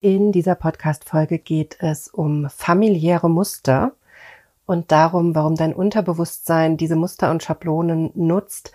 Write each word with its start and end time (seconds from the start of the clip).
In 0.00 0.30
dieser 0.30 0.54
Podcast-Folge 0.54 1.40
geht 1.40 1.78
es 1.80 2.06
um 2.06 2.48
familiäre 2.50 3.28
Muster 3.28 3.94
und 4.64 4.92
darum, 4.92 5.34
warum 5.34 5.56
dein 5.56 5.74
Unterbewusstsein 5.74 6.76
diese 6.76 6.94
Muster 6.94 7.32
und 7.32 7.42
Schablonen 7.42 8.12
nutzt, 8.14 8.70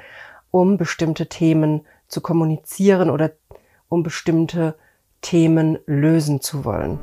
um 0.51 0.75
bestimmte 0.75 1.27
Themen 1.27 1.85
zu 2.09 2.19
kommunizieren 2.19 3.09
oder 3.09 3.31
um 3.87 4.03
bestimmte 4.03 4.75
Themen 5.21 5.79
lösen 5.85 6.41
zu 6.41 6.65
wollen. 6.65 6.99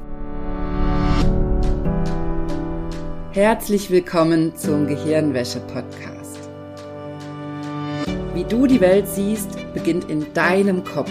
Herzlich 3.33 3.91
willkommen 3.91 4.55
zum 4.55 4.87
Gehirnwäsche-Podcast. 4.87 6.41
Wie 8.35 8.45
du 8.45 8.67
die 8.67 8.83
Welt 8.83 9.09
siehst, 9.09 9.57
beginnt 9.73 10.11
in 10.11 10.31
deinem 10.35 10.85
Kopf. 10.85 11.11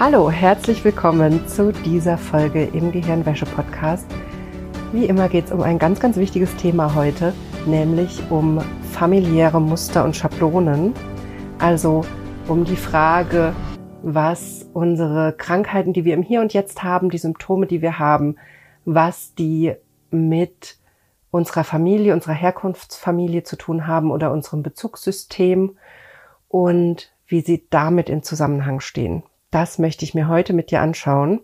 Hallo, 0.00 0.30
herzlich 0.30 0.84
willkommen 0.84 1.48
zu 1.48 1.72
dieser 1.72 2.18
Folge 2.18 2.62
im 2.62 2.92
Gehirnwäsche-Podcast. 2.92 4.06
Wie 4.92 5.06
immer 5.06 5.28
geht 5.28 5.46
es 5.46 5.50
um 5.50 5.60
ein 5.60 5.80
ganz, 5.80 5.98
ganz 5.98 6.16
wichtiges 6.16 6.54
Thema 6.54 6.94
heute, 6.94 7.34
nämlich 7.66 8.22
um 8.30 8.60
familiäre 8.92 9.60
Muster 9.60 10.04
und 10.04 10.14
Schablonen. 10.14 10.94
Also 11.58 12.04
um 12.46 12.64
die 12.64 12.76
Frage, 12.76 13.52
was 14.04 14.70
unsere 14.72 15.32
Krankheiten, 15.32 15.92
die 15.92 16.04
wir 16.04 16.14
im 16.14 16.22
Hier 16.22 16.42
und 16.42 16.54
Jetzt 16.54 16.84
haben, 16.84 17.10
die 17.10 17.18
Symptome, 17.18 17.66
die 17.66 17.82
wir 17.82 17.98
haben, 17.98 18.36
was 18.84 19.34
die 19.34 19.74
mit 20.12 20.76
unserer 21.32 21.64
Familie, 21.64 22.14
unserer 22.14 22.34
Herkunftsfamilie 22.34 23.42
zu 23.42 23.56
tun 23.56 23.88
haben 23.88 24.12
oder 24.12 24.30
unserem 24.30 24.62
Bezugssystem 24.62 25.76
und 26.46 27.12
wie 27.26 27.40
sie 27.40 27.66
damit 27.68 28.08
in 28.08 28.22
Zusammenhang 28.22 28.78
stehen. 28.78 29.24
Das 29.50 29.78
möchte 29.78 30.04
ich 30.04 30.14
mir 30.14 30.28
heute 30.28 30.52
mit 30.52 30.70
dir 30.70 30.82
anschauen. 30.82 31.40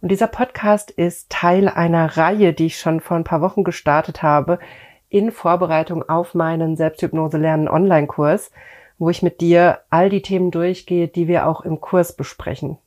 Und 0.00 0.10
dieser 0.12 0.28
Podcast 0.28 0.92
ist 0.92 1.28
Teil 1.28 1.68
einer 1.68 2.16
Reihe, 2.16 2.52
die 2.52 2.66
ich 2.66 2.78
schon 2.78 3.00
vor 3.00 3.16
ein 3.16 3.24
paar 3.24 3.40
Wochen 3.40 3.64
gestartet 3.64 4.22
habe, 4.22 4.60
in 5.08 5.32
Vorbereitung 5.32 6.08
auf 6.08 6.34
meinen 6.34 6.76
Selbsthypnose 6.76 7.36
lernen 7.36 7.68
Online-Kurs, 7.68 8.52
wo 8.98 9.10
ich 9.10 9.22
mit 9.22 9.40
dir 9.40 9.80
all 9.90 10.08
die 10.08 10.22
Themen 10.22 10.52
durchgehe, 10.52 11.08
die 11.08 11.26
wir 11.26 11.48
auch 11.48 11.62
im 11.62 11.80
Kurs 11.80 12.14
besprechen. 12.14 12.78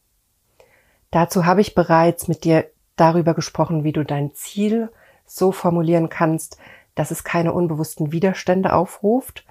Dazu 1.09 1.45
habe 1.45 1.59
ich 1.59 1.75
bereits 1.75 2.29
mit 2.29 2.45
dir 2.45 2.65
darüber 2.95 3.33
gesprochen, 3.33 3.83
wie 3.83 3.91
du 3.91 4.05
dein 4.05 4.33
Ziel 4.33 4.89
so 5.25 5.51
formulieren 5.51 6.07
kannst, 6.07 6.57
dass 6.95 7.11
es 7.11 7.25
keine 7.25 7.51
unbewussten 7.51 8.13
Widerstände 8.13 8.71
aufruft, 8.71 9.45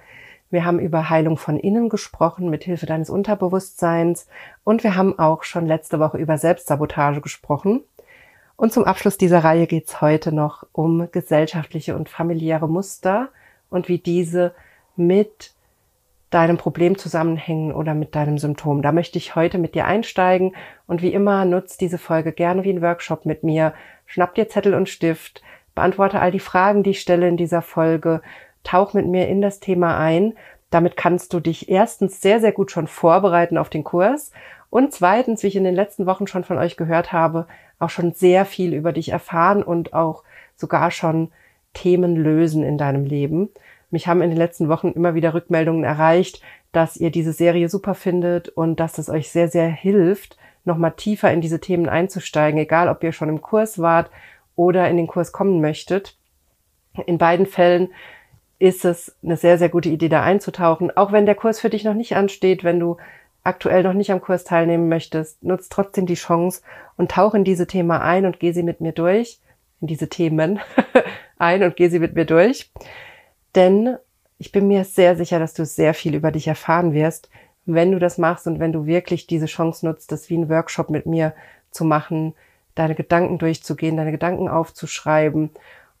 wir 0.51 0.65
haben 0.65 0.79
über 0.79 1.09
Heilung 1.09 1.37
von 1.37 1.57
innen 1.57 1.89
gesprochen 1.89 2.49
mit 2.49 2.63
Hilfe 2.63 2.85
deines 2.85 3.09
Unterbewusstseins 3.09 4.27
und 4.63 4.83
wir 4.83 4.95
haben 4.95 5.17
auch 5.17 5.43
schon 5.43 5.65
letzte 5.65 5.99
Woche 5.99 6.17
über 6.17 6.37
Selbstsabotage 6.37 7.21
gesprochen. 7.21 7.81
Und 8.57 8.73
zum 8.73 8.83
Abschluss 8.83 9.17
dieser 9.17 9.43
Reihe 9.43 9.65
geht 9.65 9.87
es 9.87 10.01
heute 10.01 10.31
noch 10.31 10.67
um 10.71 11.09
gesellschaftliche 11.11 11.95
und 11.95 12.09
familiäre 12.09 12.69
Muster 12.69 13.29
und 13.69 13.87
wie 13.87 13.97
diese 13.97 14.53
mit 14.95 15.53
deinem 16.29 16.57
Problem 16.57 16.97
zusammenhängen 16.97 17.71
oder 17.73 17.93
mit 17.93 18.15
deinem 18.15 18.37
Symptom. 18.37 18.81
Da 18.81 18.91
möchte 18.91 19.17
ich 19.17 19.35
heute 19.35 19.57
mit 19.57 19.75
dir 19.75 19.85
einsteigen 19.85 20.55
und 20.87 21.01
wie 21.01 21.13
immer 21.13 21.45
nutzt 21.45 21.81
diese 21.81 21.97
Folge 21.97 22.31
gerne 22.33 22.63
wie 22.63 22.71
ein 22.71 22.81
Workshop 22.81 23.25
mit 23.25 23.43
mir. 23.43 23.73
Schnapp 24.05 24.35
dir 24.35 24.47
Zettel 24.47 24.73
und 24.73 24.89
Stift, 24.89 25.41
beantworte 25.75 26.19
all 26.19 26.31
die 26.31 26.39
Fragen, 26.39 26.83
die 26.83 26.91
ich 26.91 27.01
stelle 27.01 27.27
in 27.27 27.37
dieser 27.37 27.61
Folge 27.61 28.21
tauch 28.63 28.93
mit 28.93 29.07
mir 29.07 29.27
in 29.27 29.41
das 29.41 29.59
Thema 29.59 29.97
ein. 29.97 30.33
Damit 30.69 30.95
kannst 30.95 31.33
du 31.33 31.39
dich 31.39 31.69
erstens 31.69 32.21
sehr, 32.21 32.39
sehr 32.39 32.51
gut 32.51 32.71
schon 32.71 32.87
vorbereiten 32.87 33.57
auf 33.57 33.69
den 33.69 33.83
Kurs 33.83 34.31
und 34.71 34.93
zweitens, 34.93 35.43
wie 35.43 35.47
ich 35.47 35.57
in 35.57 35.65
den 35.65 35.75
letzten 35.75 36.05
Wochen 36.05 36.27
schon 36.27 36.45
von 36.45 36.57
euch 36.57 36.77
gehört 36.77 37.11
habe, 37.11 37.45
auch 37.77 37.89
schon 37.89 38.13
sehr 38.13 38.45
viel 38.45 38.73
über 38.73 38.93
dich 38.93 39.09
erfahren 39.09 39.63
und 39.63 39.93
auch 39.93 40.23
sogar 40.55 40.91
schon 40.91 41.29
Themen 41.73 42.15
lösen 42.15 42.63
in 42.63 42.77
deinem 42.77 43.05
Leben. 43.05 43.49
Mich 43.89 44.07
haben 44.07 44.21
in 44.21 44.29
den 44.29 44.37
letzten 44.37 44.69
Wochen 44.69 44.91
immer 44.91 45.13
wieder 45.13 45.33
Rückmeldungen 45.33 45.83
erreicht, 45.83 46.41
dass 46.71 46.95
ihr 46.95 47.11
diese 47.11 47.33
Serie 47.33 47.67
super 47.67 47.95
findet 47.95 48.47
und 48.47 48.79
dass 48.79 48.97
es 48.97 49.09
euch 49.09 49.29
sehr, 49.29 49.49
sehr 49.49 49.67
hilft, 49.67 50.37
nochmal 50.63 50.93
tiefer 50.95 51.33
in 51.33 51.41
diese 51.41 51.59
Themen 51.59 51.89
einzusteigen, 51.89 52.59
egal 52.59 52.87
ob 52.87 53.03
ihr 53.03 53.11
schon 53.11 53.27
im 53.27 53.41
Kurs 53.41 53.79
wart 53.79 54.09
oder 54.55 54.89
in 54.89 54.95
den 54.95 55.07
Kurs 55.07 55.33
kommen 55.33 55.59
möchtet. 55.59 56.17
In 57.05 57.17
beiden 57.17 57.45
Fällen 57.45 57.89
ist 58.61 58.85
es 58.85 59.15
eine 59.23 59.37
sehr, 59.37 59.57
sehr 59.57 59.69
gute 59.69 59.89
Idee, 59.89 60.07
da 60.07 60.21
einzutauchen. 60.21 60.95
Auch 60.95 61.11
wenn 61.11 61.25
der 61.25 61.33
Kurs 61.33 61.59
für 61.59 61.71
dich 61.71 61.83
noch 61.83 61.95
nicht 61.95 62.15
ansteht, 62.15 62.63
wenn 62.63 62.79
du 62.79 62.97
aktuell 63.43 63.81
noch 63.81 63.93
nicht 63.93 64.11
am 64.11 64.21
Kurs 64.21 64.43
teilnehmen 64.43 64.87
möchtest, 64.87 65.43
nutzt 65.43 65.71
trotzdem 65.71 66.05
die 66.05 66.13
Chance 66.13 66.61
und 66.95 67.09
tauch 67.09 67.33
in 67.33 67.43
diese 67.43 67.65
Thema 67.65 68.01
ein 68.01 68.27
und 68.27 68.39
geh 68.39 68.51
sie 68.51 68.61
mit 68.61 68.79
mir 68.79 68.91
durch, 68.91 69.39
in 69.81 69.87
diese 69.87 70.09
Themen 70.09 70.59
ein 71.39 71.63
und 71.63 71.75
geh 71.75 71.89
sie 71.89 71.97
mit 71.97 72.13
mir 72.13 72.25
durch. 72.25 72.71
Denn 73.55 73.97
ich 74.37 74.51
bin 74.51 74.67
mir 74.67 74.83
sehr 74.83 75.15
sicher, 75.15 75.39
dass 75.39 75.55
du 75.55 75.65
sehr 75.65 75.95
viel 75.95 76.13
über 76.13 76.31
dich 76.31 76.47
erfahren 76.47 76.93
wirst, 76.93 77.31
wenn 77.65 77.91
du 77.91 77.97
das 77.97 78.19
machst 78.19 78.45
und 78.45 78.59
wenn 78.59 78.71
du 78.71 78.85
wirklich 78.85 79.25
diese 79.25 79.47
Chance 79.47 79.87
nutzt, 79.87 80.11
das 80.11 80.29
wie 80.29 80.37
ein 80.37 80.49
Workshop 80.49 80.91
mit 80.91 81.07
mir 81.07 81.33
zu 81.71 81.83
machen, 81.83 82.35
deine 82.75 82.93
Gedanken 82.93 83.39
durchzugehen, 83.39 83.97
deine 83.97 84.11
Gedanken 84.11 84.47
aufzuschreiben 84.47 85.49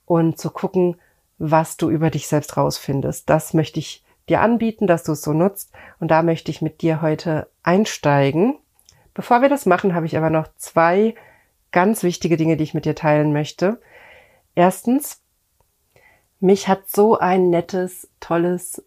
und 0.05 0.37
zu 0.37 0.51
gucken, 0.51 0.97
was 1.41 1.75
du 1.75 1.89
über 1.89 2.11
dich 2.11 2.27
selbst 2.27 2.55
rausfindest. 2.55 3.27
Das 3.29 3.55
möchte 3.55 3.79
ich 3.79 4.03
dir 4.29 4.41
anbieten, 4.41 4.85
dass 4.85 5.03
du 5.03 5.13
es 5.13 5.23
so 5.23 5.33
nutzt. 5.33 5.71
Und 5.99 6.11
da 6.11 6.21
möchte 6.21 6.51
ich 6.51 6.61
mit 6.61 6.81
dir 6.81 7.01
heute 7.01 7.49
einsteigen. 7.63 8.59
Bevor 9.15 9.41
wir 9.41 9.49
das 9.49 9.65
machen, 9.65 9.95
habe 9.95 10.05
ich 10.05 10.15
aber 10.15 10.29
noch 10.29 10.47
zwei 10.57 11.15
ganz 11.71 12.03
wichtige 12.03 12.37
Dinge, 12.37 12.57
die 12.57 12.63
ich 12.63 12.75
mit 12.75 12.85
dir 12.85 12.93
teilen 12.93 13.33
möchte. 13.33 13.81
Erstens, 14.53 15.21
mich 16.39 16.67
hat 16.67 16.87
so 16.87 17.17
ein 17.17 17.49
nettes, 17.49 18.07
tolles 18.19 18.83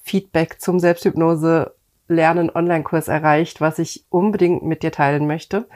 Feedback 0.00 0.60
zum 0.60 0.78
Selbsthypnose 0.78 1.74
Lernen 2.06 2.48
Online-Kurs 2.48 3.08
erreicht, 3.08 3.60
was 3.60 3.78
ich 3.78 4.04
unbedingt 4.08 4.62
mit 4.62 4.82
dir 4.82 4.92
teilen 4.92 5.26
möchte. 5.26 5.68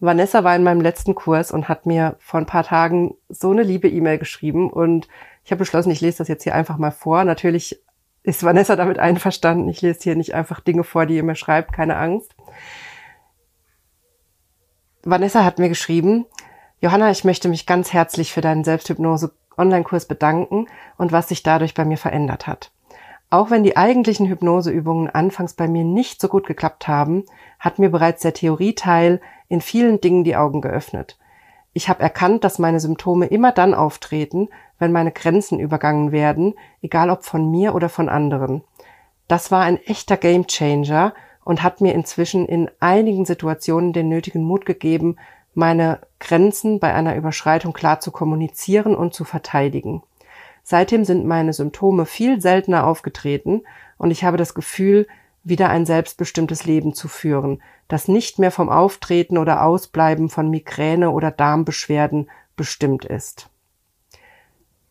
Vanessa 0.00 0.42
war 0.42 0.56
in 0.56 0.64
meinem 0.64 0.80
letzten 0.80 1.14
Kurs 1.14 1.52
und 1.52 1.68
hat 1.68 1.86
mir 1.86 2.16
vor 2.18 2.40
ein 2.40 2.46
paar 2.46 2.64
Tagen 2.64 3.14
so 3.28 3.52
eine 3.52 3.62
liebe 3.62 3.88
E-Mail 3.88 4.18
geschrieben 4.18 4.68
und 4.68 5.06
ich 5.44 5.50
habe 5.50 5.58
beschlossen, 5.58 5.90
ich 5.90 6.00
lese 6.00 6.18
das 6.18 6.28
jetzt 6.28 6.44
hier 6.44 6.54
einfach 6.54 6.78
mal 6.78 6.90
vor. 6.90 7.24
Natürlich 7.24 7.82
ist 8.22 8.44
Vanessa 8.44 8.76
damit 8.76 8.98
einverstanden. 8.98 9.68
Ich 9.68 9.82
lese 9.82 10.00
hier 10.02 10.16
nicht 10.16 10.34
einfach 10.34 10.60
Dinge 10.60 10.84
vor, 10.84 11.06
die 11.06 11.16
ihr 11.16 11.24
mir 11.24 11.34
schreibt, 11.34 11.72
keine 11.72 11.96
Angst. 11.96 12.34
Vanessa 15.04 15.44
hat 15.44 15.58
mir 15.58 15.68
geschrieben, 15.68 16.26
Johanna, 16.80 17.10
ich 17.10 17.24
möchte 17.24 17.48
mich 17.48 17.66
ganz 17.66 17.92
herzlich 17.92 18.32
für 18.32 18.40
deinen 18.40 18.62
Selbsthypnose-Online-Kurs 18.62 20.06
bedanken 20.06 20.66
und 20.96 21.10
was 21.10 21.28
sich 21.28 21.42
dadurch 21.42 21.74
bei 21.74 21.84
mir 21.84 21.98
verändert 21.98 22.46
hat. 22.46 22.70
Auch 23.30 23.50
wenn 23.50 23.64
die 23.64 23.76
eigentlichen 23.76 24.26
Hypnoseübungen 24.26 25.08
anfangs 25.08 25.54
bei 25.54 25.66
mir 25.66 25.84
nicht 25.84 26.20
so 26.20 26.28
gut 26.28 26.46
geklappt 26.46 26.86
haben, 26.86 27.24
hat 27.58 27.78
mir 27.78 27.88
bereits 27.88 28.22
der 28.22 28.34
Theorieteil 28.34 29.20
in 29.48 29.60
vielen 29.60 30.00
Dingen 30.00 30.22
die 30.22 30.36
Augen 30.36 30.60
geöffnet. 30.60 31.18
Ich 31.72 31.88
habe 31.88 32.02
erkannt, 32.02 32.44
dass 32.44 32.58
meine 32.58 32.80
Symptome 32.80 33.26
immer 33.26 33.52
dann 33.52 33.74
auftreten, 33.74 34.48
wenn 34.78 34.92
meine 34.92 35.12
Grenzen 35.12 35.58
übergangen 35.58 36.12
werden, 36.12 36.54
egal 36.82 37.08
ob 37.10 37.24
von 37.24 37.50
mir 37.50 37.74
oder 37.74 37.88
von 37.88 38.08
anderen. 38.08 38.62
Das 39.28 39.50
war 39.50 39.62
ein 39.62 39.78
echter 39.78 40.16
Gamechanger 40.16 41.14
und 41.44 41.62
hat 41.62 41.80
mir 41.80 41.94
inzwischen 41.94 42.46
in 42.46 42.70
einigen 42.80 43.24
Situationen 43.24 43.92
den 43.92 44.08
nötigen 44.08 44.42
Mut 44.42 44.66
gegeben, 44.66 45.16
meine 45.54 46.00
Grenzen 46.18 46.78
bei 46.78 46.92
einer 46.92 47.16
Überschreitung 47.16 47.72
klar 47.72 48.00
zu 48.00 48.10
kommunizieren 48.10 48.94
und 48.94 49.14
zu 49.14 49.24
verteidigen. 49.24 50.02
Seitdem 50.62 51.04
sind 51.04 51.26
meine 51.26 51.52
Symptome 51.52 52.06
viel 52.06 52.40
seltener 52.40 52.86
aufgetreten 52.86 53.62
und 53.98 54.10
ich 54.10 54.24
habe 54.24 54.36
das 54.36 54.54
Gefühl, 54.54 55.06
wieder 55.44 55.70
ein 55.70 55.86
selbstbestimmtes 55.86 56.64
Leben 56.64 56.94
zu 56.94 57.08
führen, 57.08 57.62
das 57.88 58.08
nicht 58.08 58.38
mehr 58.38 58.50
vom 58.50 58.68
Auftreten 58.68 59.38
oder 59.38 59.64
Ausbleiben 59.64 60.28
von 60.28 60.48
Migräne 60.48 61.10
oder 61.10 61.30
Darmbeschwerden 61.30 62.30
bestimmt 62.56 63.04
ist. 63.04 63.50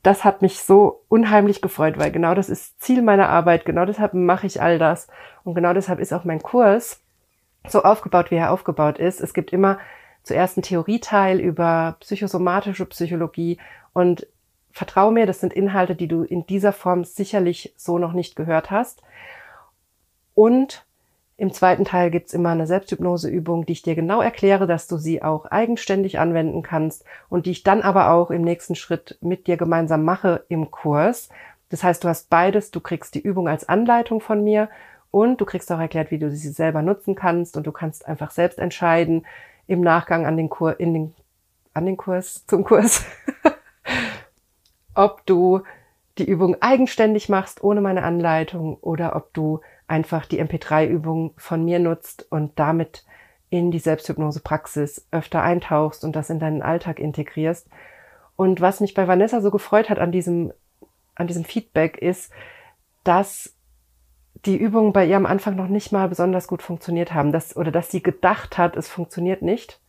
Das 0.03 0.23
hat 0.23 0.41
mich 0.41 0.61
so 0.61 1.03
unheimlich 1.09 1.61
gefreut, 1.61 1.97
weil 1.97 2.11
genau 2.11 2.33
das 2.33 2.49
ist 2.49 2.81
Ziel 2.81 3.01
meiner 3.01 3.29
Arbeit, 3.29 3.65
genau 3.65 3.85
deshalb 3.85 4.13
mache 4.13 4.47
ich 4.47 4.61
all 4.61 4.79
das 4.79 5.07
und 5.43 5.53
genau 5.53 5.73
deshalb 5.73 5.99
ist 5.99 6.13
auch 6.13 6.23
mein 6.23 6.41
Kurs 6.41 7.01
so 7.67 7.83
aufgebaut, 7.83 8.31
wie 8.31 8.35
er 8.35 8.51
aufgebaut 8.51 8.97
ist. 8.97 9.21
Es 9.21 9.33
gibt 9.33 9.53
immer 9.53 9.77
zuerst 10.23 10.57
einen 10.57 10.63
Theorieteil 10.63 11.39
über 11.39 11.97
psychosomatische 11.99 12.85
Psychologie 12.87 13.59
und 13.93 14.27
vertrau 14.71 15.11
mir, 15.11 15.25
das 15.25 15.39
sind 15.39 15.53
Inhalte, 15.53 15.95
die 15.95 16.07
du 16.07 16.23
in 16.23 16.45
dieser 16.45 16.73
Form 16.73 17.03
sicherlich 17.03 17.73
so 17.77 17.97
noch 17.97 18.13
nicht 18.13 18.35
gehört 18.35 18.71
hast. 18.71 19.01
Und 20.33 20.85
im 21.41 21.51
zweiten 21.51 21.85
Teil 21.85 22.11
gibt's 22.11 22.35
immer 22.35 22.49
eine 22.49 22.67
Selbsthypnoseübung, 22.67 23.65
die 23.65 23.73
ich 23.73 23.81
dir 23.81 23.95
genau 23.95 24.21
erkläre, 24.21 24.67
dass 24.67 24.85
du 24.85 24.97
sie 24.97 25.23
auch 25.23 25.47
eigenständig 25.47 26.19
anwenden 26.19 26.61
kannst 26.61 27.03
und 27.29 27.47
die 27.47 27.51
ich 27.51 27.63
dann 27.63 27.81
aber 27.81 28.11
auch 28.11 28.29
im 28.29 28.43
nächsten 28.43 28.75
Schritt 28.75 29.17
mit 29.21 29.47
dir 29.47 29.57
gemeinsam 29.57 30.03
mache 30.03 30.45
im 30.49 30.69
Kurs. 30.69 31.29
Das 31.69 31.83
heißt, 31.83 32.03
du 32.03 32.09
hast 32.09 32.29
beides, 32.29 32.69
du 32.69 32.79
kriegst 32.79 33.15
die 33.15 33.21
Übung 33.21 33.47
als 33.47 33.67
Anleitung 33.67 34.21
von 34.21 34.43
mir 34.43 34.69
und 35.09 35.41
du 35.41 35.45
kriegst 35.45 35.71
auch 35.71 35.79
erklärt, 35.79 36.11
wie 36.11 36.19
du 36.19 36.29
sie 36.29 36.49
selber 36.49 36.83
nutzen 36.83 37.15
kannst 37.15 37.57
und 37.57 37.65
du 37.65 37.71
kannst 37.71 38.07
einfach 38.07 38.29
selbst 38.29 38.59
entscheiden 38.59 39.25
im 39.65 39.81
Nachgang 39.81 40.27
an 40.27 40.37
den 40.37 40.47
Kurs, 40.47 40.75
in 40.77 40.93
den, 40.93 41.15
an 41.73 41.87
den 41.87 41.97
Kurs, 41.97 42.45
zum 42.45 42.63
Kurs, 42.63 43.03
ob 44.93 45.25
du 45.25 45.61
die 46.19 46.29
Übung 46.29 46.57
eigenständig 46.61 47.29
machst, 47.29 47.63
ohne 47.63 47.81
meine 47.81 48.03
Anleitung 48.03 48.77
oder 48.81 49.15
ob 49.15 49.33
du 49.33 49.61
einfach 49.91 50.25
die 50.25 50.41
MP3-Übung 50.41 51.33
von 51.35 51.63
mir 51.63 51.77
nutzt 51.77 52.25
und 52.31 52.57
damit 52.57 53.05
in 53.49 53.69
die 53.69 53.79
Selbsthypnose-Praxis 53.79 55.07
öfter 55.11 55.43
eintauchst 55.43 56.05
und 56.05 56.15
das 56.15 56.29
in 56.29 56.39
deinen 56.39 56.61
Alltag 56.61 56.99
integrierst. 56.99 57.67
Und 58.37 58.61
was 58.61 58.79
mich 58.79 58.93
bei 58.93 59.07
Vanessa 59.07 59.41
so 59.41 59.51
gefreut 59.51 59.89
hat 59.89 59.99
an 59.99 60.13
diesem, 60.13 60.53
an 61.15 61.27
diesem 61.27 61.43
Feedback 61.43 61.97
ist, 61.97 62.31
dass 63.03 63.53
die 64.45 64.55
Übungen 64.55 64.93
bei 64.93 65.05
ihr 65.05 65.17
am 65.17 65.25
Anfang 65.25 65.57
noch 65.57 65.67
nicht 65.67 65.91
mal 65.91 66.07
besonders 66.07 66.47
gut 66.47 66.61
funktioniert 66.61 67.13
haben, 67.13 67.33
dass, 67.33 67.57
oder 67.57 67.71
dass 67.71 67.91
sie 67.91 68.01
gedacht 68.01 68.57
hat, 68.57 68.77
es 68.77 68.87
funktioniert 68.87 69.41
nicht 69.41 69.81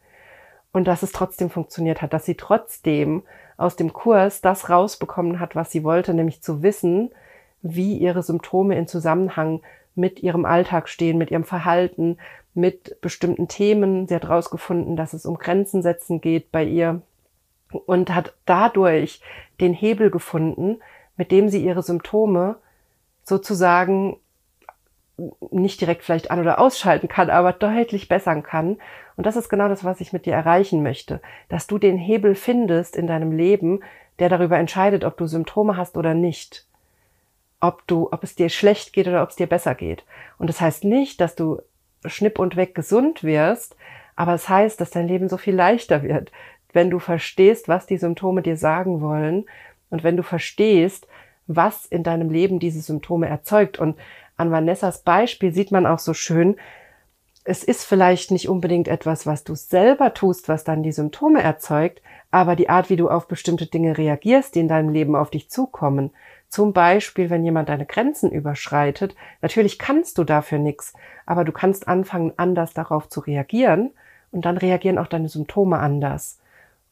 und 0.72 0.88
dass 0.88 1.04
es 1.04 1.12
trotzdem 1.12 1.48
funktioniert 1.48 2.02
hat, 2.02 2.12
dass 2.12 2.26
sie 2.26 2.34
trotzdem 2.34 3.22
aus 3.56 3.76
dem 3.76 3.92
Kurs 3.92 4.40
das 4.40 4.68
rausbekommen 4.68 5.38
hat, 5.38 5.54
was 5.54 5.70
sie 5.70 5.84
wollte, 5.84 6.12
nämlich 6.12 6.42
zu 6.42 6.62
wissen, 6.64 7.10
wie 7.62 7.96
ihre 7.96 8.24
Symptome 8.24 8.76
in 8.76 8.88
Zusammenhang 8.88 9.62
mit 9.94 10.22
ihrem 10.22 10.44
Alltag 10.44 10.88
stehen, 10.88 11.18
mit 11.18 11.30
ihrem 11.30 11.44
Verhalten, 11.44 12.18
mit 12.54 13.00
bestimmten 13.00 13.48
Themen. 13.48 14.06
Sie 14.06 14.14
hat 14.14 14.24
herausgefunden, 14.24 14.96
dass 14.96 15.12
es 15.12 15.26
um 15.26 15.38
Grenzen 15.38 15.82
setzen 15.82 16.20
geht 16.20 16.52
bei 16.52 16.64
ihr 16.64 17.02
und 17.86 18.14
hat 18.14 18.34
dadurch 18.44 19.20
den 19.60 19.72
Hebel 19.72 20.10
gefunden, 20.10 20.80
mit 21.16 21.30
dem 21.30 21.48
sie 21.48 21.64
ihre 21.64 21.82
Symptome 21.82 22.56
sozusagen 23.22 24.16
nicht 25.50 25.80
direkt 25.80 26.02
vielleicht 26.02 26.30
an- 26.30 26.40
oder 26.40 26.58
ausschalten 26.58 27.08
kann, 27.08 27.30
aber 27.30 27.52
deutlich 27.52 28.08
bessern 28.08 28.42
kann. 28.42 28.78
Und 29.16 29.26
das 29.26 29.36
ist 29.36 29.48
genau 29.48 29.68
das, 29.68 29.84
was 29.84 30.00
ich 30.00 30.12
mit 30.12 30.26
dir 30.26 30.32
erreichen 30.32 30.82
möchte, 30.82 31.20
dass 31.48 31.66
du 31.66 31.78
den 31.78 31.98
Hebel 31.98 32.34
findest 32.34 32.96
in 32.96 33.06
deinem 33.06 33.32
Leben, 33.32 33.80
der 34.18 34.28
darüber 34.28 34.58
entscheidet, 34.58 35.04
ob 35.04 35.16
du 35.16 35.26
Symptome 35.26 35.76
hast 35.76 35.96
oder 35.96 36.14
nicht 36.14 36.66
ob 37.62 37.86
du, 37.86 38.08
ob 38.10 38.24
es 38.24 38.34
dir 38.34 38.48
schlecht 38.48 38.92
geht 38.92 39.06
oder 39.06 39.22
ob 39.22 39.30
es 39.30 39.36
dir 39.36 39.46
besser 39.46 39.76
geht. 39.76 40.04
Und 40.36 40.48
das 40.48 40.60
heißt 40.60 40.82
nicht, 40.82 41.20
dass 41.20 41.36
du 41.36 41.62
schnipp 42.04 42.40
und 42.40 42.56
weg 42.56 42.74
gesund 42.74 43.22
wirst, 43.22 43.76
aber 44.16 44.34
es 44.34 44.48
heißt, 44.48 44.80
dass 44.80 44.90
dein 44.90 45.06
Leben 45.06 45.28
so 45.28 45.36
viel 45.36 45.54
leichter 45.54 46.02
wird, 46.02 46.32
wenn 46.72 46.90
du 46.90 46.98
verstehst, 46.98 47.68
was 47.68 47.86
die 47.86 47.98
Symptome 47.98 48.42
dir 48.42 48.56
sagen 48.56 49.00
wollen 49.00 49.46
und 49.90 50.02
wenn 50.02 50.16
du 50.16 50.24
verstehst, 50.24 51.06
was 51.46 51.86
in 51.86 52.02
deinem 52.02 52.30
Leben 52.30 52.58
diese 52.58 52.80
Symptome 52.80 53.28
erzeugt. 53.28 53.78
Und 53.78 53.96
an 54.36 54.50
Vanessas 54.50 55.02
Beispiel 55.02 55.54
sieht 55.54 55.70
man 55.70 55.86
auch 55.86 56.00
so 56.00 56.14
schön, 56.14 56.56
es 57.44 57.62
ist 57.62 57.84
vielleicht 57.84 58.32
nicht 58.32 58.48
unbedingt 58.48 58.88
etwas, 58.88 59.24
was 59.24 59.44
du 59.44 59.54
selber 59.54 60.14
tust, 60.14 60.48
was 60.48 60.64
dann 60.64 60.82
die 60.82 60.92
Symptome 60.92 61.42
erzeugt, 61.42 62.02
aber 62.32 62.56
die 62.56 62.68
Art, 62.68 62.90
wie 62.90 62.96
du 62.96 63.08
auf 63.08 63.28
bestimmte 63.28 63.66
Dinge 63.66 63.98
reagierst, 63.98 64.56
die 64.56 64.60
in 64.60 64.68
deinem 64.68 64.88
Leben 64.88 65.14
auf 65.14 65.30
dich 65.30 65.48
zukommen, 65.48 66.10
zum 66.52 66.74
Beispiel, 66.74 67.30
wenn 67.30 67.44
jemand 67.44 67.70
deine 67.70 67.86
Grenzen 67.86 68.30
überschreitet, 68.30 69.16
natürlich 69.40 69.78
kannst 69.78 70.18
du 70.18 70.24
dafür 70.24 70.58
nichts, 70.58 70.92
aber 71.24 71.44
du 71.44 71.52
kannst 71.52 71.88
anfangen, 71.88 72.34
anders 72.36 72.74
darauf 72.74 73.08
zu 73.08 73.20
reagieren 73.20 73.92
und 74.32 74.44
dann 74.44 74.58
reagieren 74.58 74.98
auch 74.98 75.06
deine 75.06 75.30
Symptome 75.30 75.78
anders. 75.78 76.40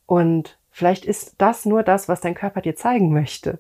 Und 0.07 0.57
vielleicht 0.71 1.05
ist 1.05 1.35
das 1.37 1.67
nur 1.67 1.83
das, 1.83 2.09
was 2.09 2.23
dein 2.23 2.35
Körper 2.35 2.63
dir 2.63 2.75
zeigen 2.75 3.13
möchte. 3.13 3.59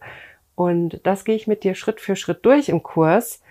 Und 0.54 1.02
das 1.04 1.26
gehe 1.26 1.36
ich 1.36 1.46
mit 1.46 1.64
dir 1.64 1.74
Schritt 1.74 2.00
für 2.00 2.16
Schritt 2.16 2.46
durch 2.46 2.70
im 2.70 2.82
Kurs. 2.82 3.42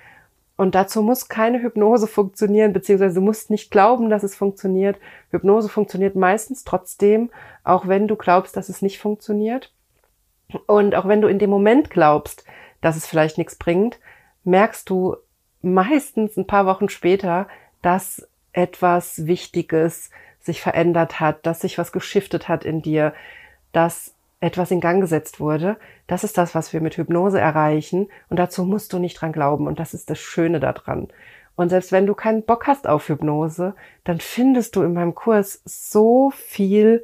Und 0.57 0.73
dazu 0.73 1.03
muss 1.03 1.29
keine 1.29 1.61
Hypnose 1.61 2.07
funktionieren, 2.07 2.73
beziehungsweise 2.73 3.19
du 3.19 3.21
musst 3.21 3.51
nicht 3.51 3.69
glauben, 3.69 4.09
dass 4.09 4.23
es 4.23 4.35
funktioniert. 4.35 4.97
Hypnose 5.29 5.69
funktioniert 5.69 6.15
meistens 6.15 6.63
trotzdem, 6.63 7.29
auch 7.63 7.87
wenn 7.87 8.07
du 8.07 8.15
glaubst, 8.15 8.57
dass 8.57 8.69
es 8.69 8.81
nicht 8.81 8.97
funktioniert. 8.97 9.71
Und 10.67 10.95
auch 10.95 11.07
wenn 11.07 11.21
du 11.21 11.27
in 11.27 11.39
dem 11.39 11.49
Moment 11.49 11.89
glaubst, 11.89 12.43
dass 12.81 12.95
es 12.95 13.05
vielleicht 13.05 13.37
nichts 13.37 13.55
bringt, 13.55 13.99
merkst 14.43 14.89
du 14.89 15.17
meistens 15.61 16.37
ein 16.37 16.47
paar 16.47 16.65
Wochen 16.65 16.89
später, 16.89 17.47
dass 17.81 18.27
etwas 18.53 19.25
Wichtiges 19.27 20.09
sich 20.39 20.61
verändert 20.61 21.19
hat, 21.19 21.45
dass 21.45 21.61
sich 21.61 21.77
was 21.77 21.91
geschiftet 21.91 22.47
hat 22.47 22.65
in 22.65 22.81
dir, 22.81 23.13
dass 23.71 24.15
etwas 24.39 24.71
in 24.71 24.79
Gang 24.79 25.01
gesetzt 25.01 25.39
wurde. 25.39 25.77
Das 26.07 26.23
ist 26.23 26.37
das, 26.37 26.55
was 26.55 26.71
wir 26.71 26.81
mit 26.81 26.95
Hypnose 26.97 27.39
erreichen. 27.39 28.07
Und 28.29 28.39
dazu 28.39 28.63
musst 28.63 28.93
du 28.93 28.99
nicht 28.99 29.19
dran 29.19 29.33
glauben. 29.33 29.67
Und 29.67 29.79
das 29.79 29.93
ist 29.93 30.09
das 30.09 30.19
Schöne 30.19 30.59
daran. 30.59 31.09
Und 31.55 31.69
selbst 31.69 31.91
wenn 31.91 32.07
du 32.07 32.15
keinen 32.15 32.43
Bock 32.43 32.67
hast 32.67 32.87
auf 32.87 33.09
Hypnose, 33.09 33.75
dann 34.05 34.21
findest 34.21 34.77
du 34.77 34.81
in 34.81 34.93
meinem 34.93 35.13
Kurs 35.13 35.61
so 35.65 36.31
viel 36.31 37.03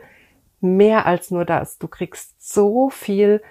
mehr 0.65 1.05
als 1.05 1.31
nur 1.31 1.45
das. 1.45 1.77
Du 1.77 1.87
kriegst 1.87 2.35
so 2.39 2.89
viel 2.89 3.41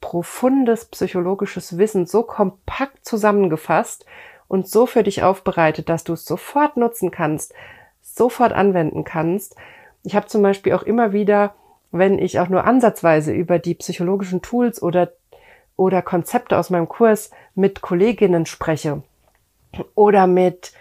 profundes 0.00 0.84
psychologisches 0.86 1.78
Wissen 1.78 2.04
so 2.04 2.22
kompakt 2.22 3.06
zusammengefasst 3.06 4.04
und 4.48 4.68
so 4.68 4.84
für 4.84 5.02
dich 5.02 5.22
aufbereitet, 5.22 5.88
dass 5.88 6.04
du 6.04 6.12
es 6.12 6.26
sofort 6.26 6.76
nutzen 6.76 7.10
kannst, 7.10 7.54
sofort 8.02 8.52
anwenden 8.52 9.04
kannst. 9.04 9.56
Ich 10.02 10.14
habe 10.14 10.26
zum 10.26 10.42
Beispiel 10.42 10.74
auch 10.74 10.82
immer 10.82 11.12
wieder, 11.12 11.54
wenn 11.90 12.18
ich 12.18 12.38
auch 12.38 12.48
nur 12.48 12.64
ansatzweise 12.64 13.32
über 13.32 13.58
die 13.58 13.74
psychologischen 13.74 14.42
Tools 14.42 14.82
oder, 14.82 15.12
oder 15.76 16.02
Konzepte 16.02 16.58
aus 16.58 16.68
meinem 16.68 16.88
Kurs 16.88 17.30
mit 17.54 17.80
Kolleginnen 17.80 18.46
spreche 18.46 19.02
oder 19.94 20.26
mit 20.26 20.72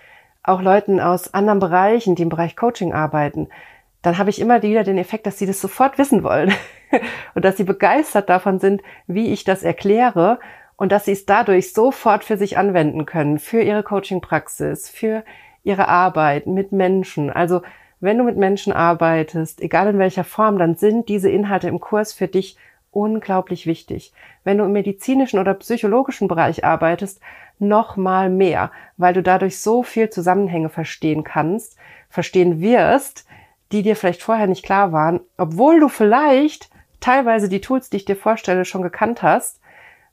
auch 0.44 0.62
Leuten 0.62 1.00
aus 1.00 1.34
anderen 1.34 1.60
Bereichen, 1.60 2.16
die 2.16 2.24
im 2.24 2.30
Bereich 2.30 2.56
Coaching 2.57 2.94
arbeiten, 2.94 3.48
dann 4.03 4.17
habe 4.17 4.29
ich 4.29 4.39
immer 4.39 4.61
wieder 4.61 4.83
den 4.83 5.00
Effekt, 5.00 5.25
dass 5.25 5.39
sie 5.39 5.47
das 5.47 5.59
sofort 5.59 5.97
wissen 5.97 6.23
wollen 6.23 6.53
und 7.33 7.43
dass 7.43 7.57
sie 7.57 7.63
begeistert 7.63 8.29
davon 8.29 8.60
sind, 8.60 8.83
wie 9.07 9.33
ich 9.33 9.43
das 9.43 9.63
erkläre 9.63 10.39
und 10.75 10.91
dass 10.91 11.05
sie 11.05 11.13
es 11.13 11.25
dadurch 11.25 11.74
sofort 11.74 12.24
für 12.24 12.38
sich 12.38 12.57
anwenden 12.57 13.05
können, 13.05 13.39
für 13.39 13.62
ihre 13.62 13.81
Coaching-Praxis, 13.81 14.89
für 14.89 15.24
ihre 15.63 15.88
Arbeit 15.88 16.45
mit 16.45 16.72
Menschen. 16.72 17.31
Also 17.31 17.62
wenn 18.01 18.17
du 18.17 18.25
mit 18.25 18.36
Menschen 18.36 18.74
arbeitest, 18.74 19.62
egal 19.62 19.88
in 19.88 19.98
welcher 19.98 20.25
Form, 20.25 20.60
dann 20.60 20.75
sind 20.75 21.07
diese 21.07 21.29
Inhalte 21.29 21.69
im 21.69 21.79
Kurs 21.79 22.12
für 22.12 22.27
dich 22.27 22.57
unglaublich 22.91 23.65
wichtig. 23.65 24.13
Wenn 24.43 24.57
du 24.57 24.65
im 24.65 24.74
medizinischen 24.74 25.39
oder 25.39 25.53
psychologischen 25.53 26.27
Bereich 26.27 26.65
arbeitest, 26.65 27.22
noch 27.60 27.95
mal 27.95 28.29
mehr, 28.29 28.72
weil 28.98 29.13
du 29.13 29.24
dadurch 29.24 29.60
so 29.60 29.83
viel 29.83 30.10
Zusammenhänge 30.10 30.67
verstehen 30.67 31.24
kannst, 31.24 31.77
verstehen 32.10 32.60
wirst, 32.60 33.25
die 33.74 33.82
dir 33.82 33.96
vielleicht 33.96 34.24
vorher 34.24 34.48
nicht 34.48 34.63
klar 34.63 34.92
waren, 34.92 35.20
obwohl 35.36 35.80
du 35.80 35.89
vielleicht 35.89 36.70
teilweise 37.00 37.50
die 37.50 37.60
Tools, 37.60 37.89
die 37.89 37.98
ich 37.98 38.06
dir 38.06 38.15
vorstelle, 38.15 38.63
schon 38.65 38.84
gekannt 38.84 39.22
hast, 39.24 39.60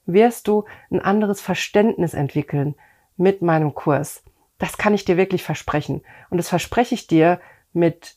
wirst 0.06 0.48
du 0.48 0.64
ein 0.90 1.00
anderes 1.00 1.40
Verständnis 1.40 2.14
entwickeln 2.14 2.74
mit 3.16 3.42
meinem 3.42 3.74
Kurs. 3.74 4.24
Das 4.58 4.78
kann 4.78 4.94
ich 4.94 5.04
dir 5.04 5.16
wirklich 5.16 5.42
versprechen. 5.42 6.02
Und 6.30 6.38
das 6.38 6.48
verspreche 6.48 6.94
ich 6.94 7.06
dir 7.06 7.40
mit 7.72 8.16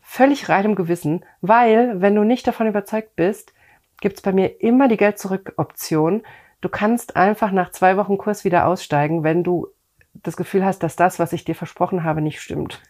völlig 0.00 0.48
reinem 0.48 0.76
Gewissen, 0.76 1.24
weil, 1.40 2.00
wenn 2.00 2.14
du 2.14 2.22
nicht 2.22 2.46
davon 2.46 2.66
überzeugt 2.68 3.16
bist, 3.16 3.52
gibt 4.00 4.16
es 4.16 4.22
bei 4.22 4.32
mir 4.32 4.60
immer 4.60 4.88
die 4.88 4.96
Geld-Zurück-Option. 4.96 6.22
Du 6.60 6.68
kannst 6.68 7.16
einfach 7.16 7.50
nach 7.50 7.70
zwei 7.72 7.96
Wochen 7.96 8.18
Kurs 8.18 8.44
wieder 8.44 8.66
aussteigen, 8.66 9.24
wenn 9.24 9.42
du 9.42 9.68
das 10.14 10.36
Gefühl 10.36 10.64
hast, 10.64 10.82
dass 10.82 10.96
das, 10.96 11.18
was 11.18 11.32
ich 11.32 11.44
dir 11.44 11.54
versprochen 11.54 12.04
habe, 12.04 12.20
nicht 12.20 12.40
stimmt. 12.40 12.82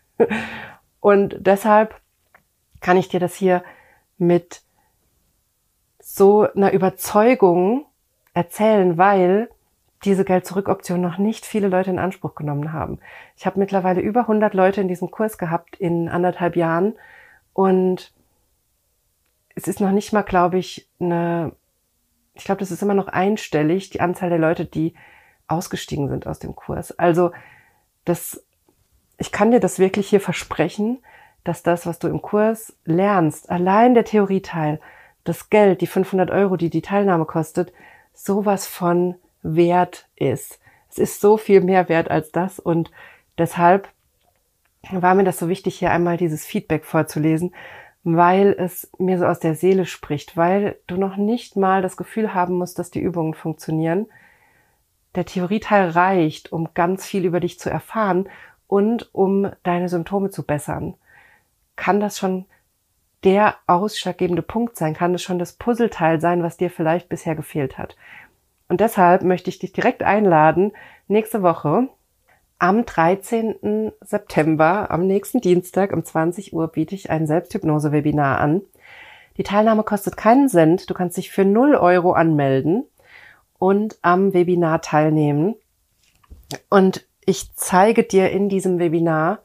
Und 1.02 1.36
deshalb 1.40 2.00
kann 2.80 2.96
ich 2.96 3.08
dir 3.08 3.20
das 3.20 3.34
hier 3.34 3.62
mit 4.18 4.62
so 5.98 6.48
einer 6.52 6.72
Überzeugung 6.72 7.86
erzählen, 8.34 8.96
weil 8.96 9.50
diese 10.04 10.24
Geld-Zurück-Option 10.24 11.00
noch 11.00 11.18
nicht 11.18 11.44
viele 11.44 11.66
Leute 11.66 11.90
in 11.90 11.98
Anspruch 11.98 12.36
genommen 12.36 12.72
haben. 12.72 13.00
Ich 13.36 13.46
habe 13.46 13.58
mittlerweile 13.58 14.00
über 14.00 14.20
100 14.20 14.54
Leute 14.54 14.80
in 14.80 14.86
diesem 14.86 15.10
Kurs 15.10 15.38
gehabt 15.38 15.76
in 15.76 16.08
anderthalb 16.08 16.54
Jahren 16.54 16.94
und 17.52 18.12
es 19.56 19.66
ist 19.66 19.80
noch 19.80 19.90
nicht 19.90 20.12
mal, 20.12 20.22
glaube 20.22 20.58
ich, 20.58 20.88
eine, 21.00 21.52
ich 22.34 22.44
glaube, 22.44 22.60
das 22.60 22.70
ist 22.70 22.82
immer 22.82 22.94
noch 22.94 23.08
einstellig, 23.08 23.90
die 23.90 24.00
Anzahl 24.00 24.30
der 24.30 24.38
Leute, 24.38 24.66
die 24.66 24.94
ausgestiegen 25.48 26.08
sind 26.08 26.28
aus 26.28 26.38
dem 26.38 26.54
Kurs. 26.54 26.96
Also 26.96 27.32
das 28.04 28.44
ich 29.22 29.30
kann 29.30 29.52
dir 29.52 29.60
das 29.60 29.78
wirklich 29.78 30.08
hier 30.08 30.20
versprechen, 30.20 30.98
dass 31.44 31.62
das, 31.62 31.86
was 31.86 32.00
du 32.00 32.08
im 32.08 32.22
Kurs 32.22 32.76
lernst, 32.84 33.50
allein 33.50 33.94
der 33.94 34.04
Theorieteil, 34.04 34.80
das 35.22 35.48
Geld, 35.48 35.80
die 35.80 35.86
500 35.86 36.32
Euro, 36.32 36.56
die 36.56 36.70
die 36.70 36.82
Teilnahme 36.82 37.24
kostet, 37.24 37.72
sowas 38.12 38.66
von 38.66 39.14
wert 39.44 40.08
ist. 40.16 40.58
Es 40.90 40.98
ist 40.98 41.20
so 41.20 41.36
viel 41.36 41.60
mehr 41.60 41.88
wert 41.88 42.10
als 42.10 42.32
das 42.32 42.58
und 42.58 42.90
deshalb 43.38 43.88
war 44.90 45.14
mir 45.14 45.22
das 45.22 45.38
so 45.38 45.48
wichtig, 45.48 45.78
hier 45.78 45.92
einmal 45.92 46.16
dieses 46.16 46.44
Feedback 46.44 46.84
vorzulesen, 46.84 47.54
weil 48.02 48.56
es 48.58 48.90
mir 48.98 49.18
so 49.18 49.26
aus 49.26 49.38
der 49.38 49.54
Seele 49.54 49.86
spricht, 49.86 50.36
weil 50.36 50.80
du 50.88 50.96
noch 50.96 51.16
nicht 51.16 51.54
mal 51.54 51.80
das 51.80 51.96
Gefühl 51.96 52.34
haben 52.34 52.54
musst, 52.58 52.80
dass 52.80 52.90
die 52.90 53.00
Übungen 53.00 53.34
funktionieren. 53.34 54.06
Der 55.14 55.26
Theorieteil 55.26 55.90
reicht, 55.90 56.50
um 56.50 56.74
ganz 56.74 57.06
viel 57.06 57.24
über 57.24 57.38
dich 57.38 57.60
zu 57.60 57.70
erfahren 57.70 58.28
und 58.72 59.14
um 59.14 59.50
deine 59.64 59.90
Symptome 59.90 60.30
zu 60.30 60.44
bessern. 60.44 60.94
Kann 61.76 62.00
das 62.00 62.16
schon 62.16 62.46
der 63.22 63.56
ausschlaggebende 63.66 64.40
Punkt 64.40 64.78
sein? 64.78 64.94
Kann 64.94 65.12
es 65.12 65.20
schon 65.20 65.38
das 65.38 65.52
Puzzleteil 65.52 66.22
sein, 66.22 66.42
was 66.42 66.56
dir 66.56 66.70
vielleicht 66.70 67.10
bisher 67.10 67.34
gefehlt 67.34 67.76
hat? 67.76 67.96
Und 68.70 68.80
deshalb 68.80 69.24
möchte 69.24 69.50
ich 69.50 69.58
dich 69.58 69.74
direkt 69.74 70.02
einladen, 70.02 70.72
nächste 71.06 71.42
Woche 71.42 71.88
am 72.58 72.86
13. 72.86 73.92
September, 74.00 74.90
am 74.90 75.06
nächsten 75.06 75.42
Dienstag 75.42 75.92
um 75.92 76.02
20 76.02 76.54
Uhr 76.54 76.68
biete 76.68 76.94
ich 76.94 77.10
ein 77.10 77.26
Selbsthypnose-Webinar 77.26 78.40
an. 78.40 78.62
Die 79.36 79.42
Teilnahme 79.42 79.82
kostet 79.82 80.16
keinen 80.16 80.48
Cent. 80.48 80.88
Du 80.88 80.94
kannst 80.94 81.18
dich 81.18 81.30
für 81.30 81.44
0 81.44 81.74
Euro 81.74 82.12
anmelden 82.12 82.84
und 83.58 83.98
am 84.00 84.32
Webinar 84.32 84.80
teilnehmen. 84.80 85.56
Und 86.70 87.06
ich 87.24 87.54
zeige 87.54 88.02
dir 88.02 88.30
in 88.30 88.48
diesem 88.48 88.78
Webinar 88.78 89.40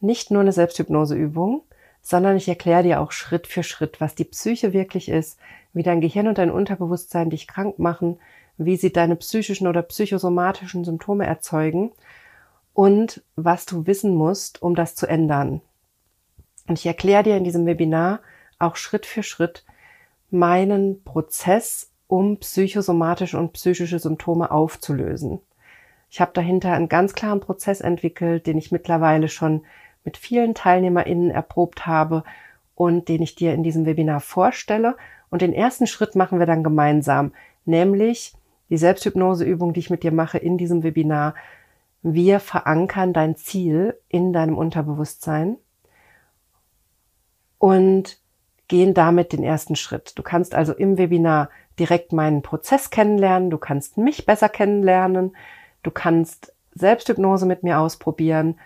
nicht 0.00 0.30
nur 0.30 0.40
eine 0.40 0.52
Selbsthypnoseübung, 0.52 1.62
sondern 2.02 2.36
ich 2.36 2.48
erkläre 2.48 2.82
dir 2.82 3.00
auch 3.00 3.12
Schritt 3.12 3.46
für 3.46 3.62
Schritt, 3.62 4.00
was 4.00 4.14
die 4.14 4.24
Psyche 4.24 4.72
wirklich 4.72 5.08
ist, 5.08 5.38
wie 5.72 5.82
dein 5.82 6.00
Gehirn 6.00 6.28
und 6.28 6.38
dein 6.38 6.50
Unterbewusstsein 6.50 7.30
dich 7.30 7.46
krank 7.46 7.78
machen, 7.78 8.18
wie 8.58 8.76
sie 8.76 8.92
deine 8.92 9.16
psychischen 9.16 9.66
oder 9.66 9.82
psychosomatischen 9.82 10.84
Symptome 10.84 11.26
erzeugen 11.26 11.92
und 12.72 13.22
was 13.36 13.66
du 13.66 13.86
wissen 13.86 14.14
musst, 14.14 14.62
um 14.62 14.74
das 14.74 14.94
zu 14.94 15.06
ändern. 15.06 15.60
Und 16.68 16.78
ich 16.78 16.86
erkläre 16.86 17.22
dir 17.22 17.36
in 17.36 17.44
diesem 17.44 17.66
Webinar 17.66 18.20
auch 18.58 18.76
Schritt 18.76 19.06
für 19.06 19.22
Schritt 19.22 19.64
meinen 20.30 21.02
Prozess, 21.04 21.90
um 22.08 22.38
psychosomatische 22.38 23.38
und 23.38 23.52
psychische 23.52 23.98
Symptome 23.98 24.50
aufzulösen. 24.50 25.40
Ich 26.16 26.20
habe 26.22 26.32
dahinter 26.32 26.72
einen 26.72 26.88
ganz 26.88 27.12
klaren 27.12 27.40
Prozess 27.40 27.82
entwickelt, 27.82 28.46
den 28.46 28.56
ich 28.56 28.72
mittlerweile 28.72 29.28
schon 29.28 29.66
mit 30.02 30.16
vielen 30.16 30.54
TeilnehmerInnen 30.54 31.30
erprobt 31.30 31.86
habe 31.86 32.24
und 32.74 33.10
den 33.10 33.20
ich 33.20 33.34
dir 33.34 33.52
in 33.52 33.62
diesem 33.62 33.84
Webinar 33.84 34.20
vorstelle. 34.20 34.96
Und 35.28 35.42
den 35.42 35.52
ersten 35.52 35.86
Schritt 35.86 36.14
machen 36.14 36.38
wir 36.38 36.46
dann 36.46 36.64
gemeinsam, 36.64 37.34
nämlich 37.66 38.32
die 38.70 38.78
Selbsthypnoseübung, 38.78 39.74
die 39.74 39.80
ich 39.80 39.90
mit 39.90 40.04
dir 40.04 40.10
mache 40.10 40.38
in 40.38 40.56
diesem 40.56 40.82
Webinar, 40.82 41.34
wir 42.00 42.40
verankern 42.40 43.12
dein 43.12 43.36
Ziel 43.36 44.00
in 44.08 44.32
deinem 44.32 44.56
Unterbewusstsein 44.56 45.58
und 47.58 48.18
gehen 48.68 48.94
damit 48.94 49.34
den 49.34 49.44
ersten 49.44 49.76
Schritt. 49.76 50.18
Du 50.18 50.22
kannst 50.22 50.54
also 50.54 50.72
im 50.72 50.96
Webinar 50.96 51.50
direkt 51.78 52.14
meinen 52.14 52.40
Prozess 52.40 52.88
kennenlernen, 52.88 53.50
du 53.50 53.58
kannst 53.58 53.98
mich 53.98 54.24
besser 54.24 54.48
kennenlernen, 54.48 55.36
du 55.82 55.90
kannst 55.90 56.52
Selbsthypnose 56.74 57.46
mit 57.46 57.62
mir 57.62 57.78
ausprobieren 57.80 58.58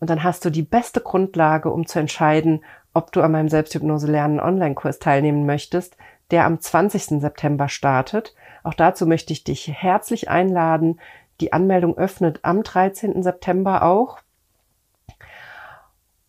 und 0.00 0.10
dann 0.10 0.24
hast 0.24 0.44
du 0.44 0.50
die 0.50 0.62
beste 0.62 1.00
Grundlage, 1.00 1.70
um 1.70 1.86
zu 1.86 1.98
entscheiden, 1.98 2.64
ob 2.92 3.12
du 3.12 3.22
an 3.22 3.32
meinem 3.32 3.48
Selbsthypnose 3.48 4.10
lernen 4.10 4.40
Online-Kurs 4.40 4.98
teilnehmen 4.98 5.46
möchtest, 5.46 5.96
der 6.30 6.44
am 6.44 6.60
20. 6.60 7.20
September 7.20 7.68
startet. 7.68 8.34
Auch 8.64 8.74
dazu 8.74 9.06
möchte 9.06 9.32
ich 9.32 9.44
dich 9.44 9.68
herzlich 9.68 10.28
einladen. 10.28 11.00
Die 11.40 11.52
Anmeldung 11.52 11.96
öffnet 11.96 12.40
am 12.42 12.62
13. 12.62 13.22
September 13.22 13.84
auch. 13.84 14.18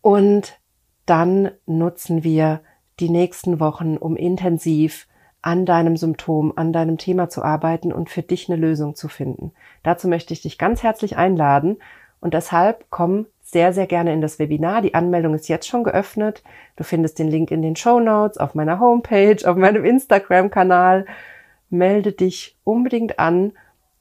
Und 0.00 0.58
dann 1.06 1.50
nutzen 1.66 2.24
wir 2.24 2.60
die 3.00 3.10
nächsten 3.10 3.60
Wochen, 3.60 3.96
um 3.96 4.16
intensiv 4.16 5.06
an 5.44 5.66
deinem 5.66 5.98
Symptom, 5.98 6.54
an 6.56 6.72
deinem 6.72 6.96
Thema 6.96 7.28
zu 7.28 7.42
arbeiten 7.42 7.92
und 7.92 8.08
für 8.08 8.22
dich 8.22 8.48
eine 8.48 8.58
Lösung 8.58 8.94
zu 8.94 9.08
finden. 9.08 9.52
Dazu 9.82 10.08
möchte 10.08 10.32
ich 10.32 10.40
dich 10.40 10.56
ganz 10.56 10.82
herzlich 10.82 11.18
einladen 11.18 11.76
und 12.20 12.32
deshalb 12.32 12.86
komm 12.88 13.26
sehr, 13.42 13.74
sehr 13.74 13.86
gerne 13.86 14.14
in 14.14 14.22
das 14.22 14.38
Webinar. 14.38 14.80
Die 14.80 14.94
Anmeldung 14.94 15.34
ist 15.34 15.48
jetzt 15.48 15.68
schon 15.68 15.84
geöffnet. 15.84 16.42
Du 16.76 16.84
findest 16.84 17.18
den 17.18 17.28
Link 17.28 17.50
in 17.50 17.60
den 17.60 17.76
Show 17.76 18.00
Notes, 18.00 18.38
auf 18.38 18.54
meiner 18.54 18.80
Homepage, 18.80 19.36
auf 19.44 19.56
meinem 19.58 19.84
Instagram-Kanal. 19.84 21.04
Melde 21.68 22.12
dich 22.12 22.56
unbedingt 22.64 23.18
an 23.18 23.52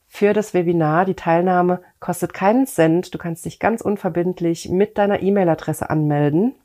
für 0.07 0.31
das 0.31 0.53
Webinar. 0.53 1.03
Die 1.03 1.15
Teilnahme 1.15 1.81
kostet 1.99 2.33
keinen 2.33 2.67
Cent. 2.67 3.13
Du 3.13 3.17
kannst 3.17 3.43
dich 3.43 3.59
ganz 3.59 3.81
unverbindlich 3.81 4.69
mit 4.69 4.97
deiner 4.97 5.21
E-Mail-Adresse 5.21 5.89
anmelden 5.89 6.55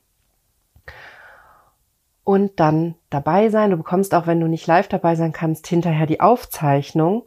und 2.28 2.60
dann 2.60 2.94
dabei 3.08 3.48
sein. 3.48 3.70
Du 3.70 3.78
bekommst 3.78 4.14
auch, 4.14 4.26
wenn 4.26 4.38
du 4.38 4.48
nicht 4.48 4.66
live 4.66 4.86
dabei 4.86 5.14
sein 5.14 5.32
kannst, 5.32 5.66
hinterher 5.66 6.04
die 6.04 6.20
Aufzeichnung 6.20 7.22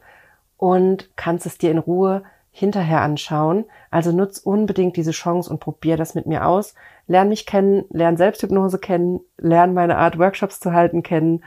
und 0.58 1.10
kannst 1.15 1.48
es 1.48 1.58
dir 1.58 1.72
in 1.72 1.79
Ruhe 1.79 2.22
hinterher 2.51 3.01
anschauen. 3.01 3.65
Also 3.89 4.12
nutz 4.12 4.38
unbedingt 4.38 4.96
diese 4.98 5.10
Chance 5.10 5.50
und 5.50 5.60
probier 5.60 5.98
das 5.98 6.13
mit 6.13 6.27
mir 6.27 6.46
aus. 6.46 6.75
Lern 7.08 7.29
mich 7.29 7.48
kennen, 7.48 7.86
lern 7.89 8.15
Selbsthypnose 8.15 8.77
kennen, 8.77 9.22
lern 9.39 9.74
meine 9.74 9.98
Art 9.98 10.20
Workshops 10.20 10.60
zu 10.60 10.72
halten 10.72 11.01
kennen 11.01 11.43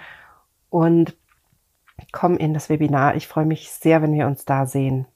und 0.69 1.17
komm 2.11 2.37
in 2.37 2.55
das 2.55 2.71
Webinar. 2.71 3.15
Ich 3.15 3.29
freue 3.29 3.47
mich 3.47 3.71
sehr, 3.71 4.03
wenn 4.03 4.15
wir 4.15 4.27
uns 4.27 4.45
da 4.45 4.67
sehen. 4.67 5.07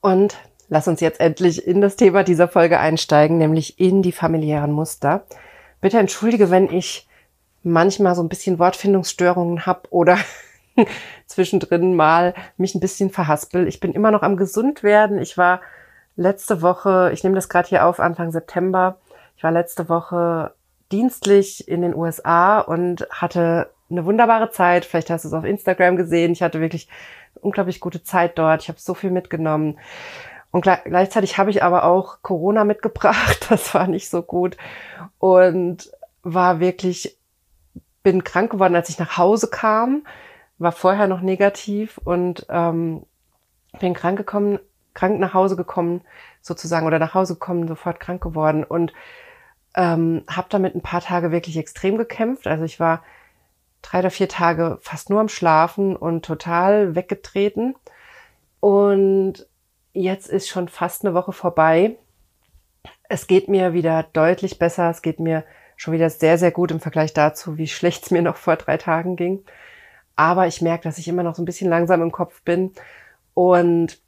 Und 0.00 0.38
lass 0.70 0.88
uns 0.88 1.00
jetzt 1.00 1.20
endlich 1.20 1.66
in 1.66 1.82
das 1.82 1.96
Thema 1.96 2.22
dieser 2.22 2.48
Folge 2.48 2.80
einsteigen, 2.80 3.36
nämlich 3.36 3.78
in 3.78 4.00
die 4.00 4.12
familiären 4.12 4.72
Muster. 4.72 5.26
Bitte 5.86 6.00
entschuldige, 6.00 6.50
wenn 6.50 6.68
ich 6.68 7.06
manchmal 7.62 8.16
so 8.16 8.20
ein 8.20 8.28
bisschen 8.28 8.58
Wortfindungsstörungen 8.58 9.66
habe 9.66 9.82
oder 9.90 10.18
zwischendrin 11.26 11.94
mal 11.94 12.34
mich 12.56 12.74
ein 12.74 12.80
bisschen 12.80 13.10
verhaspel. 13.10 13.68
Ich 13.68 13.78
bin 13.78 13.92
immer 13.92 14.10
noch 14.10 14.22
am 14.22 14.36
gesund 14.36 14.82
werden. 14.82 15.20
Ich 15.20 15.38
war 15.38 15.60
letzte 16.16 16.60
Woche, 16.60 17.12
ich 17.14 17.22
nehme 17.22 17.36
das 17.36 17.48
gerade 17.48 17.68
hier 17.68 17.86
auf, 17.86 18.00
Anfang 18.00 18.32
September, 18.32 18.98
ich 19.36 19.44
war 19.44 19.52
letzte 19.52 19.88
Woche 19.88 20.54
dienstlich 20.90 21.68
in 21.68 21.82
den 21.82 21.94
USA 21.94 22.58
und 22.58 23.06
hatte 23.12 23.70
eine 23.88 24.04
wunderbare 24.04 24.50
Zeit. 24.50 24.86
Vielleicht 24.86 25.10
hast 25.10 25.22
du 25.22 25.28
es 25.28 25.34
auf 25.34 25.44
Instagram 25.44 25.94
gesehen. 25.94 26.32
Ich 26.32 26.42
hatte 26.42 26.60
wirklich 26.60 26.88
unglaublich 27.36 27.78
gute 27.78 28.02
Zeit 28.02 28.36
dort. 28.40 28.60
Ich 28.62 28.68
habe 28.68 28.80
so 28.80 28.94
viel 28.94 29.12
mitgenommen. 29.12 29.78
Und 30.56 30.62
gleichzeitig 30.62 31.36
habe 31.36 31.50
ich 31.50 31.62
aber 31.62 31.84
auch 31.84 32.22
Corona 32.22 32.64
mitgebracht. 32.64 33.46
Das 33.50 33.74
war 33.74 33.86
nicht 33.88 34.08
so 34.08 34.22
gut. 34.22 34.56
Und 35.18 35.92
war 36.22 36.60
wirklich, 36.60 37.18
bin 38.02 38.24
krank 38.24 38.52
geworden, 38.52 38.74
als 38.74 38.88
ich 38.88 38.98
nach 38.98 39.18
Hause 39.18 39.50
kam. 39.50 40.06
War 40.56 40.72
vorher 40.72 41.08
noch 41.08 41.20
negativ 41.20 41.98
und 41.98 42.46
ähm, 42.48 43.04
bin 43.80 43.92
krank 43.92 44.16
gekommen, 44.16 44.58
krank 44.94 45.20
nach 45.20 45.34
Hause 45.34 45.56
gekommen, 45.56 46.00
sozusagen, 46.40 46.86
oder 46.86 46.98
nach 46.98 47.12
Hause 47.12 47.34
gekommen, 47.34 47.68
sofort 47.68 48.00
krank 48.00 48.22
geworden. 48.22 48.64
Und 48.64 48.94
ähm, 49.74 50.24
habe 50.26 50.46
damit 50.48 50.74
ein 50.74 50.80
paar 50.80 51.02
Tage 51.02 51.32
wirklich 51.32 51.58
extrem 51.58 51.98
gekämpft. 51.98 52.46
Also 52.46 52.64
ich 52.64 52.80
war 52.80 53.02
drei 53.82 53.98
oder 53.98 54.10
vier 54.10 54.30
Tage 54.30 54.78
fast 54.80 55.10
nur 55.10 55.20
am 55.20 55.28
Schlafen 55.28 55.96
und 55.96 56.24
total 56.24 56.94
weggetreten. 56.94 57.74
Und 58.60 59.46
jetzt 59.96 60.28
ist 60.28 60.48
schon 60.48 60.68
fast 60.68 61.04
eine 61.04 61.14
Woche 61.14 61.32
vorbei. 61.32 61.96
Es 63.08 63.26
geht 63.26 63.48
mir 63.48 63.72
wieder 63.72 64.04
deutlich 64.12 64.58
besser. 64.58 64.90
Es 64.90 65.02
geht 65.02 65.20
mir 65.20 65.44
schon 65.76 65.94
wieder 65.94 66.10
sehr, 66.10 66.38
sehr 66.38 66.50
gut 66.50 66.70
im 66.70 66.80
Vergleich 66.80 67.12
dazu, 67.12 67.58
wie 67.58 67.66
schlecht 67.66 68.04
es 68.04 68.10
mir 68.10 68.22
noch 68.22 68.36
vor 68.36 68.56
drei 68.56 68.76
Tagen 68.76 69.16
ging. 69.16 69.44
Aber 70.14 70.46
ich 70.46 70.62
merke, 70.62 70.84
dass 70.84 70.98
ich 70.98 71.08
immer 71.08 71.22
noch 71.22 71.34
so 71.34 71.42
ein 71.42 71.46
bisschen 71.46 71.68
langsam 71.68 72.02
im 72.02 72.12
Kopf 72.12 72.42
bin 72.42 72.72
und 73.34 74.00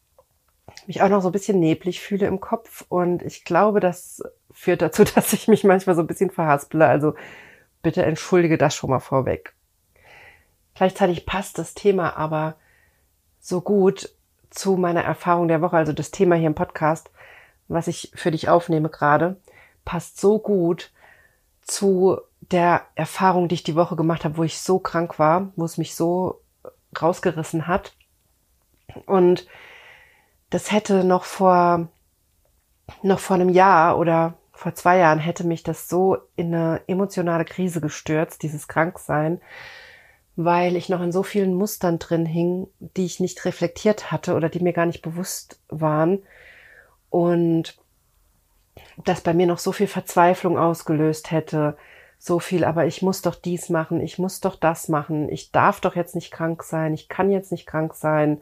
mich 0.86 1.02
auch 1.02 1.08
noch 1.08 1.20
so 1.20 1.28
ein 1.28 1.32
bisschen 1.32 1.60
neblig 1.60 2.00
fühle 2.00 2.26
im 2.26 2.40
Kopf. 2.40 2.84
Und 2.88 3.22
ich 3.22 3.44
glaube, 3.44 3.80
das 3.80 4.22
führt 4.50 4.82
dazu, 4.82 5.04
dass 5.14 5.32
ich 5.32 5.48
mich 5.48 5.64
manchmal 5.64 5.96
so 5.96 6.02
ein 6.02 6.06
bisschen 6.06 6.30
verhasple. 6.30 6.86
Also 6.86 7.14
bitte 7.82 8.04
entschuldige 8.04 8.58
das 8.58 8.74
schon 8.74 8.90
mal 8.90 9.00
vorweg. 9.00 9.54
Gleichzeitig 10.74 11.26
passt 11.26 11.58
das 11.58 11.74
Thema 11.74 12.16
aber 12.16 12.56
so 13.40 13.60
gut 13.60 14.10
zu 14.50 14.76
meiner 14.76 15.02
Erfahrung 15.02 15.48
der 15.48 15.60
Woche, 15.60 15.76
also 15.76 15.92
das 15.92 16.10
Thema 16.10 16.36
hier 16.36 16.46
im 16.46 16.54
Podcast, 16.54 17.10
was 17.68 17.86
ich 17.86 18.12
für 18.14 18.30
dich 18.30 18.48
aufnehme 18.48 18.88
gerade, 18.88 19.36
passt 19.84 20.20
so 20.20 20.38
gut 20.38 20.90
zu 21.62 22.18
der 22.40 22.82
Erfahrung, 22.94 23.48
die 23.48 23.56
ich 23.56 23.62
die 23.62 23.76
Woche 23.76 23.96
gemacht 23.96 24.24
habe, 24.24 24.36
wo 24.36 24.42
ich 24.42 24.58
so 24.60 24.78
krank 24.78 25.18
war, 25.18 25.52
wo 25.56 25.64
es 25.64 25.78
mich 25.78 25.94
so 25.94 26.40
rausgerissen 27.00 27.66
hat. 27.66 27.94
Und 29.06 29.46
das 30.50 30.72
hätte 30.72 31.04
noch 31.04 31.24
vor, 31.24 31.88
noch 33.02 33.18
vor 33.18 33.34
einem 33.36 33.50
Jahr 33.50 33.98
oder 33.98 34.34
vor 34.52 34.74
zwei 34.74 34.98
Jahren 34.98 35.18
hätte 35.18 35.46
mich 35.46 35.62
das 35.62 35.88
so 35.88 36.16
in 36.34 36.54
eine 36.54 36.80
emotionale 36.88 37.44
Krise 37.44 37.80
gestürzt, 37.80 38.42
dieses 38.42 38.66
Kranksein, 38.66 39.40
weil 40.40 40.76
ich 40.76 40.88
noch 40.88 41.02
in 41.02 41.10
so 41.10 41.24
vielen 41.24 41.52
Mustern 41.52 41.98
drin 41.98 42.24
hing, 42.24 42.68
die 42.78 43.06
ich 43.06 43.18
nicht 43.18 43.44
reflektiert 43.44 44.12
hatte 44.12 44.36
oder 44.36 44.48
die 44.48 44.60
mir 44.60 44.72
gar 44.72 44.86
nicht 44.86 45.02
bewusst 45.02 45.60
waren. 45.68 46.22
Und 47.10 47.76
das 49.04 49.20
bei 49.20 49.34
mir 49.34 49.48
noch 49.48 49.58
so 49.58 49.72
viel 49.72 49.88
Verzweiflung 49.88 50.56
ausgelöst 50.56 51.32
hätte, 51.32 51.76
so 52.20 52.38
viel, 52.38 52.62
aber 52.62 52.86
ich 52.86 53.02
muss 53.02 53.20
doch 53.20 53.34
dies 53.34 53.68
machen, 53.68 54.00
ich 54.00 54.20
muss 54.20 54.38
doch 54.38 54.54
das 54.54 54.88
machen, 54.88 55.28
ich 55.28 55.50
darf 55.50 55.80
doch 55.80 55.96
jetzt 55.96 56.14
nicht 56.14 56.30
krank 56.30 56.62
sein, 56.62 56.94
ich 56.94 57.08
kann 57.08 57.32
jetzt 57.32 57.50
nicht 57.50 57.66
krank 57.66 57.94
sein. 57.94 58.40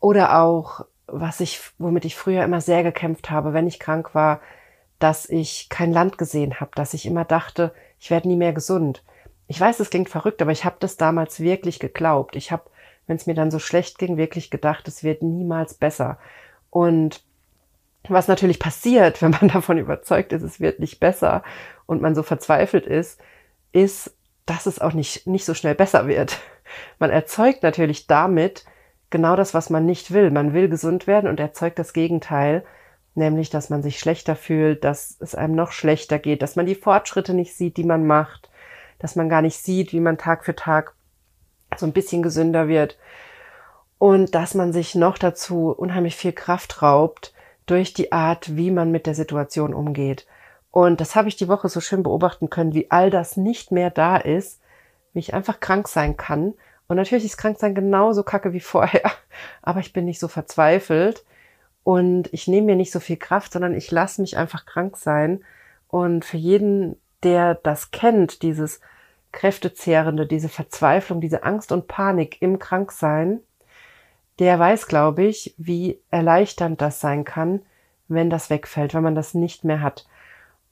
Oder 0.00 0.42
auch, 0.42 0.84
was 1.06 1.38
ich, 1.38 1.60
womit 1.78 2.04
ich 2.04 2.16
früher 2.16 2.42
immer 2.42 2.60
sehr 2.60 2.82
gekämpft 2.82 3.30
habe, 3.30 3.52
wenn 3.52 3.68
ich 3.68 3.78
krank 3.78 4.16
war, 4.16 4.40
dass 4.98 5.28
ich 5.28 5.68
kein 5.68 5.92
Land 5.92 6.18
gesehen 6.18 6.58
habe, 6.58 6.72
dass 6.74 6.92
ich 6.92 7.06
immer 7.06 7.24
dachte, 7.24 7.72
ich 8.00 8.10
werde 8.10 8.26
nie 8.26 8.36
mehr 8.36 8.52
gesund. 8.52 9.04
Ich 9.52 9.60
weiß, 9.60 9.80
es 9.80 9.90
klingt 9.90 10.08
verrückt, 10.08 10.40
aber 10.40 10.50
ich 10.50 10.64
habe 10.64 10.76
das 10.80 10.96
damals 10.96 11.38
wirklich 11.38 11.78
geglaubt. 11.78 12.36
Ich 12.36 12.52
habe, 12.52 12.62
wenn 13.06 13.16
es 13.16 13.26
mir 13.26 13.34
dann 13.34 13.50
so 13.50 13.58
schlecht 13.58 13.98
ging, 13.98 14.16
wirklich 14.16 14.50
gedacht, 14.50 14.88
es 14.88 15.04
wird 15.04 15.22
niemals 15.22 15.74
besser. 15.74 16.16
Und 16.70 17.22
was 18.08 18.28
natürlich 18.28 18.58
passiert, 18.58 19.20
wenn 19.20 19.32
man 19.32 19.48
davon 19.48 19.76
überzeugt 19.76 20.32
ist, 20.32 20.40
es 20.40 20.58
wird 20.58 20.80
nicht 20.80 21.00
besser 21.00 21.42
und 21.84 22.00
man 22.00 22.14
so 22.14 22.22
verzweifelt 22.22 22.86
ist, 22.86 23.20
ist, 23.72 24.16
dass 24.46 24.64
es 24.64 24.78
auch 24.78 24.94
nicht, 24.94 25.26
nicht 25.26 25.44
so 25.44 25.52
schnell 25.52 25.74
besser 25.74 26.08
wird. 26.08 26.40
Man 26.98 27.10
erzeugt 27.10 27.62
natürlich 27.62 28.06
damit 28.06 28.64
genau 29.10 29.36
das, 29.36 29.52
was 29.52 29.68
man 29.68 29.84
nicht 29.84 30.12
will. 30.12 30.30
Man 30.30 30.54
will 30.54 30.70
gesund 30.70 31.06
werden 31.06 31.28
und 31.28 31.38
erzeugt 31.38 31.78
das 31.78 31.92
Gegenteil 31.92 32.64
nämlich 33.14 33.50
dass 33.50 33.70
man 33.70 33.82
sich 33.82 33.98
schlechter 33.98 34.36
fühlt, 34.36 34.84
dass 34.84 35.16
es 35.20 35.34
einem 35.34 35.54
noch 35.54 35.72
schlechter 35.72 36.18
geht, 36.18 36.42
dass 36.42 36.56
man 36.56 36.66
die 36.66 36.74
Fortschritte 36.74 37.34
nicht 37.34 37.54
sieht, 37.54 37.76
die 37.76 37.84
man 37.84 38.06
macht, 38.06 38.48
dass 39.02 39.16
man 39.16 39.28
gar 39.28 39.42
nicht 39.42 39.58
sieht, 39.58 39.92
wie 39.92 40.00
man 40.00 40.16
Tag 40.16 40.44
für 40.44 40.56
Tag 40.56 40.94
so 41.76 41.84
ein 41.84 41.92
bisschen 41.92 42.22
gesünder 42.22 42.68
wird 42.68 42.96
und 43.98 44.34
dass 44.34 44.54
man 44.54 44.72
sich 44.72 44.94
noch 44.94 45.18
dazu 45.18 45.70
unheimlich 45.70 46.16
viel 46.16 46.32
Kraft 46.32 46.82
raubt 46.82 47.34
durch 47.66 47.92
die 47.92 48.12
Art, 48.12 48.56
wie 48.56 48.70
man 48.70 48.90
mit 48.90 49.06
der 49.06 49.14
Situation 49.14 49.74
umgeht. 49.74 50.26
Und 50.70 51.00
das 51.00 51.14
habe 51.14 51.28
ich 51.28 51.36
die 51.36 51.48
Woche 51.48 51.68
so 51.68 51.80
schön 51.80 52.02
beobachten 52.02 52.50
können, 52.50 52.74
wie 52.74 52.90
all 52.90 53.10
das 53.10 53.36
nicht 53.36 53.72
mehr 53.72 53.90
da 53.90 54.16
ist, 54.16 54.60
wie 55.12 55.18
ich 55.18 55.34
einfach 55.34 55.60
krank 55.60 55.88
sein 55.88 56.16
kann. 56.16 56.54
Und 56.88 56.96
natürlich 56.96 57.24
ist 57.24 57.36
Kranksein 57.36 57.74
genauso 57.74 58.22
kacke 58.22 58.52
wie 58.52 58.60
vorher, 58.60 59.10
aber 59.62 59.80
ich 59.80 59.92
bin 59.92 60.04
nicht 60.04 60.20
so 60.20 60.28
verzweifelt 60.28 61.24
und 61.84 62.32
ich 62.32 62.48
nehme 62.48 62.66
mir 62.66 62.76
nicht 62.76 62.92
so 62.92 63.00
viel 63.00 63.16
Kraft, 63.16 63.52
sondern 63.52 63.74
ich 63.74 63.90
lasse 63.90 64.20
mich 64.20 64.36
einfach 64.36 64.66
krank 64.66 64.96
sein. 64.96 65.44
Und 65.88 66.24
für 66.24 66.38
jeden, 66.38 66.96
der 67.22 67.54
das 67.54 67.90
kennt, 67.90 68.42
dieses 68.42 68.80
Kräftezehrende, 69.32 70.26
diese 70.26 70.48
Verzweiflung, 70.48 71.20
diese 71.20 71.42
Angst 71.42 71.72
und 71.72 71.88
Panik 71.88 72.40
im 72.42 72.58
Kranksein, 72.58 73.40
der 74.38 74.58
weiß, 74.58 74.86
glaube 74.86 75.24
ich, 75.24 75.54
wie 75.56 76.00
erleichternd 76.10 76.80
das 76.80 77.00
sein 77.00 77.24
kann, 77.24 77.62
wenn 78.08 78.30
das 78.30 78.50
wegfällt, 78.50 78.94
wenn 78.94 79.02
man 79.02 79.14
das 79.14 79.34
nicht 79.34 79.64
mehr 79.64 79.80
hat. 79.80 80.06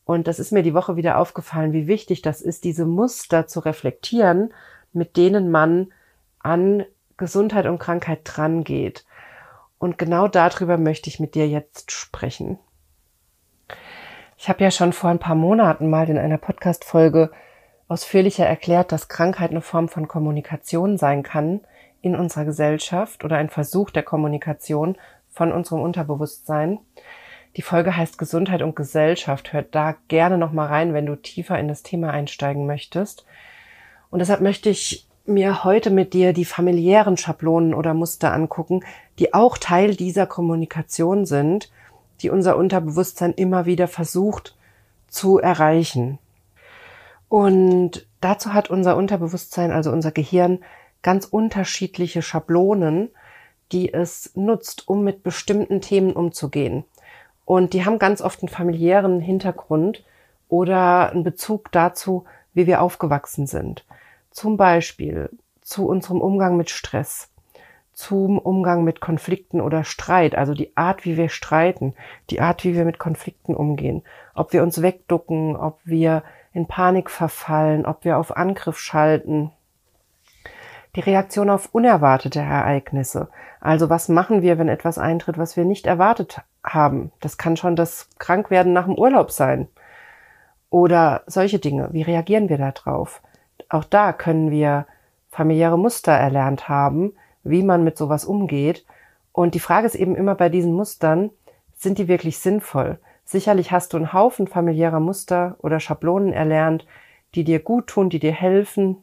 Und 0.05 0.27
das 0.27 0.39
ist 0.39 0.51
mir 0.51 0.63
die 0.63 0.75
Woche 0.75 0.97
wieder 0.97 1.19
aufgefallen, 1.19 1.73
wie 1.73 1.87
wichtig 1.87 2.23
das 2.23 2.43
ist, 2.43 2.65
diese 2.65 2.85
Muster 2.85 3.47
zu 3.47 3.61
reflektieren, 3.61 4.53
mit 4.93 5.17
denen 5.17 5.51
man 5.51 5.93
an 6.41 6.85
Gesundheit 7.17 7.67
und 7.67 7.79
Krankheit 7.79 8.21
drangeht. 8.25 9.05
Und 9.79 9.99
genau 9.99 10.27
darüber 10.27 10.79
möchte 10.79 11.09
ich 11.09 11.21
mit 11.21 11.35
dir 11.35 11.49
jetzt 11.49 11.93
sprechen. 11.93 12.59
Ich 14.43 14.49
habe 14.49 14.65
ja 14.65 14.71
schon 14.71 14.95
vor 14.95 15.11
ein 15.11 15.19
paar 15.19 15.35
Monaten 15.35 15.91
mal 15.91 16.09
in 16.09 16.17
einer 16.17 16.39
Podcast-Folge 16.39 17.31
ausführlicher 17.89 18.47
erklärt, 18.47 18.91
dass 18.91 19.09
Krankheit 19.09 19.51
eine 19.51 19.61
Form 19.61 19.91
von 19.91 20.09
Kommunikation 20.09 20.97
sein 20.97 21.23
kann 21.23 21.61
in 22.01 22.17
unserer 22.17 22.47
Gesellschaft 22.47 23.23
oder 23.23 23.37
ein 23.37 23.51
Versuch 23.51 23.91
der 23.91 24.03
Kommunikation 24.03 24.97
von 25.29 25.53
unserem 25.53 25.83
Unterbewusstsein. 25.83 26.79
Die 27.59 27.61
Folge 27.61 27.95
heißt 27.95 28.17
Gesundheit 28.17 28.63
und 28.63 28.77
Gesellschaft. 28.77 29.53
Hört 29.53 29.75
da 29.75 29.97
gerne 30.09 30.39
nochmal 30.39 30.69
rein, 30.69 30.95
wenn 30.95 31.05
du 31.05 31.17
tiefer 31.17 31.59
in 31.59 31.69
das 31.69 31.83
Thema 31.83 32.11
einsteigen 32.11 32.65
möchtest. 32.65 33.27
Und 34.09 34.21
deshalb 34.21 34.41
möchte 34.41 34.71
ich 34.71 35.07
mir 35.27 35.65
heute 35.65 35.91
mit 35.91 36.15
dir 36.15 36.33
die 36.33 36.47
familiären 36.47 37.19
Schablonen 37.19 37.75
oder 37.75 37.93
Muster 37.93 38.33
angucken, 38.33 38.81
die 39.19 39.35
auch 39.35 39.59
Teil 39.59 39.97
dieser 39.97 40.25
Kommunikation 40.27 41.27
sind, 41.27 41.71
die 42.23 42.31
unser 42.31 42.57
Unterbewusstsein 42.57 43.33
immer 43.33 43.67
wieder 43.67 43.89
versucht 43.89 44.57
zu 45.09 45.39
erreichen. 45.39 46.19
Und 47.29 48.07
dazu 48.21 48.53
hat 48.53 48.71
unser 48.71 48.97
Unterbewusstsein, 48.97 49.71
also 49.71 49.91
unser 49.91 50.13
Gehirn, 50.13 50.61
ganz 51.03 51.25
unterschiedliche 51.25 52.23
Schablonen, 52.23 53.11
die 53.73 53.93
es 53.93 54.33
nutzt, 54.35 54.89
um 54.89 55.05
mit 55.05 55.23
bestimmten 55.23 55.81
Themen 55.81 56.13
umzugehen. 56.13 56.85
Und 57.45 57.73
die 57.73 57.85
haben 57.85 57.99
ganz 57.99 58.21
oft 58.21 58.43
einen 58.43 58.49
familiären 58.49 59.21
Hintergrund 59.21 60.05
oder 60.49 61.11
einen 61.11 61.25
Bezug 61.25 61.73
dazu, 61.73 62.25
wie 62.53 62.67
wir 62.67 62.83
aufgewachsen 62.83 63.47
sind. 63.47 63.85
Zum 64.31 64.57
Beispiel 64.57 65.31
zu 65.61 65.87
unserem 65.87 66.21
Umgang 66.21 66.57
mit 66.57 66.71
Stress, 66.71 67.29
zum 68.01 68.39
Umgang 68.39 68.83
mit 68.83 69.03
Konflikten 69.03 69.61
oder 69.61 69.85
Streit, 69.85 70.35
also 70.35 70.55
die 70.55 70.75
Art, 70.75 71.05
wie 71.05 71.19
wir 71.19 71.29
streiten, 71.29 71.95
die 72.31 72.41
Art, 72.41 72.65
wie 72.65 72.75
wir 72.75 72.87
mit 72.87 72.99
Konflikten 72.99 73.55
umgehen, 73.55 74.03
ob 74.35 74.55
wir 74.55 74.63
uns 74.63 74.81
wegducken, 74.81 75.55
ob 75.55 75.79
wir 75.85 76.23
in 76.55 76.67
Panik 76.67 77.11
verfallen, 77.11 77.85
ob 77.85 78.07
wir 78.07 78.17
auf 78.17 78.35
Angriff 78.35 78.79
schalten. 78.79 79.53
Die 80.97 81.01
Reaktion 81.01 81.51
auf 81.51 81.69
unerwartete 81.73 82.41
Ereignisse. 82.41 83.29
Also 83.61 83.91
was 83.91 84.09
machen 84.09 84.41
wir, 84.41 84.59
wenn 84.59 84.69
etwas 84.69 84.97
eintritt, 84.97 85.37
was 85.37 85.59
wir 85.59 85.67
nicht 85.67 85.87
erwartet 85.87 86.41
haben? 86.65 87.13
Das 87.21 87.37
kann 87.37 87.59
schon 87.59 87.77
das 87.77 88.09
Krankwerden 88.19 88.73
nach 88.73 88.87
dem 88.87 88.97
Urlaub 88.97 89.31
sein. 89.31 89.69
Oder 90.71 91.23
solche 91.27 91.59
Dinge. 91.59 91.91
Wie 91.93 92.03
reagieren 92.03 92.49
wir 92.49 92.57
da 92.57 92.73
drauf? 92.73 93.21
Auch 93.69 93.85
da 93.85 94.15
können 94.15 94.51
wir 94.51 94.87
familiäre 95.29 95.79
Muster 95.79 96.13
erlernt 96.13 96.69
haben, 96.71 97.13
wie 97.43 97.63
man 97.63 97.85
mit 97.85 97.97
sowas 97.97 98.25
umgeht. 98.25 98.85
Und 99.33 99.55
die 99.55 99.61
Frage 99.61 99.87
ist 99.87 99.95
eben 99.95 100.17
immer 100.17 100.35
bei 100.35 100.49
diesen 100.49 100.73
Mustern, 100.73 101.31
sind 101.77 101.99
die 101.99 102.09
wirklich 102.09 102.39
sinnvoll? 102.39 102.99
Sicherlich 103.25 103.71
hast 103.71 103.93
du 103.93 103.97
einen 103.97 104.13
Haufen 104.13 104.47
familiärer 104.47 105.01
Muster 105.01 105.57
oder 105.61 105.81
Schablonen 105.81 106.33
erlernt, 106.33 106.87
die 107.35 107.45
dir 107.45 107.61
gut 107.61 107.87
tun, 107.87 108.11
die 108.11 108.19
dir 108.19 108.33
helfen, 108.33 108.97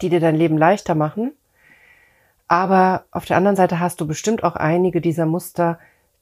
die 0.00 0.08
dir 0.08 0.20
dein 0.20 0.36
Leben 0.36 0.56
leichter 0.56 0.94
machen. 0.94 1.32
Aber 2.48 3.04
auf 3.10 3.26
der 3.26 3.36
anderen 3.36 3.56
Seite 3.56 3.78
hast 3.78 4.00
du 4.00 4.06
bestimmt 4.06 4.42
auch 4.42 4.56
einige 4.56 5.00
dieser 5.00 5.26
Muster, 5.26 5.78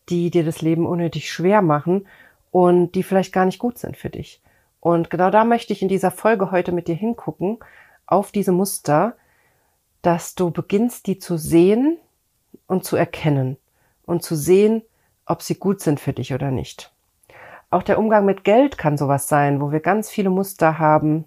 die 0.08 0.30
dir 0.30 0.44
das 0.44 0.60
Leben 0.60 0.86
unnötig 0.86 1.30
schwer 1.30 1.62
machen 1.62 2.06
und 2.50 2.92
die 2.92 3.02
vielleicht 3.02 3.32
gar 3.32 3.44
nicht 3.44 3.58
gut 3.58 3.78
sind 3.78 3.96
für 3.96 4.10
dich. 4.10 4.42
Und 4.80 5.10
genau 5.10 5.30
da 5.30 5.44
möchte 5.44 5.72
ich 5.72 5.82
in 5.82 5.88
dieser 5.88 6.10
Folge 6.10 6.50
heute 6.50 6.72
mit 6.72 6.88
dir 6.88 6.94
hingucken, 6.94 7.58
auf 8.06 8.32
diese 8.32 8.52
Muster, 8.52 9.16
dass 10.02 10.34
du 10.34 10.50
beginnst, 10.50 11.06
die 11.06 11.18
zu 11.18 11.36
sehen 11.36 11.98
und 12.66 12.84
zu 12.84 12.96
erkennen 12.96 13.56
und 14.04 14.22
zu 14.22 14.36
sehen, 14.36 14.82
ob 15.26 15.42
sie 15.42 15.56
gut 15.56 15.80
sind 15.80 16.00
für 16.00 16.12
dich 16.12 16.32
oder 16.32 16.50
nicht. 16.50 16.92
Auch 17.70 17.82
der 17.82 17.98
Umgang 17.98 18.24
mit 18.24 18.44
Geld 18.44 18.78
kann 18.78 18.96
sowas 18.96 19.28
sein, 19.28 19.60
wo 19.60 19.72
wir 19.72 19.80
ganz 19.80 20.08
viele 20.08 20.30
Muster 20.30 20.78
haben, 20.78 21.24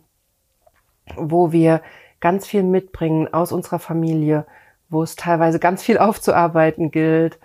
wo 1.15 1.51
wir 1.51 1.81
ganz 2.19 2.47
viel 2.47 2.63
mitbringen 2.63 3.31
aus 3.34 3.51
unserer 3.51 3.79
Familie, 3.79 4.45
wo 4.89 5.03
es 5.03 5.15
teilweise 5.15 5.60
ganz 5.60 5.84
viel 5.84 5.97
aufzuarbeiten 5.99 6.91
gilt, 6.91 7.39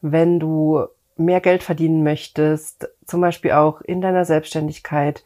wenn 0.00 0.40
du 0.40 0.86
mehr 1.16 1.40
Geld 1.40 1.62
verdienen 1.62 2.02
möchtest, 2.02 2.88
zum 3.06 3.20
Beispiel 3.20 3.52
auch 3.52 3.82
in 3.82 4.00
deiner 4.00 4.24
Selbstständigkeit, 4.24 5.22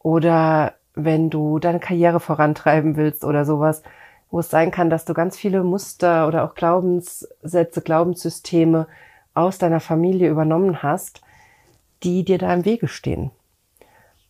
oder 0.00 0.74
wenn 0.94 1.30
du 1.30 1.58
deine 1.58 1.80
Karriere 1.80 2.20
vorantreiben 2.20 2.96
willst 2.96 3.24
oder 3.24 3.44
sowas, 3.44 3.82
wo 4.30 4.40
es 4.40 4.50
sein 4.50 4.70
kann, 4.70 4.90
dass 4.90 5.04
du 5.04 5.14
ganz 5.14 5.36
viele 5.36 5.62
Muster 5.62 6.26
oder 6.28 6.44
auch 6.44 6.54
Glaubenssätze, 6.54 7.80
Glaubenssysteme 7.80 8.86
aus 9.34 9.58
deiner 9.58 9.80
Familie 9.80 10.28
übernommen 10.30 10.82
hast, 10.82 11.20
die 12.02 12.24
dir 12.24 12.38
da 12.38 12.52
im 12.52 12.64
Wege 12.64 12.88
stehen. 12.88 13.30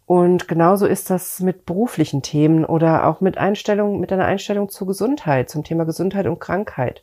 Und 0.07 0.47
genauso 0.47 0.87
ist 0.87 1.11
das 1.11 1.41
mit 1.41 1.67
beruflichen 1.67 2.23
Themen 2.23 2.65
oder 2.65 3.07
auch 3.07 3.21
mit 3.21 3.39
Einstellung, 3.39 3.99
mit 3.99 4.13
deiner 4.13 4.25
Einstellung 4.25 4.69
zur 4.69 4.87
Gesundheit, 4.87 5.51
zum 5.51 5.65
Thema 5.65 5.85
Gesundheit 5.85 6.27
und 6.27 6.39
Krankheit. 6.39 7.03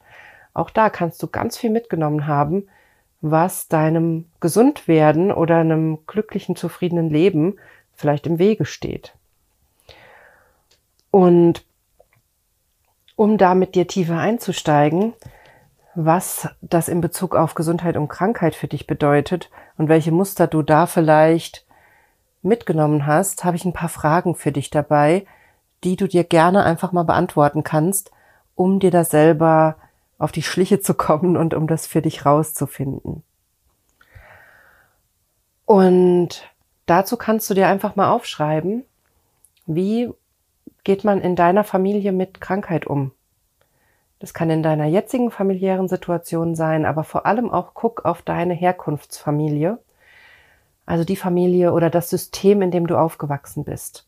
Auch 0.53 0.69
da 0.69 0.89
kannst 0.89 1.21
du 1.21 1.27
ganz 1.27 1.57
viel 1.57 1.69
mitgenommen 1.69 2.27
haben, 2.27 2.67
was 3.19 3.67
deinem 3.67 4.25
Gesundwerden 4.39 5.31
oder 5.31 5.57
einem 5.57 5.99
glücklichen, 6.07 6.55
zufriedenen 6.55 7.09
Leben 7.09 7.57
vielleicht 7.93 8.25
im 8.25 8.39
Wege 8.39 8.65
steht. 8.65 9.13
Und 11.11 11.65
um 13.15 13.37
da 13.37 13.55
mit 13.55 13.75
dir 13.75 13.87
tiefer 13.87 14.17
einzusteigen, 14.17 15.13
was 15.95 16.47
das 16.61 16.87
in 16.87 17.01
Bezug 17.01 17.35
auf 17.35 17.53
Gesundheit 17.53 17.97
und 17.97 18.07
Krankheit 18.07 18.55
für 18.55 18.67
dich 18.67 18.87
bedeutet 18.87 19.49
und 19.77 19.89
welche 19.89 20.11
Muster 20.11 20.47
du 20.47 20.61
da 20.61 20.87
vielleicht 20.87 21.65
mitgenommen 22.41 23.05
hast, 23.05 23.43
habe 23.43 23.55
ich 23.55 23.65
ein 23.65 23.73
paar 23.73 23.89
Fragen 23.89 24.35
für 24.35 24.51
dich 24.51 24.69
dabei, 24.69 25.25
die 25.83 25.95
du 25.95 26.07
dir 26.07 26.23
gerne 26.23 26.63
einfach 26.63 26.91
mal 26.91 27.03
beantworten 27.03 27.63
kannst, 27.63 28.11
um 28.55 28.79
dir 28.79 28.91
da 28.91 29.03
selber 29.03 29.77
auf 30.17 30.31
die 30.31 30.43
Schliche 30.43 30.79
zu 30.79 30.93
kommen 30.93 31.37
und 31.37 31.53
um 31.53 31.67
das 31.67 31.85
für 31.87 32.01
dich 32.01 32.25
rauszufinden. 32.25 33.23
Und 35.65 36.49
dazu 36.85 37.17
kannst 37.17 37.49
du 37.49 37.53
dir 37.53 37.67
einfach 37.67 37.95
mal 37.95 38.11
aufschreiben, 38.11 38.83
wie 39.65 40.11
geht 40.83 41.03
man 41.03 41.21
in 41.21 41.35
deiner 41.35 41.63
Familie 41.63 42.11
mit 42.11 42.41
Krankheit 42.41 42.87
um? 42.87 43.11
Das 44.19 44.33
kann 44.33 44.49
in 44.49 44.63
deiner 44.63 44.85
jetzigen 44.85 45.31
familiären 45.31 45.87
Situation 45.87 46.55
sein, 46.55 46.85
aber 46.85 47.03
vor 47.03 47.25
allem 47.25 47.51
auch 47.51 47.73
guck 47.73 48.05
auf 48.05 48.21
deine 48.21 48.53
Herkunftsfamilie, 48.53 49.79
also 50.85 51.03
die 51.03 51.15
Familie 51.15 51.73
oder 51.73 51.89
das 51.89 52.09
System, 52.09 52.61
in 52.61 52.71
dem 52.71 52.87
du 52.87 52.97
aufgewachsen 52.97 53.63
bist. 53.63 54.07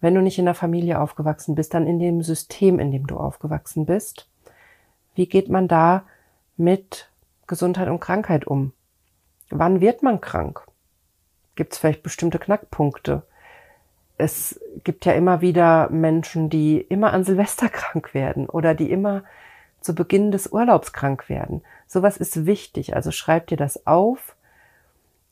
Wenn 0.00 0.14
du 0.14 0.20
nicht 0.20 0.38
in 0.38 0.44
der 0.44 0.54
Familie 0.54 1.00
aufgewachsen 1.00 1.54
bist, 1.54 1.74
dann 1.74 1.86
in 1.86 1.98
dem 1.98 2.22
System, 2.22 2.78
in 2.78 2.90
dem 2.90 3.06
du 3.06 3.16
aufgewachsen 3.16 3.86
bist. 3.86 4.28
Wie 5.14 5.26
geht 5.26 5.48
man 5.48 5.68
da 5.68 6.04
mit 6.56 7.10
Gesundheit 7.46 7.88
und 7.88 8.00
Krankheit 8.00 8.46
um? 8.46 8.72
Wann 9.50 9.80
wird 9.80 10.02
man 10.02 10.20
krank? 10.20 10.66
Gibt 11.54 11.72
es 11.72 11.78
vielleicht 11.78 12.02
bestimmte 12.02 12.38
Knackpunkte? 12.38 13.22
Es 14.18 14.60
gibt 14.84 15.04
ja 15.04 15.12
immer 15.12 15.40
wieder 15.40 15.90
Menschen, 15.90 16.48
die 16.48 16.80
immer 16.80 17.12
an 17.12 17.24
Silvester 17.24 17.68
krank 17.68 18.14
werden 18.14 18.48
oder 18.48 18.74
die 18.74 18.90
immer 18.90 19.24
zu 19.80 19.94
Beginn 19.94 20.32
des 20.32 20.48
Urlaubs 20.48 20.92
krank 20.92 21.28
werden. 21.28 21.62
Sowas 21.86 22.16
ist 22.16 22.46
wichtig. 22.46 22.96
Also 22.96 23.10
schreib 23.10 23.46
dir 23.46 23.56
das 23.56 23.86
auf. 23.86 24.34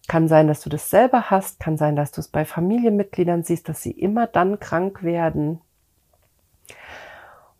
Kann 0.06 0.28
sein, 0.28 0.48
dass 0.48 0.60
du 0.60 0.68
das 0.68 0.90
selber 0.90 1.30
hast. 1.30 1.60
Kann 1.60 1.76
sein, 1.76 1.96
dass 1.96 2.12
du 2.12 2.20
es 2.20 2.28
bei 2.28 2.44
Familienmitgliedern 2.44 3.42
siehst, 3.42 3.68
dass 3.68 3.82
sie 3.82 3.90
immer 3.90 4.26
dann 4.26 4.60
krank 4.60 5.02
werden. 5.02 5.60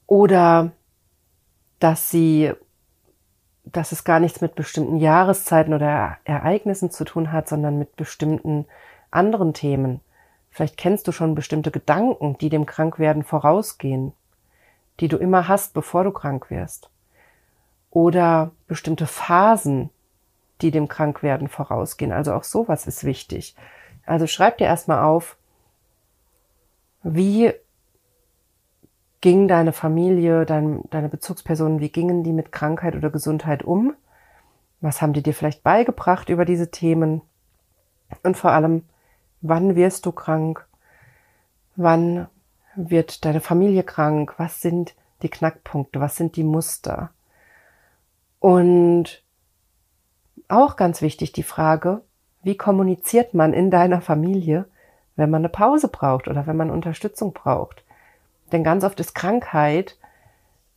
Oder 0.07 0.73
dass 1.81 2.11
sie, 2.11 2.53
dass 3.65 3.93
es 3.93 4.05
gar 4.05 4.21
nichts 4.21 4.41
mit 4.43 4.55
bestimmten 4.55 4.99
Jahreszeiten 4.99 5.73
oder 5.73 6.19
Ereignissen 6.25 6.91
zu 6.91 7.05
tun 7.05 7.33
hat, 7.33 7.49
sondern 7.49 7.79
mit 7.79 7.97
bestimmten 7.97 8.67
anderen 9.11 9.55
Themen. 9.55 10.01
Vielleicht 10.55 10.77
kennst 10.77 11.09
du 11.09 11.11
schon 11.11 11.35
bestimmte 11.35 11.73
Gedanken, 11.73 12.39
die 12.39 12.49
dem 12.49 12.65
Krankwerden 12.65 13.25
vorausgehen, 13.25 14.13
die 15.01 15.09
du 15.09 15.17
immer 15.17 15.49
hast, 15.49 15.75
bevor 15.75 16.05
du 16.05 16.13
krank 16.13 16.49
wirst. 16.49 16.91
Oder 17.91 18.53
bestimmte 18.69 19.09
Phasen, 19.09 19.91
die 20.61 20.71
dem 20.71 20.87
Krankwerden 20.87 21.49
vorausgehen. 21.49 22.13
Also 22.13 22.33
auch 22.33 22.45
sowas 22.45 22.87
ist 22.87 23.03
wichtig. 23.03 23.57
Also 24.07 24.29
schreib 24.29 24.59
dir 24.59 24.67
erstmal 24.67 25.03
auf, 25.03 25.37
wie 27.03 27.53
ging 29.23 29.49
deine 29.49 29.73
Familie, 29.73 30.47
dein, 30.47 30.85
deine 30.91 31.09
Bezugspersonen, 31.09 31.81
wie 31.81 31.91
gingen 31.91 32.23
die 32.23 32.33
mit 32.33 32.53
Krankheit 32.53 32.95
oder 32.95 33.11
Gesundheit 33.11 33.65
um? 33.65 33.97
Was 34.81 35.03
haben 35.03 35.15
die 35.15 35.23
dir 35.25 35.35
vielleicht 35.35 35.65
beigebracht 35.65 36.29
über 36.29 36.45
diese 36.45 36.71
Themen? 36.71 37.23
Und 38.23 38.37
vor 38.37 38.53
allem, 38.53 38.85
Wann 39.47 39.77
wirst 39.77 40.07
du 40.07 40.13
krank? 40.13 40.67
Wann 41.77 42.29
wird 42.77 43.27
deine 43.27 43.43
Familie 43.43 43.83
krank? 43.83 44.33
Was 44.39 44.63
sind 44.63 44.95
die 45.21 45.29
Knackpunkte? 45.29 46.01
Was 46.01 46.17
sind 46.17 46.37
die 46.37 46.45
Muster? 46.45 47.11
Und 48.41 49.23
auch 50.49 50.77
ganz 50.77 51.03
wichtig 51.03 51.33
die 51.33 51.43
Frage, 51.43 52.01
wie 52.43 52.57
kommuniziert 52.57 53.35
man 53.35 53.53
in 53.53 53.71
deiner 53.71 54.01
Familie, 54.01 54.65
wenn 55.15 55.29
man 55.29 55.43
eine 55.43 55.51
Pause 55.51 55.89
braucht 55.89 56.27
oder 56.27 56.47
wenn 56.47 56.57
man 56.57 56.71
Unterstützung 56.71 57.35
braucht? 57.35 57.85
Denn 58.51 58.65
ganz 58.65 58.83
oft 58.83 58.99
ist 58.99 59.15
Krankheit 59.15 59.99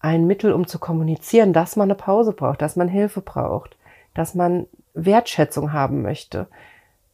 ein 0.01 0.27
Mittel, 0.27 0.51
um 0.51 0.67
zu 0.67 0.77
kommunizieren, 0.77 1.53
dass 1.53 1.77
man 1.77 1.85
eine 1.85 1.95
Pause 1.95 2.33
braucht, 2.33 2.61
dass 2.61 2.75
man 2.75 2.89
Hilfe 2.89 3.21
braucht, 3.21 3.77
dass 4.13 4.35
man 4.35 4.67
Wertschätzung 4.93 5.71
haben 5.71 6.01
möchte, 6.01 6.47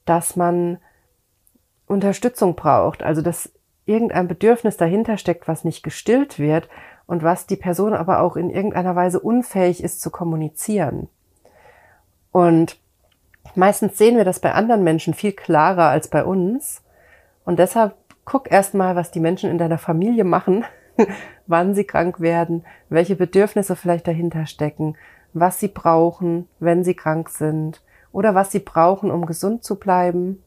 dass 0.05 0.35
man 0.35 0.79
Unterstützung 1.93 2.55
braucht, 2.55 3.03
also 3.03 3.21
dass 3.21 3.51
irgendein 3.85 4.27
Bedürfnis 4.27 4.77
dahinter 4.77 5.17
steckt, 5.17 5.47
was 5.47 5.63
nicht 5.63 5.83
gestillt 5.83 6.39
wird 6.39 6.69
und 7.05 7.23
was 7.23 7.47
die 7.47 7.55
Person 7.55 7.93
aber 7.93 8.21
auch 8.21 8.35
in 8.35 8.49
irgendeiner 8.49 8.95
Weise 8.95 9.19
unfähig 9.19 9.83
ist 9.83 10.01
zu 10.01 10.09
kommunizieren. 10.09 11.09
Und 12.31 12.77
meistens 13.55 13.97
sehen 13.97 14.17
wir 14.17 14.25
das 14.25 14.39
bei 14.39 14.53
anderen 14.53 14.83
Menschen 14.83 15.13
viel 15.13 15.33
klarer 15.33 15.89
als 15.89 16.07
bei 16.07 16.23
uns. 16.23 16.81
Und 17.45 17.59
deshalb 17.59 17.95
guck 18.25 18.51
erstmal, 18.51 18.95
was 18.95 19.11
die 19.11 19.19
Menschen 19.19 19.49
in 19.49 19.57
deiner 19.57 19.77
Familie 19.77 20.23
machen, 20.23 20.63
wann 21.47 21.75
sie 21.75 21.83
krank 21.83 22.19
werden, 22.21 22.65
welche 22.89 23.15
Bedürfnisse 23.15 23.75
vielleicht 23.75 24.07
dahinter 24.07 24.45
stecken, 24.45 24.95
was 25.33 25.59
sie 25.59 25.67
brauchen, 25.67 26.47
wenn 26.59 26.83
sie 26.83 26.93
krank 26.93 27.29
sind 27.29 27.81
oder 28.11 28.33
was 28.33 28.51
sie 28.51 28.59
brauchen, 28.59 29.11
um 29.11 29.25
gesund 29.25 29.63
zu 29.63 29.75
bleiben 29.75 30.41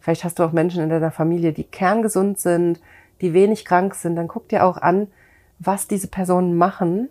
Vielleicht 0.00 0.24
hast 0.24 0.38
du 0.38 0.44
auch 0.44 0.52
Menschen 0.52 0.82
in 0.82 0.90
deiner 0.90 1.10
Familie, 1.10 1.52
die 1.52 1.64
kerngesund 1.64 2.38
sind, 2.38 2.80
die 3.20 3.32
wenig 3.32 3.64
krank 3.64 3.94
sind. 3.94 4.16
Dann 4.16 4.28
guck 4.28 4.48
dir 4.48 4.64
auch 4.64 4.76
an, 4.76 5.08
was 5.58 5.88
diese 5.88 6.08
Personen 6.08 6.56
machen. 6.56 7.08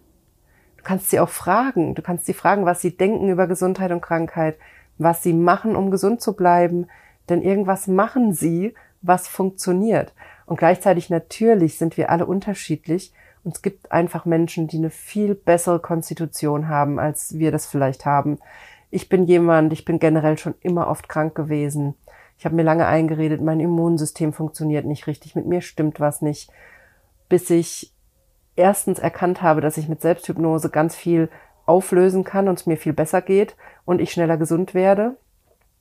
Du 0.77 0.83
kannst 0.83 1.09
sie 1.09 1.19
auch 1.19 1.29
fragen. 1.29 1.95
Du 1.95 2.01
kannst 2.01 2.25
sie 2.25 2.33
fragen, 2.33 2.65
was 2.65 2.81
sie 2.81 2.95
denken 2.95 3.29
über 3.29 3.47
Gesundheit 3.47 3.91
und 3.91 4.01
Krankheit, 4.01 4.57
was 4.97 5.21
sie 5.21 5.33
machen, 5.33 5.75
um 5.75 5.91
gesund 5.91 6.21
zu 6.21 6.33
bleiben. 6.33 6.87
Denn 7.29 7.41
irgendwas 7.41 7.87
machen 7.87 8.33
sie, 8.33 8.73
was 9.01 9.27
funktioniert. 9.27 10.13
Und 10.45 10.57
gleichzeitig 10.57 11.09
natürlich 11.09 11.77
sind 11.77 11.97
wir 11.97 12.09
alle 12.09 12.25
unterschiedlich. 12.25 13.13
Und 13.43 13.55
es 13.55 13.61
gibt 13.61 13.91
einfach 13.91 14.25
Menschen, 14.25 14.67
die 14.67 14.77
eine 14.77 14.89
viel 14.89 15.35
bessere 15.35 15.79
Konstitution 15.79 16.67
haben, 16.67 16.99
als 16.99 17.37
wir 17.37 17.51
das 17.51 17.65
vielleicht 17.65 18.05
haben. 18.05 18.39
Ich 18.89 19.09
bin 19.09 19.25
jemand, 19.25 19.73
ich 19.73 19.85
bin 19.85 19.99
generell 19.99 20.37
schon 20.37 20.55
immer 20.61 20.87
oft 20.87 21.09
krank 21.09 21.35
gewesen. 21.35 21.95
Ich 22.37 22.45
habe 22.45 22.55
mir 22.55 22.63
lange 22.63 22.85
eingeredet, 22.85 23.41
mein 23.41 23.59
Immunsystem 23.59 24.31
funktioniert 24.33 24.85
nicht 24.85 25.07
richtig, 25.07 25.35
mit 25.35 25.45
mir 25.45 25.61
stimmt 25.61 25.99
was 25.99 26.21
nicht, 26.21 26.51
bis 27.29 27.49
ich 27.49 27.93
erstens 28.55 28.99
erkannt 28.99 29.41
habe, 29.41 29.61
dass 29.61 29.77
ich 29.77 29.89
mit 29.89 30.01
Selbsthypnose 30.01 30.69
ganz 30.69 30.95
viel 30.95 31.29
auflösen 31.65 32.23
kann 32.23 32.47
und 32.47 32.59
es 32.59 32.65
mir 32.65 32.77
viel 32.77 32.93
besser 32.93 33.21
geht 33.21 33.55
und 33.85 33.99
ich 33.99 34.11
schneller 34.11 34.37
gesund 34.37 34.73
werde. 34.73 35.17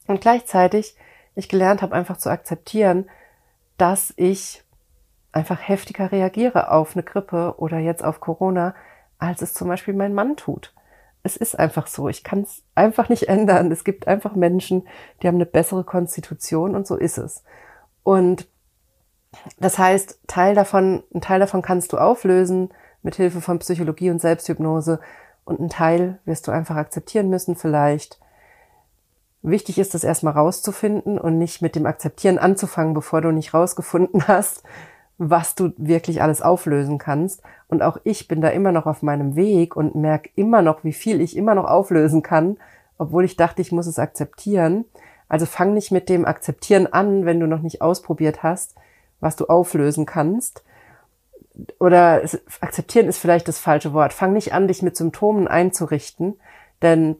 Und 0.06 0.20
gleichzeitig 0.20 0.96
ich 1.34 1.48
gelernt 1.48 1.82
habe, 1.82 1.94
einfach 1.94 2.16
zu 2.16 2.30
akzeptieren, 2.30 3.08
dass 3.76 4.14
ich 4.16 4.64
einfach 5.32 5.60
heftiger 5.60 6.10
reagiere 6.10 6.70
auf 6.70 6.96
eine 6.96 7.02
Grippe 7.02 7.54
oder 7.58 7.78
jetzt 7.78 8.02
auf 8.02 8.20
Corona, 8.20 8.74
als 9.18 9.42
es 9.42 9.52
zum 9.52 9.68
Beispiel 9.68 9.94
mein 9.94 10.14
Mann 10.14 10.36
tut 10.36 10.72
es 11.26 11.36
ist 11.36 11.58
einfach 11.58 11.86
so. 11.88 12.08
Ich 12.08 12.24
kann 12.24 12.42
es 12.42 12.62
einfach 12.74 13.08
nicht 13.08 13.28
ändern. 13.28 13.70
Es 13.70 13.84
gibt 13.84 14.08
einfach 14.08 14.34
Menschen, 14.34 14.86
die 15.20 15.28
haben 15.28 15.34
eine 15.34 15.46
bessere 15.46 15.84
Konstitution 15.84 16.74
und 16.74 16.86
so 16.86 16.96
ist 16.96 17.18
es. 17.18 17.42
Und 18.02 18.48
das 19.58 19.78
heißt, 19.78 20.20
Teil 20.26 20.54
davon, 20.54 21.02
ein 21.14 21.20
Teil 21.20 21.40
davon 21.40 21.60
kannst 21.60 21.92
du 21.92 21.98
auflösen 21.98 22.70
mit 23.02 23.16
Hilfe 23.16 23.40
von 23.40 23.58
Psychologie 23.58 24.10
und 24.10 24.20
Selbsthypnose 24.20 25.00
und 25.44 25.60
ein 25.60 25.68
Teil 25.68 26.18
wirst 26.24 26.46
du 26.46 26.52
einfach 26.52 26.76
akzeptieren 26.76 27.28
müssen 27.28 27.56
vielleicht. 27.56 28.18
Wichtig 29.42 29.78
ist 29.78 29.94
es 29.94 30.02
erstmal 30.02 30.32
rauszufinden 30.32 31.18
und 31.18 31.38
nicht 31.38 31.62
mit 31.62 31.76
dem 31.76 31.86
Akzeptieren 31.86 32.38
anzufangen, 32.38 32.94
bevor 32.94 33.20
du 33.20 33.30
nicht 33.30 33.52
rausgefunden 33.52 34.26
hast, 34.28 34.62
was 35.18 35.54
du 35.54 35.72
wirklich 35.76 36.22
alles 36.22 36.42
auflösen 36.42 36.98
kannst. 36.98 37.42
Und 37.68 37.82
auch 37.82 37.98
ich 38.04 38.28
bin 38.28 38.40
da 38.40 38.48
immer 38.48 38.72
noch 38.72 38.86
auf 38.86 39.02
meinem 39.02 39.34
Weg 39.34 39.76
und 39.76 39.94
merke 39.94 40.30
immer 40.34 40.62
noch, 40.62 40.84
wie 40.84 40.92
viel 40.92 41.20
ich 41.20 41.36
immer 41.36 41.54
noch 41.54 41.64
auflösen 41.64 42.22
kann, 42.22 42.58
obwohl 42.98 43.24
ich 43.24 43.36
dachte, 43.36 43.62
ich 43.62 43.72
muss 43.72 43.86
es 43.86 43.98
akzeptieren. 43.98 44.84
Also 45.28 45.46
fang 45.46 45.74
nicht 45.74 45.90
mit 45.90 46.08
dem 46.08 46.24
Akzeptieren 46.24 46.86
an, 46.86 47.24
wenn 47.24 47.40
du 47.40 47.46
noch 47.46 47.62
nicht 47.62 47.82
ausprobiert 47.82 48.42
hast, 48.42 48.74
was 49.20 49.36
du 49.36 49.46
auflösen 49.46 50.06
kannst. 50.06 50.62
Oder 51.80 52.22
akzeptieren 52.60 53.08
ist 53.08 53.18
vielleicht 53.18 53.48
das 53.48 53.58
falsche 53.58 53.94
Wort. 53.94 54.12
Fang 54.12 54.34
nicht 54.34 54.52
an, 54.52 54.68
dich 54.68 54.82
mit 54.82 54.96
Symptomen 54.96 55.48
einzurichten, 55.48 56.38
denn, 56.82 57.16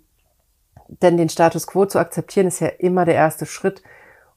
denn 0.88 1.16
den 1.16 1.30
Status 1.30 1.66
quo 1.66 1.86
zu 1.86 1.98
akzeptieren 1.98 2.46
ist 2.46 2.60
ja 2.60 2.68
immer 2.68 3.06
der 3.06 3.14
erste 3.14 3.46
Schritt 3.46 3.82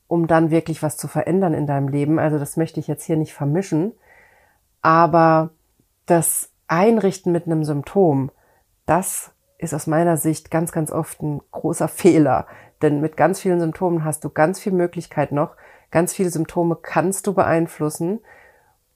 um 0.10 0.26
dann 0.26 0.50
wirklich 0.50 0.84
was 0.84 0.98
zu 0.98 1.08
verändern 1.08 1.54
in 1.54 1.68
deinem 1.68 1.88
Leben. 1.88 2.20
Also 2.20 2.40
das 2.40 2.58
möchte 2.58 2.80
ich 2.80 2.88
jetzt 2.88 3.06
hier 3.06 3.16
nicht 3.16 3.34
vermischen. 3.34 3.94
Aber 4.82 5.52
das 6.08 6.50
Einrichten 6.68 7.32
mit 7.32 7.46
einem 7.46 7.64
Symptom, 7.64 8.32
das 8.88 9.32
ist 9.60 9.74
aus 9.76 9.86
meiner 9.86 10.18
Sicht 10.18 10.50
ganz, 10.50 10.72
ganz 10.72 10.92
oft 10.92 11.22
ein 11.22 11.42
großer 11.52 11.88
Fehler. 11.88 12.48
Denn 12.82 13.02
mit 13.02 13.18
ganz 13.18 13.40
vielen 13.40 13.60
Symptomen 13.60 14.04
hast 14.04 14.24
du 14.24 14.30
ganz 14.30 14.60
viel 14.60 14.74
Möglichkeit 14.74 15.32
noch. 15.32 15.56
Ganz 15.92 16.14
viele 16.14 16.32
Symptome 16.32 16.76
kannst 16.82 17.28
du 17.28 17.34
beeinflussen. 17.34 18.20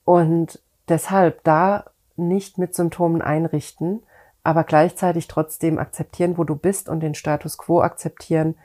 Und 0.04 0.60
deshalb 0.88 1.44
da 1.44 1.84
nicht 2.16 2.58
mit 2.58 2.74
Symptomen 2.74 3.22
einrichten, 3.22 4.02
aber 4.42 4.64
gleichzeitig 4.64 5.28
trotzdem 5.28 5.78
akzeptieren, 5.78 6.38
wo 6.38 6.44
du 6.44 6.56
bist 6.56 6.88
und 6.88 7.00
den 7.00 7.14
Status 7.14 7.56
quo 7.56 7.80
akzeptieren, 7.82 8.56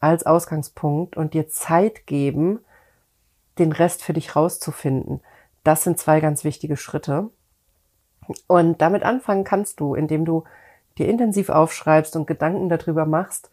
als 0.00 0.24
Ausgangspunkt 0.24 1.16
und 1.16 1.34
dir 1.34 1.48
Zeit 1.48 2.06
geben, 2.06 2.60
den 3.58 3.72
Rest 3.72 4.02
für 4.02 4.14
dich 4.14 4.34
rauszufinden. 4.34 5.20
Das 5.62 5.84
sind 5.84 5.98
zwei 5.98 6.20
ganz 6.20 6.42
wichtige 6.42 6.76
Schritte. 6.76 7.28
Und 8.46 8.80
damit 8.80 9.02
anfangen 9.02 9.44
kannst 9.44 9.80
du, 9.80 9.94
indem 9.94 10.24
du 10.24 10.44
dir 10.98 11.08
intensiv 11.08 11.50
aufschreibst 11.50 12.16
und 12.16 12.26
Gedanken 12.26 12.68
darüber 12.68 13.06
machst, 13.06 13.50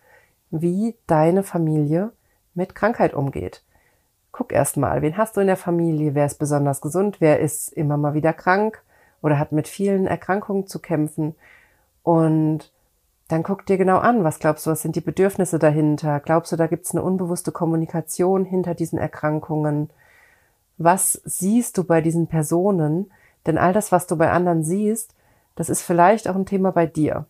wie 0.49 0.95
deine 1.07 1.43
Familie 1.43 2.11
mit 2.53 2.75
Krankheit 2.75 3.13
umgeht. 3.13 3.63
Guck 4.31 4.53
erst 4.53 4.77
mal, 4.77 5.01
wen 5.01 5.17
hast 5.17 5.35
du 5.35 5.41
in 5.41 5.47
der 5.47 5.57
Familie? 5.57 6.15
Wer 6.15 6.25
ist 6.25 6.39
besonders 6.39 6.79
gesund? 6.79 7.17
Wer 7.19 7.39
ist 7.39 7.69
immer 7.73 7.97
mal 7.97 8.13
wieder 8.13 8.33
krank 8.33 8.83
oder 9.21 9.39
hat 9.39 9.51
mit 9.51 9.67
vielen 9.67 10.07
Erkrankungen 10.07 10.67
zu 10.67 10.79
kämpfen? 10.79 11.35
Und 12.03 12.71
dann 13.27 13.43
guck 13.43 13.65
dir 13.65 13.77
genau 13.77 13.97
an, 13.97 14.23
was 14.23 14.39
glaubst 14.39 14.65
du, 14.65 14.71
was 14.71 14.81
sind 14.81 14.95
die 14.95 15.01
Bedürfnisse 15.01 15.59
dahinter? 15.59 16.19
Glaubst 16.21 16.51
du, 16.51 16.55
da 16.55 16.67
gibt 16.67 16.85
es 16.85 16.91
eine 16.91 17.03
unbewusste 17.03 17.51
Kommunikation 17.51 18.45
hinter 18.45 18.73
diesen 18.73 18.97
Erkrankungen? 18.97 19.89
Was 20.77 21.21
siehst 21.25 21.77
du 21.77 21.83
bei 21.83 22.01
diesen 22.01 22.27
Personen? 22.27 23.11
Denn 23.45 23.57
all 23.57 23.73
das, 23.73 23.91
was 23.91 24.07
du 24.07 24.15
bei 24.15 24.31
anderen 24.31 24.63
siehst, 24.63 25.13
das 25.55 25.69
ist 25.69 25.81
vielleicht 25.81 26.27
auch 26.29 26.35
ein 26.35 26.45
Thema 26.45 26.71
bei 26.71 26.85
dir. 26.85 27.25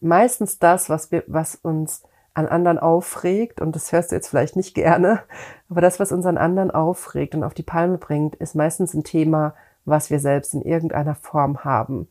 Meistens 0.00 0.58
das, 0.58 0.88
was, 0.88 1.10
wir, 1.10 1.24
was 1.26 1.56
uns 1.56 2.02
an 2.32 2.48
anderen 2.48 2.78
aufregt, 2.78 3.60
und 3.60 3.76
das 3.76 3.92
hörst 3.92 4.10
du 4.10 4.16
jetzt 4.16 4.28
vielleicht 4.28 4.56
nicht 4.56 4.74
gerne, 4.74 5.20
aber 5.68 5.80
das, 5.80 6.00
was 6.00 6.12
uns 6.12 6.26
an 6.26 6.38
anderen 6.38 6.70
aufregt 6.70 7.34
und 7.34 7.44
auf 7.44 7.54
die 7.54 7.62
Palme 7.62 7.98
bringt, 7.98 8.36
ist 8.36 8.54
meistens 8.54 8.94
ein 8.94 9.04
Thema, 9.04 9.54
was 9.84 10.10
wir 10.10 10.18
selbst 10.18 10.54
in 10.54 10.62
irgendeiner 10.62 11.14
Form 11.14 11.64
haben. 11.64 12.08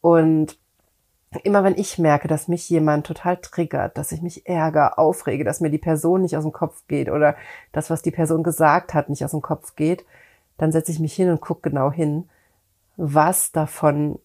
Und 0.00 0.58
immer 1.44 1.62
wenn 1.62 1.78
ich 1.78 1.98
merke, 1.98 2.28
dass 2.28 2.48
mich 2.48 2.68
jemand 2.68 3.06
total 3.06 3.36
triggert, 3.36 3.96
dass 3.96 4.12
ich 4.12 4.20
mich 4.20 4.46
ärger, 4.48 4.98
aufrege, 4.98 5.44
dass 5.44 5.60
mir 5.60 5.70
die 5.70 5.78
Person 5.78 6.22
nicht 6.22 6.36
aus 6.36 6.42
dem 6.42 6.52
Kopf 6.52 6.82
geht 6.88 7.08
oder 7.08 7.36
das, 7.72 7.88
was 7.88 8.02
die 8.02 8.10
Person 8.10 8.42
gesagt 8.42 8.94
hat, 8.94 9.08
nicht 9.08 9.24
aus 9.24 9.30
dem 9.30 9.42
Kopf 9.42 9.76
geht, 9.76 10.04
dann 10.58 10.72
setze 10.72 10.90
ich 10.92 10.98
mich 10.98 11.14
hin 11.14 11.30
und 11.30 11.40
gucke 11.40 11.70
genau 11.70 11.92
hin, 11.92 12.28
was 12.96 13.52
davon 13.52 14.18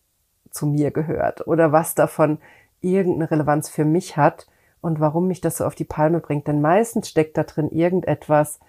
zu 0.50 0.66
mir 0.66 0.92
gehört 0.92 1.48
oder 1.48 1.72
was 1.72 1.96
davon 1.96 2.40
irgendeine 2.82 3.30
Relevanz 3.30 3.70
für 3.70 3.86
mich 3.86 4.18
hat 4.18 4.48
und 4.82 5.00
warum 5.00 5.28
mich 5.28 5.42
das 5.42 5.58
so 5.58 5.66
auf 5.66 5.76
die 5.76 5.86
Palme 5.86 6.20
bringt. 6.20 6.48
Denn 6.48 6.62
meistens 6.62 7.10
steckt 7.10 7.38
da 7.38 7.44
drin 7.44 7.70
irgendetwas, 7.70 8.60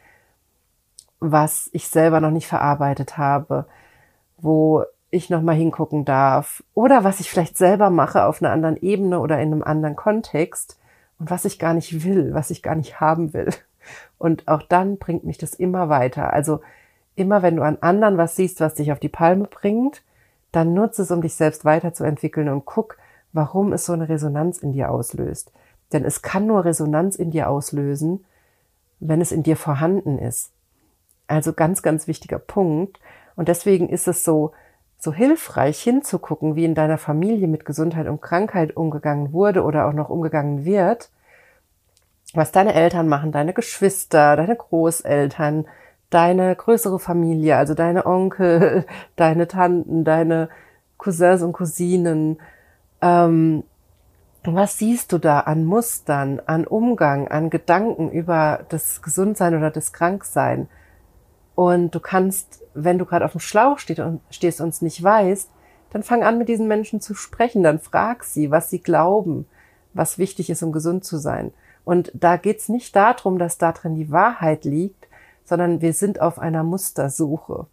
was 1.20 1.70
ich 1.72 1.88
selber 1.88 2.20
noch 2.20 2.31
nicht 2.31 2.46
verarbeitet 2.46 3.16
habe, 3.16 3.66
wo 4.37 4.85
ich 5.11 5.31
nochmal 5.31 5.55
hingucken 5.55 6.05
darf 6.05 6.62
oder 6.75 7.05
was 7.05 7.21
ich 7.21 7.31
vielleicht 7.31 7.57
selber 7.57 7.90
mache 7.90 8.25
auf 8.25 8.42
einer 8.42 8.53
anderen 8.53 8.77
Ebene 8.77 9.21
oder 9.21 9.40
in 9.40 9.53
einem 9.53 9.62
anderen 9.62 9.97
Kontext 9.97 10.79
und 11.19 11.31
was 11.31 11.45
ich 11.45 11.59
gar 11.59 11.75
nicht 11.75 12.05
will, 12.05 12.35
was 12.35 12.51
ich 12.51 12.62
gar 12.62 12.75
nicht 12.75 13.01
haben 13.01 13.33
will. 13.33 13.51
Und 14.19 14.49
auch 14.49 14.62
dann 14.62 14.99
bringt 14.99 15.25
mich 15.25 15.38
das 15.38 15.55
immer 15.55 15.88
weiter. 15.88 16.33
Also 16.33 16.61
immer 17.14 17.42
wenn 17.42 17.57
du 17.57 17.62
an 17.62 17.79
anderen 17.81 18.19
was 18.19 18.37
siehst, 18.37 18.61
was 18.61 18.75
dich 18.75 18.90
auf 18.90 18.99
die 18.99 19.09
Palme 19.09 19.45
bringt, 19.45 20.03
dann 20.53 20.75
nutze 20.75 21.03
es, 21.03 21.11
um 21.11 21.23
dich 21.23 21.35
selbst 21.35 21.64
weiterzuentwickeln 21.64 22.49
und 22.49 22.64
guck, 22.64 22.99
warum 23.33 23.73
es 23.73 23.85
so 23.85 23.92
eine 23.92 24.09
Resonanz 24.09 24.59
in 24.59 24.73
dir 24.73 24.90
auslöst. 24.90 25.53
Denn 25.92 26.05
es 26.05 26.23
kann 26.23 26.47
nur 26.47 26.64
Resonanz 26.64 27.16
in 27.16 27.31
dir 27.31 27.49
auslösen, 27.49 28.25
wenn 28.99 29.21
es 29.21 29.33
in 29.33 29.42
dir 29.42 29.57
vorhanden 29.57 30.19
ist. 30.19 30.51
Also 31.27 31.53
ganz, 31.53 31.83
ganz 31.83 32.07
wichtiger 32.07 32.38
Punkt. 32.38 32.99
Und 33.35 33.49
deswegen 33.49 33.88
ist 33.88 34.09
es 34.09 34.25
so, 34.25 34.53
so 34.99 35.13
hilfreich 35.13 35.81
hinzugucken, 35.83 36.57
wie 36.57 36.65
in 36.65 36.75
deiner 36.75 36.99
Familie 36.99 37.49
mit 37.49 37.65
Gesundheit 37.65 38.09
und 38.09 38.23
Krankheit 38.23 38.77
umgegangen 38.77 39.33
wurde 39.33 39.63
oder 39.63 39.87
auch 39.87 39.93
noch 39.93 40.09
umgegangen 40.09 40.65
wird, 40.65 41.11
was 42.35 42.53
deine 42.53 42.75
Eltern 42.75 43.09
machen, 43.09 43.33
deine 43.33 43.53
Geschwister, 43.53 44.37
deine 44.37 44.57
Großeltern, 44.57 45.67
deine 46.11 46.55
größere 46.55 46.99
Familie, 46.99 47.57
also 47.57 47.75
deine 47.75 48.07
Onkel, 48.07 48.87
deine 49.17 49.49
Tanten, 49.49 50.05
deine 50.05 50.49
Cousins 50.99 51.43
und 51.43 51.53
Cousinen. 51.53 52.39
Ähm, 53.01 53.65
was 54.45 54.79
siehst 54.79 55.13
du 55.13 55.19
da 55.19 55.41
an 55.41 55.65
Mustern, 55.65 56.41
an 56.47 56.67
Umgang, 56.67 57.29
an 57.29 57.51
Gedanken 57.51 58.11
über 58.11 58.61
das 58.69 59.03
Gesundsein 59.03 59.57
oder 59.57 59.71
das 59.71 59.93
Kranksein? 59.93 60.69
Und 61.57 61.95
du 61.95 62.01
kannst, 62.01 62.63
wenn 62.77 62.99
du 62.99 63.07
gerade 63.07 63.25
auf 63.25 63.33
dem 63.33 63.41
Schlauch 63.41 63.79
stehst 63.79 64.01
und, 64.01 64.21
stehst 64.31 64.61
und 64.61 64.69
es 64.69 64.83
nicht 64.83 65.03
weißt, 65.03 65.51
dann 65.91 66.03
fang 66.03 66.23
an, 66.23 66.39
mit 66.39 66.49
diesen 66.49 66.69
Menschen 66.69 67.01
zu 67.01 67.15
sprechen. 67.15 67.62
Dann 67.62 67.79
frag 67.79 68.25
sie, 68.25 68.51
was 68.51 68.71
sie 68.71 68.81
glauben, 68.81 69.47
was 69.95 70.19
wichtig 70.19 70.51
ist, 70.51 70.62
um 70.62 70.73
gesund 70.73 71.05
zu 71.05 71.19
sein. 71.19 71.53
Und 71.85 72.11
da 72.15 72.37
geht's 72.37 72.69
nicht 72.69 72.95
darum, 72.97 73.39
dass 73.39 73.59
da 73.59 73.73
drin 73.73 73.95
die 73.95 74.11
Wahrheit 74.11 74.65
liegt, 74.65 75.09
sondern 75.45 75.81
wir 75.81 75.93
sind 75.93 76.21
auf 76.21 76.39
einer 76.39 76.65
Mustersuche. 76.65 77.67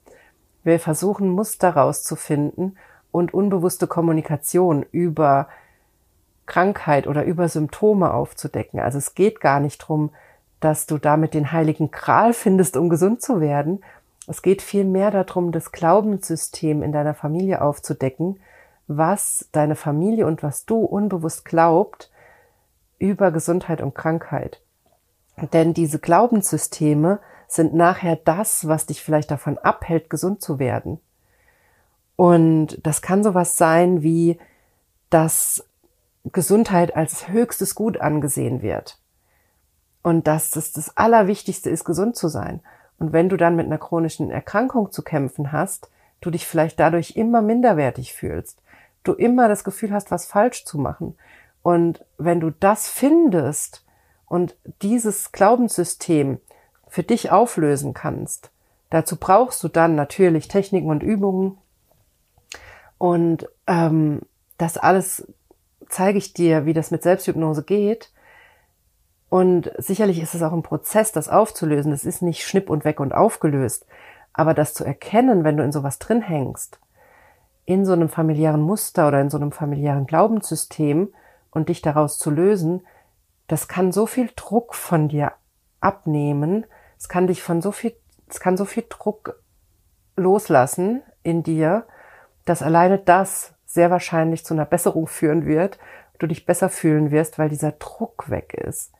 Wir 0.63 0.79
versuchen 0.79 1.29
Muster 1.29 1.71
rauszufinden 1.71 2.77
und 3.11 3.33
unbewusste 3.33 3.87
Kommunikation 3.87 4.85
über 4.91 5.47
Krankheit 6.45 7.07
oder 7.07 7.23
über 7.25 7.49
Symptome 7.49 8.13
aufzudecken. 8.13 8.79
Also 8.79 8.97
es 8.97 9.15
geht 9.15 9.41
gar 9.41 9.59
nicht 9.59 9.79
drum, 9.79 10.11
dass 10.59 10.85
du 10.85 10.97
damit 10.97 11.33
den 11.33 11.51
heiligen 11.51 11.91
Kral 11.91 12.33
findest, 12.33 12.77
um 12.77 12.89
gesund 12.89 13.21
zu 13.21 13.41
werden. 13.41 13.83
Es 14.27 14.41
geht 14.41 14.61
vielmehr 14.61 15.11
darum, 15.11 15.51
das 15.51 15.71
Glaubenssystem 15.71 16.81
in 16.81 16.91
deiner 16.91 17.13
Familie 17.13 17.61
aufzudecken, 17.61 18.39
was 18.87 19.47
deine 19.51 19.75
Familie 19.75 20.25
und 20.27 20.43
was 20.43 20.65
du 20.65 20.79
unbewusst 20.79 21.45
glaubt 21.45 22.11
über 22.99 23.31
Gesundheit 23.31 23.81
und 23.81 23.95
Krankheit. 23.95 24.61
Denn 25.51 25.73
diese 25.73 25.99
Glaubenssysteme 25.99 27.19
sind 27.47 27.73
nachher 27.73 28.15
das, 28.15 28.67
was 28.67 28.85
dich 28.85 29.03
vielleicht 29.03 29.31
davon 29.31 29.57
abhält, 29.57 30.09
gesund 30.09 30.41
zu 30.41 30.59
werden. 30.59 30.99
Und 32.15 32.85
das 32.85 33.01
kann 33.01 33.23
sowas 33.23 33.57
sein 33.57 34.03
wie, 34.03 34.39
dass 35.09 35.67
Gesundheit 36.31 36.95
als 36.95 37.27
höchstes 37.27 37.75
Gut 37.75 37.99
angesehen 37.99 38.61
wird 38.61 38.99
und 40.03 40.27
dass 40.27 40.55
es 40.55 40.71
das 40.71 40.95
Allerwichtigste 40.95 41.69
ist, 41.69 41.83
gesund 41.83 42.15
zu 42.15 42.27
sein. 42.27 42.61
Und 43.03 43.11
wenn 43.11 43.27
du 43.27 43.35
dann 43.35 43.57
mit 43.57 43.65
einer 43.65 43.79
chronischen 43.79 44.31
Erkrankung 44.31 44.93
zu 44.93 45.01
kämpfen 45.01 45.51
hast, 45.51 45.89
du 46.21 46.29
dich 46.29 46.47
vielleicht 46.47 46.79
dadurch 46.79 47.17
immer 47.17 47.41
minderwertig 47.41 48.13
fühlst, 48.13 48.61
du 49.03 49.11
immer 49.11 49.49
das 49.49 49.65
Gefühl 49.65 49.91
hast, 49.91 50.09
was 50.09 50.25
falsch 50.25 50.63
zu 50.63 50.77
machen. 50.77 51.17
Und 51.63 52.05
wenn 52.17 52.39
du 52.39 52.51
das 52.51 52.87
findest 52.87 53.85
und 54.25 54.55
dieses 54.81 55.33
Glaubenssystem 55.33 56.39
für 56.87 57.03
dich 57.03 57.29
auflösen 57.29 57.93
kannst, 57.93 58.51
dazu 58.89 59.17
brauchst 59.17 59.61
du 59.65 59.67
dann 59.67 59.95
natürlich 59.95 60.47
Techniken 60.47 60.89
und 60.89 61.03
Übungen. 61.03 61.57
Und 62.97 63.49
ähm, 63.67 64.21
das 64.57 64.77
alles 64.77 65.27
zeige 65.89 66.19
ich 66.19 66.33
dir, 66.33 66.65
wie 66.65 66.73
das 66.73 66.89
mit 66.89 67.03
Selbsthypnose 67.03 67.63
geht. 67.63 68.12
Und 69.33 69.71
sicherlich 69.79 70.21
ist 70.21 70.35
es 70.35 70.43
auch 70.43 70.53
ein 70.53 70.61
Prozess, 70.61 71.11
das 71.11 71.27
aufzulösen. 71.27 71.89
Das 71.89 72.05
ist 72.05 72.21
nicht 72.21 72.45
schnipp 72.45 72.69
und 72.69 72.85
weg 72.85 72.99
und 72.99 73.15
aufgelöst. 73.15 73.87
Aber 74.31 74.53
das 74.53 74.75
zu 74.75 74.83
erkennen, 74.83 75.43
wenn 75.43 75.57
du 75.57 75.63
in 75.63 75.71
sowas 75.71 75.97
drin 75.97 76.21
hängst, 76.21 76.79
in 77.65 77.83
so 77.83 77.93
einem 77.93 78.09
familiären 78.09 78.61
Muster 78.61 79.07
oder 79.07 79.19
in 79.21 79.31
so 79.31 79.37
einem 79.37 79.51
familiären 79.51 80.05
Glaubenssystem 80.05 81.11
und 81.49 81.69
dich 81.69 81.81
daraus 81.81 82.19
zu 82.19 82.29
lösen, 82.29 82.85
das 83.47 83.67
kann 83.67 83.91
so 83.91 84.05
viel 84.05 84.29
Druck 84.35 84.75
von 84.75 85.07
dir 85.07 85.31
abnehmen. 85.79 86.67
Es 86.99 87.09
kann 87.09 87.25
dich 87.25 87.41
von 87.41 87.59
so 87.59 87.71
viel, 87.71 87.95
es 88.29 88.39
kann 88.39 88.55
so 88.55 88.65
viel 88.65 88.85
Druck 88.87 89.41
loslassen 90.15 91.01
in 91.23 91.41
dir, 91.41 91.87
dass 92.45 92.61
alleine 92.61 92.99
das 92.99 93.55
sehr 93.65 93.89
wahrscheinlich 93.89 94.45
zu 94.45 94.53
einer 94.53 94.65
Besserung 94.65 95.07
führen 95.07 95.47
wird, 95.47 95.79
du 96.19 96.27
dich 96.27 96.45
besser 96.45 96.69
fühlen 96.69 97.09
wirst, 97.09 97.39
weil 97.39 97.49
dieser 97.49 97.71
Druck 97.71 98.29
weg 98.29 98.53
ist. 98.53 98.91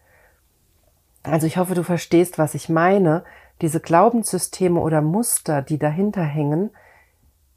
Also 1.24 1.48
ich 1.48 1.58
hoffe, 1.58 1.74
du 1.74 1.84
verstehst, 1.84 2.38
was 2.38 2.54
ich 2.54 2.70
meine. 2.70 3.24
Diese 3.62 3.80
Glaubenssysteme 3.80 4.80
oder 4.80 5.02
Muster, 5.02 5.62
die 5.62 5.80
dahinter 5.80 6.24
hängen, 6.24 6.72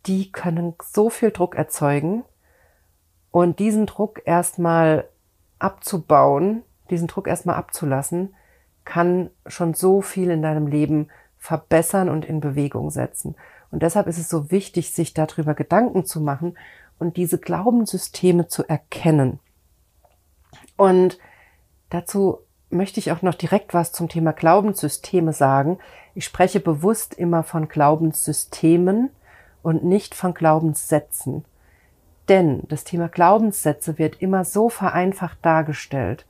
die 0.06 0.30
können 0.30 0.74
so 0.82 1.10
viel 1.10 1.32
Druck 1.32 1.56
erzeugen. 1.56 2.24
Und 3.32 3.58
diesen 3.58 3.86
Druck 3.86 4.22
erstmal 4.24 5.08
abzubauen, 5.58 6.62
diesen 6.90 7.08
Druck 7.08 7.26
erstmal 7.26 7.56
abzulassen, 7.56 8.34
kann 8.84 9.30
schon 9.46 9.74
so 9.74 10.00
viel 10.00 10.30
in 10.30 10.42
deinem 10.42 10.68
Leben 10.68 11.08
verbessern 11.36 12.08
und 12.08 12.24
in 12.24 12.40
Bewegung 12.40 12.90
setzen. 12.90 13.34
Und 13.70 13.82
deshalb 13.82 14.06
ist 14.06 14.18
es 14.18 14.28
so 14.28 14.50
wichtig, 14.50 14.92
sich 14.92 15.12
darüber 15.12 15.54
Gedanken 15.54 16.06
zu 16.06 16.20
machen 16.20 16.56
und 16.98 17.16
diese 17.16 17.38
Glaubenssysteme 17.38 18.46
zu 18.46 18.66
erkennen. 18.68 19.40
Und 20.76 21.18
dazu 21.90 22.45
möchte 22.70 23.00
ich 23.00 23.12
auch 23.12 23.22
noch 23.22 23.34
direkt 23.34 23.74
was 23.74 23.92
zum 23.92 24.08
Thema 24.08 24.32
Glaubenssysteme 24.32 25.32
sagen. 25.32 25.78
Ich 26.14 26.24
spreche 26.24 26.60
bewusst 26.60 27.14
immer 27.14 27.42
von 27.42 27.68
Glaubenssystemen 27.68 29.10
und 29.62 29.84
nicht 29.84 30.14
von 30.14 30.34
Glaubenssätzen. 30.34 31.44
Denn 32.28 32.62
das 32.68 32.84
Thema 32.84 33.08
Glaubenssätze 33.08 33.98
wird 33.98 34.20
immer 34.20 34.44
so 34.44 34.68
vereinfacht 34.68 35.38
dargestellt. 35.42 36.26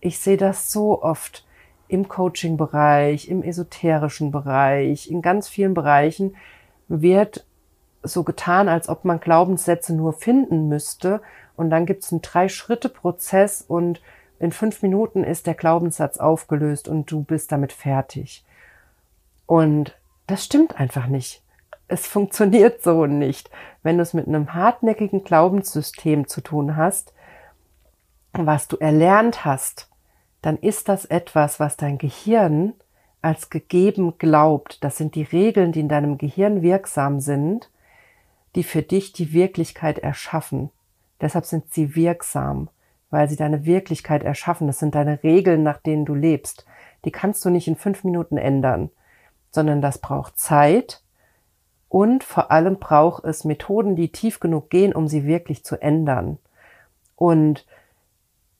Ich 0.00 0.18
sehe 0.18 0.36
das 0.36 0.72
so 0.72 1.02
oft 1.02 1.46
im 1.88 2.08
Coaching-Bereich, 2.08 3.28
im 3.28 3.42
esoterischen 3.42 4.32
Bereich, 4.32 5.08
in 5.10 5.22
ganz 5.22 5.48
vielen 5.48 5.74
Bereichen 5.74 6.36
wird 6.88 7.46
so 8.02 8.22
getan, 8.24 8.68
als 8.68 8.88
ob 8.88 9.04
man 9.04 9.20
Glaubenssätze 9.20 9.94
nur 9.94 10.12
finden 10.12 10.68
müsste 10.68 11.20
und 11.56 11.70
dann 11.70 11.86
gibt 11.86 12.04
es 12.04 12.12
einen 12.12 12.22
Drei-Schritte-Prozess 12.22 13.62
und 13.66 14.00
in 14.38 14.52
fünf 14.52 14.82
Minuten 14.82 15.24
ist 15.24 15.46
der 15.46 15.54
Glaubenssatz 15.54 16.18
aufgelöst 16.18 16.88
und 16.88 17.10
du 17.10 17.22
bist 17.22 17.52
damit 17.52 17.72
fertig. 17.72 18.44
Und 19.46 19.96
das 20.26 20.44
stimmt 20.44 20.78
einfach 20.78 21.06
nicht. 21.06 21.42
Es 21.88 22.06
funktioniert 22.06 22.82
so 22.82 23.06
nicht. 23.06 23.50
Wenn 23.82 23.96
du 23.96 24.02
es 24.02 24.12
mit 24.12 24.26
einem 24.26 24.54
hartnäckigen 24.54 25.24
Glaubenssystem 25.24 26.26
zu 26.26 26.40
tun 26.40 26.76
hast, 26.76 27.12
was 28.32 28.68
du 28.68 28.76
erlernt 28.76 29.44
hast, 29.44 29.88
dann 30.42 30.58
ist 30.58 30.88
das 30.88 31.04
etwas, 31.04 31.58
was 31.60 31.76
dein 31.76 31.98
Gehirn 31.98 32.74
als 33.22 33.50
gegeben 33.50 34.18
glaubt. 34.18 34.84
Das 34.84 34.96
sind 34.96 35.14
die 35.14 35.22
Regeln, 35.22 35.72
die 35.72 35.80
in 35.80 35.88
deinem 35.88 36.18
Gehirn 36.18 36.62
wirksam 36.62 37.20
sind, 37.20 37.70
die 38.54 38.62
für 38.62 38.82
dich 38.82 39.12
die 39.12 39.32
Wirklichkeit 39.32 39.98
erschaffen. 39.98 40.70
Deshalb 41.20 41.46
sind 41.46 41.72
sie 41.72 41.94
wirksam, 41.94 42.68
weil 43.16 43.30
sie 43.30 43.36
deine 43.36 43.64
Wirklichkeit 43.64 44.22
erschaffen. 44.22 44.66
Das 44.66 44.78
sind 44.78 44.94
deine 44.94 45.22
Regeln, 45.22 45.62
nach 45.62 45.78
denen 45.78 46.04
du 46.04 46.14
lebst. 46.14 46.66
Die 47.06 47.10
kannst 47.10 47.42
du 47.46 47.48
nicht 47.48 47.66
in 47.66 47.74
fünf 47.74 48.04
Minuten 48.04 48.36
ändern, 48.36 48.90
sondern 49.50 49.80
das 49.80 49.96
braucht 49.96 50.38
Zeit 50.38 51.00
und 51.88 52.24
vor 52.24 52.50
allem 52.50 52.76
braucht 52.76 53.24
es 53.24 53.46
Methoden, 53.46 53.96
die 53.96 54.12
tief 54.12 54.38
genug 54.38 54.68
gehen, 54.68 54.92
um 54.92 55.08
sie 55.08 55.24
wirklich 55.24 55.64
zu 55.64 55.80
ändern. 55.80 56.36
Und 57.14 57.64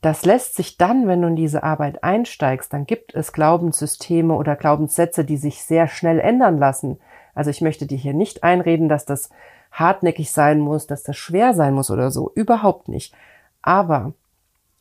das 0.01 0.25
lässt 0.25 0.55
sich 0.55 0.79
dann, 0.79 1.07
wenn 1.07 1.21
du 1.21 1.29
in 1.29 1.37
diese 1.37 1.62
Arbeit 1.62 2.03
einsteigst, 2.03 2.73
dann 2.73 2.87
gibt 2.87 3.14
es 3.14 3.35
Glaubenssysteme 3.35 4.33
oder 4.33 4.57
Glaubenssätze, 4.57 5.27
die 5.27 5.37
sich 5.37 5.64
sehr 5.64 5.87
schnell 5.87 6.19
ändern 6.19 6.57
lassen. 6.57 6.99
Also 7.35 7.51
ich 7.51 7.61
möchte 7.61 7.85
dir 7.85 7.99
hier 7.99 8.14
nicht 8.14 8.42
einreden, 8.42 8.88
dass 8.88 9.05
das 9.05 9.29
hartnäckig 9.71 10.33
sein 10.33 10.61
muss, 10.61 10.87
dass 10.87 11.03
das 11.03 11.19
schwer 11.19 11.53
sein 11.53 11.75
muss 11.75 11.90
oder 11.90 12.11
so. 12.11 12.33
Überhaupt 12.35 12.88
nicht. 12.88 13.14
Aber 13.61 14.14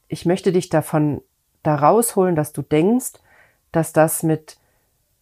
ich 0.08 0.26
möchte 0.26 0.52
dich 0.52 0.70
davon 0.70 1.22
da 1.64 1.76
rausholen, 1.76 2.36
dass 2.36 2.54
du 2.54 2.62
denkst, 2.62 3.14
dass 3.72 3.94
das 3.94 4.24
mit 4.24 4.58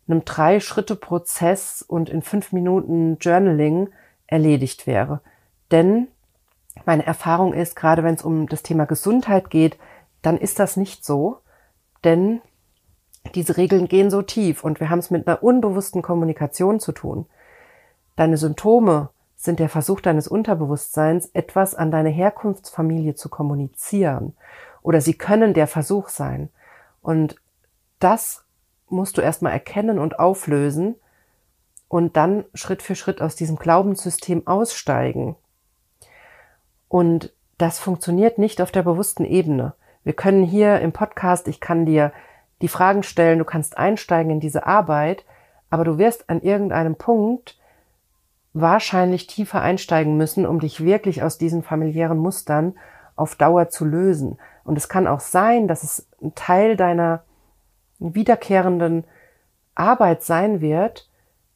einem 0.07 0.25
Drei-Schritte-Prozess 0.25 1.81
und 1.81 2.09
in 2.09 2.21
fünf 2.21 2.51
Minuten 2.51 3.17
Journaling 3.19 3.89
erledigt 4.27 4.85
wäre. 4.85 5.21
Denn 5.71 6.07
meine 6.85 7.05
Erfahrung 7.05 7.53
ist, 7.53 7.75
gerade 7.75 8.03
wenn 8.03 8.15
es 8.15 8.23
um 8.23 8.47
das 8.47 8.63
Thema 8.63 8.85
Gesundheit 8.85 9.49
geht, 9.49 9.77
dann 10.21 10.37
ist 10.37 10.59
das 10.59 10.75
nicht 10.75 11.05
so, 11.05 11.37
denn 12.03 12.41
diese 13.35 13.57
Regeln 13.57 13.87
gehen 13.87 14.11
so 14.11 14.21
tief 14.21 14.63
und 14.63 14.79
wir 14.79 14.89
haben 14.89 14.99
es 14.99 15.11
mit 15.11 15.27
einer 15.27 15.43
unbewussten 15.43 16.01
Kommunikation 16.01 16.79
zu 16.79 16.91
tun. 16.91 17.25
Deine 18.15 18.37
Symptome 18.37 19.09
sind 19.35 19.59
der 19.59 19.69
Versuch 19.69 20.01
deines 20.01 20.27
Unterbewusstseins, 20.27 21.29
etwas 21.33 21.75
an 21.75 21.91
deine 21.91 22.09
Herkunftsfamilie 22.09 23.15
zu 23.15 23.29
kommunizieren. 23.29 24.35
Oder 24.83 25.01
sie 25.01 25.15
können 25.15 25.53
der 25.53 25.67
Versuch 25.67 26.09
sein. 26.09 26.49
Und 27.01 27.35
das 27.99 28.45
musst 28.89 29.17
du 29.17 29.21
erstmal 29.21 29.53
erkennen 29.53 29.97
und 29.97 30.19
auflösen 30.19 30.95
und 31.87 32.17
dann 32.17 32.45
Schritt 32.53 32.81
für 32.81 32.95
Schritt 32.95 33.21
aus 33.21 33.35
diesem 33.35 33.55
Glaubenssystem 33.55 34.45
aussteigen. 34.45 35.35
Und 36.87 37.33
das 37.57 37.79
funktioniert 37.79 38.37
nicht 38.37 38.61
auf 38.61 38.71
der 38.71 38.83
bewussten 38.83 39.25
Ebene. 39.25 39.73
Wir 40.03 40.13
können 40.13 40.43
hier 40.43 40.79
im 40.81 40.91
Podcast, 40.91 41.47
ich 41.47 41.59
kann 41.59 41.85
dir 41.85 42.11
die 42.61 42.67
Fragen 42.67 43.03
stellen, 43.03 43.39
du 43.39 43.45
kannst 43.45 43.77
einsteigen 43.77 44.31
in 44.31 44.39
diese 44.39 44.65
Arbeit, 44.65 45.25
aber 45.69 45.85
du 45.85 45.97
wirst 45.97 46.29
an 46.29 46.41
irgendeinem 46.41 46.95
Punkt 46.95 47.57
wahrscheinlich 48.53 49.27
tiefer 49.27 49.61
einsteigen 49.61 50.17
müssen, 50.17 50.45
um 50.45 50.59
dich 50.59 50.83
wirklich 50.83 51.23
aus 51.23 51.37
diesen 51.37 51.63
familiären 51.63 52.17
Mustern 52.17 52.75
auf 53.15 53.35
Dauer 53.35 53.69
zu 53.69 53.85
lösen. 53.85 54.37
Und 54.63 54.77
es 54.77 54.89
kann 54.89 55.07
auch 55.07 55.19
sein, 55.19 55.67
dass 55.67 55.83
es 55.83 56.07
ein 56.21 56.33
Teil 56.35 56.75
deiner 56.75 57.23
wiederkehrenden 57.99 59.03
Arbeit 59.75 60.23
sein 60.23 60.61
wird, 60.61 61.09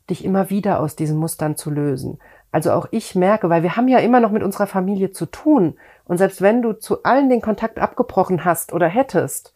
dich 0.09 0.23
immer 0.23 0.49
wieder 0.49 0.79
aus 0.79 0.95
diesen 0.95 1.17
Mustern 1.17 1.57
zu 1.57 1.69
lösen. 1.69 2.19
Also 2.51 2.71
auch 2.71 2.87
ich 2.91 3.15
merke, 3.15 3.49
weil 3.49 3.63
wir 3.63 3.75
haben 3.75 3.87
ja 3.87 3.99
immer 3.99 4.19
noch 4.19 4.31
mit 4.31 4.43
unserer 4.43 4.67
Familie 4.67 5.11
zu 5.11 5.25
tun. 5.25 5.77
Und 6.05 6.17
selbst 6.17 6.41
wenn 6.41 6.61
du 6.61 6.73
zu 6.73 7.03
allen 7.03 7.29
den 7.29 7.41
Kontakt 7.41 7.77
abgebrochen 7.77 8.45
hast 8.45 8.73
oder 8.73 8.87
hättest, 8.87 9.53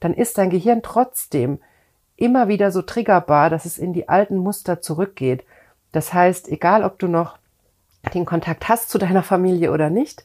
dann 0.00 0.12
ist 0.12 0.36
dein 0.36 0.50
Gehirn 0.50 0.82
trotzdem 0.82 1.58
immer 2.16 2.48
wieder 2.48 2.70
so 2.70 2.82
triggerbar, 2.82 3.50
dass 3.50 3.64
es 3.64 3.78
in 3.78 3.92
die 3.92 4.08
alten 4.08 4.36
Muster 4.36 4.80
zurückgeht. 4.80 5.44
Das 5.92 6.12
heißt, 6.12 6.48
egal 6.48 6.84
ob 6.84 6.98
du 6.98 7.08
noch 7.08 7.38
den 8.14 8.26
Kontakt 8.26 8.68
hast 8.68 8.90
zu 8.90 8.98
deiner 8.98 9.22
Familie 9.22 9.72
oder 9.72 9.90
nicht, 9.90 10.24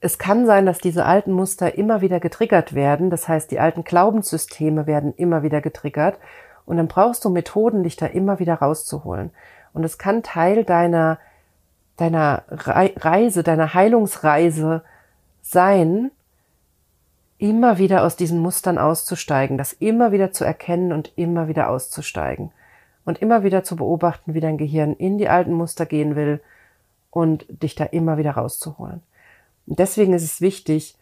es 0.00 0.18
kann 0.18 0.46
sein, 0.46 0.64
dass 0.64 0.78
diese 0.78 1.04
alten 1.04 1.32
Muster 1.32 1.76
immer 1.76 2.00
wieder 2.00 2.20
getriggert 2.20 2.74
werden. 2.74 3.10
Das 3.10 3.28
heißt, 3.28 3.50
die 3.50 3.60
alten 3.60 3.84
Glaubenssysteme 3.84 4.86
werden 4.86 5.14
immer 5.14 5.42
wieder 5.42 5.60
getriggert. 5.60 6.18
Und 6.64 6.78
dann 6.78 6.88
brauchst 6.88 7.24
du 7.24 7.30
Methoden, 7.30 7.82
dich 7.82 7.96
da 7.96 8.06
immer 8.06 8.38
wieder 8.38 8.54
rauszuholen. 8.54 9.30
Und 9.72 9.84
es 9.84 9.98
kann 9.98 10.22
Teil 10.22 10.64
deiner, 10.64 11.18
deiner 11.96 12.44
Reise, 12.48 13.42
deiner 13.42 13.74
Heilungsreise 13.74 14.82
sein, 15.42 16.10
immer 17.36 17.78
wieder 17.78 18.04
aus 18.04 18.16
diesen 18.16 18.38
Mustern 18.38 18.78
auszusteigen, 18.78 19.58
das 19.58 19.72
immer 19.72 20.12
wieder 20.12 20.32
zu 20.32 20.44
erkennen 20.44 20.92
und 20.92 21.12
immer 21.16 21.48
wieder 21.48 21.70
auszusteigen 21.70 22.52
und 23.04 23.20
immer 23.22 23.42
wieder 23.42 23.64
zu 23.64 23.76
beobachten, 23.76 24.34
wie 24.34 24.40
dein 24.40 24.58
Gehirn 24.58 24.94
in 24.94 25.16
die 25.16 25.28
alten 25.28 25.54
Muster 25.54 25.86
gehen 25.86 26.16
will 26.16 26.40
und 27.10 27.46
dich 27.48 27.74
da 27.74 27.84
immer 27.84 28.18
wieder 28.18 28.32
rauszuholen. 28.32 29.02
Und 29.66 29.78
deswegen 29.78 30.12
ist 30.12 30.24
es 30.24 30.40
wichtig, 30.40 30.96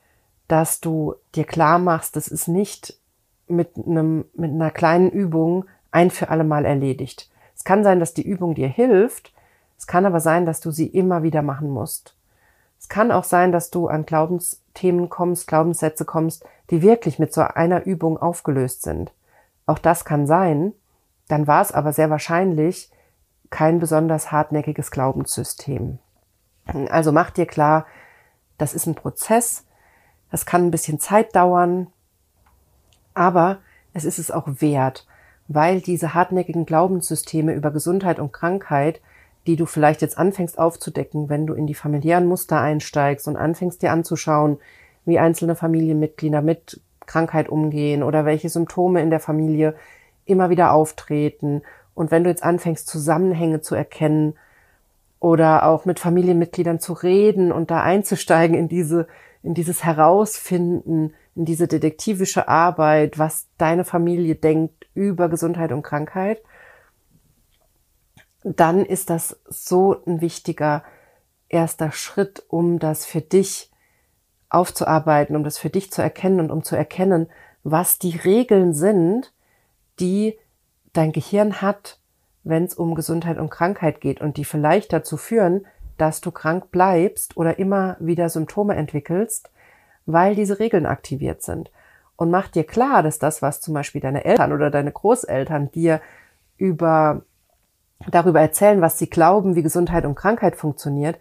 dass 0.47 0.81
du 0.81 1.15
dir 1.35 1.45
klar 1.45 1.79
machst, 1.79 2.17
das 2.17 2.29
ist 2.29 2.49
nicht 2.49 2.99
mit 3.47 3.77
einem, 3.77 4.25
mit 4.35 4.51
einer 4.51 4.71
kleinen 4.71 5.11
Übung 5.11 5.65
ein 5.91 6.11
für 6.11 6.29
alle 6.29 6.45
Mal 6.45 6.65
erledigt. 6.65 7.31
Es 7.57 7.65
kann 7.65 7.83
sein, 7.83 8.01
dass 8.01 8.15
die 8.15 8.27
Übung 8.27 8.55
dir 8.55 8.69
hilft. 8.69 9.33
Es 9.79 9.87
kann 9.87 10.07
aber 10.07 10.21
sein, 10.21 10.47
dass 10.47 10.61
du 10.61 10.71
sie 10.71 10.87
immer 10.87 11.23
wieder 11.23 11.43
machen 11.43 11.71
musst. 11.71 12.15
Es 12.79 12.89
kann 12.89 13.11
auch 13.11 13.25
sein, 13.25 13.53
dass 13.53 13.71
du 13.71 13.89
an 13.89 14.07
Glaubensthemen 14.07 15.09
kommst, 15.09 15.49
Glaubenssätze 15.49 16.05
kommst, 16.05 16.45
die 16.71 16.83
wirklich 16.83 17.19
mit 17.19 17.33
so 17.33 17.43
einer 17.43 17.85
Übung 17.85 18.19
aufgelöst 18.19 18.83
sind. 18.83 19.13
Auch 19.67 19.79
das 19.79 20.05
kann 20.05 20.27
sein. 20.27 20.73
Dann 21.27 21.47
war 21.47 21.61
es 21.63 21.73
aber 21.73 21.93
sehr 21.93 22.11
wahrscheinlich 22.11 22.91
kein 23.51 23.81
besonders 23.81 24.31
hartnäckiges 24.31 24.91
Glaubenssystem. 24.91 25.99
Also 26.91 27.13
mach 27.13 27.31
dir 27.31 27.47
klar, 27.47 27.87
das 28.59 28.75
ist 28.75 28.87
ein 28.87 28.95
Prozess, 28.95 29.65
das 30.31 30.45
kann 30.45 30.67
ein 30.67 30.71
bisschen 30.71 31.01
Zeit 31.01 31.35
dauern, 31.35 31.87
aber 33.15 33.59
es 33.95 34.05
ist 34.05 34.19
es 34.19 34.31
auch 34.31 34.47
wert, 34.47 35.07
weil 35.49 35.81
diese 35.81 36.15
hartnäckigen 36.15 36.67
Glaubenssysteme 36.67 37.55
über 37.55 37.71
Gesundheit 37.71 38.19
und 38.19 38.33
Krankheit, 38.33 39.01
die 39.47 39.57
du 39.57 39.65
vielleicht 39.65 40.03
jetzt 40.03 40.19
anfängst 40.19 40.59
aufzudecken, 40.59 41.31
wenn 41.31 41.47
du 41.47 41.55
in 41.55 41.67
die 41.67 41.75
familiären 41.75 42.27
Muster 42.27 42.61
einsteigst 42.61 43.27
und 43.27 43.37
anfängst 43.37 43.81
dir 43.83 43.93
anzuschauen, 43.93 44.59
wie 45.07 45.19
einzelne 45.19 45.57
Familienmitglieder 45.57 46.43
mit 46.43 46.83
Krankheit 47.07 47.49
umgehen 47.49 48.03
oder 48.03 48.27
welche 48.27 48.51
Symptome 48.51 49.01
in 49.01 49.09
der 49.09 49.21
Familie 49.21 49.75
immer 50.27 50.51
wieder 50.51 50.73
auftreten. 50.73 51.63
Und 51.95 52.11
wenn 52.11 52.25
du 52.25 52.31
jetzt 52.31 52.43
anfängst, 52.43 52.87
Zusammenhänge 52.87 53.63
zu 53.63 53.75
erkennen 53.75 54.35
oder 55.21 55.67
auch 55.67 55.85
mit 55.85 55.99
Familienmitgliedern 55.99 56.81
zu 56.81 56.93
reden 56.93 57.53
und 57.53 57.71
da 57.71 57.83
einzusteigen 57.83 58.57
in 58.57 58.69
diese, 58.69 59.09
in 59.43 59.55
dieses 59.55 59.85
Herausfinden, 59.85 61.15
in 61.35 61.45
diese 61.45 61.69
detektivische 61.69 62.49
Arbeit, 62.49 63.19
was 63.19 63.49
deine 63.59 63.85
Familie 63.85 64.35
denkt 64.35 64.87
über 64.95 65.29
Gesundheit 65.29 65.73
und 65.73 65.83
Krankheit, 65.83 66.43
dann 68.45 68.85
ist 68.85 69.11
das 69.11 69.41
so 69.49 69.97
ein 70.07 70.21
wichtiger 70.21 70.85
erster 71.49 71.93
Schritt, 71.93 72.45
um 72.49 72.79
das 72.79 73.05
für 73.05 73.21
dich 73.21 73.71
aufzuarbeiten, 74.51 75.37
um 75.37 75.45
das 75.45 75.59
für 75.59 75.71
dich 75.71 75.91
zu 75.91 76.03
erkennen 76.03 76.41
und 76.41 76.51
um 76.51 76.63
zu 76.63 76.77
erkennen, 76.77 77.29
was 77.65 77.99
die 77.99 78.17
Regeln 78.17 78.73
sind, 78.73 79.33
die 80.01 80.39
dein 80.93 81.13
Gehirn 81.13 81.61
hat, 81.61 81.99
wenn 82.49 82.65
es 82.65 82.75
um 82.75 82.95
Gesundheit 82.95 83.39
und 83.39 83.51
Krankheit 83.51 84.01
geht 84.01 84.23
und 84.23 84.39
die 84.39 84.45
vielleicht 84.45 84.93
dazu 84.93 85.19
führen, 85.19 85.67
dass 85.99 86.23
du 86.23 86.31
krank 86.31 86.71
bleibst 86.71 87.37
oder 87.37 87.59
immer 87.59 87.97
wieder 88.01 88.31
Symptome 88.31 88.75
entwickelst, 88.75 89.51
weil 90.07 90.35
diese 90.35 90.59
Regeln 90.59 90.87
aktiviert 90.87 91.43
sind. 91.43 91.71
Und 92.17 92.31
mach 92.31 92.49
dir 92.49 92.65
klar, 92.65 93.03
dass 93.03 93.19
das, 93.19 93.43
was 93.43 93.61
zum 93.61 93.75
Beispiel 93.75 94.01
deine 94.01 94.25
Eltern 94.25 94.53
oder 94.53 94.71
deine 94.71 94.91
Großeltern 94.91 95.71
dir 95.73 96.01
über, 96.57 97.23
darüber 98.11 98.41
erzählen, 98.41 98.81
was 98.81 98.99
sie 98.99 99.11
glauben, 99.11 99.55
wie 99.55 99.63
Gesundheit 99.63 100.07
und 100.07 100.15
Krankheit 100.15 100.57
funktioniert, 100.57 101.21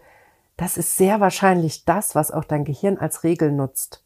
das 0.56 0.76
ist 0.78 0.96
sehr 0.96 1.20
wahrscheinlich 1.20 1.84
das, 1.84 2.14
was 2.14 2.30
auch 2.30 2.44
dein 2.44 2.64
Gehirn 2.64 2.98
als 2.98 3.22
Regel 3.22 3.52
nutzt. 3.52 4.02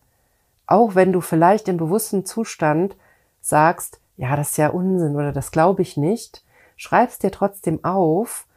auch 0.67 0.95
wenn 0.95 1.13
du 1.13 1.21
vielleicht 1.21 1.69
im 1.69 1.77
bewussten 1.77 2.25
Zustand 2.25 2.97
sagst, 3.41 4.01
ja, 4.17 4.37
das 4.37 4.51
ist 4.51 4.57
ja 4.57 4.69
Unsinn 4.69 5.17
oder 5.17 5.33
das 5.33 5.51
glaube 5.51 5.83
ich 5.83 5.97
nicht, 5.97 6.43
schreib's 6.83 7.21
dir 7.21 7.31
trotzdem 7.31 7.85
auf 7.85 8.49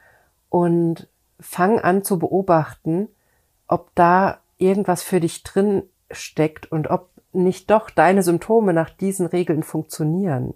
und 0.49 1.07
fang 1.39 1.79
an 1.79 2.03
zu 2.03 2.17
beobachten, 2.17 3.07
ob 3.67 3.93
da 3.93 4.39
irgendwas 4.57 5.03
für 5.03 5.19
dich 5.19 5.43
drin 5.43 5.83
steckt 6.09 6.71
und 6.71 6.89
ob 6.89 7.09
nicht 7.33 7.69
doch 7.69 7.91
deine 7.91 8.23
Symptome 8.23 8.73
nach 8.73 8.89
diesen 8.89 9.27
Regeln 9.27 9.61
funktionieren. 9.61 10.55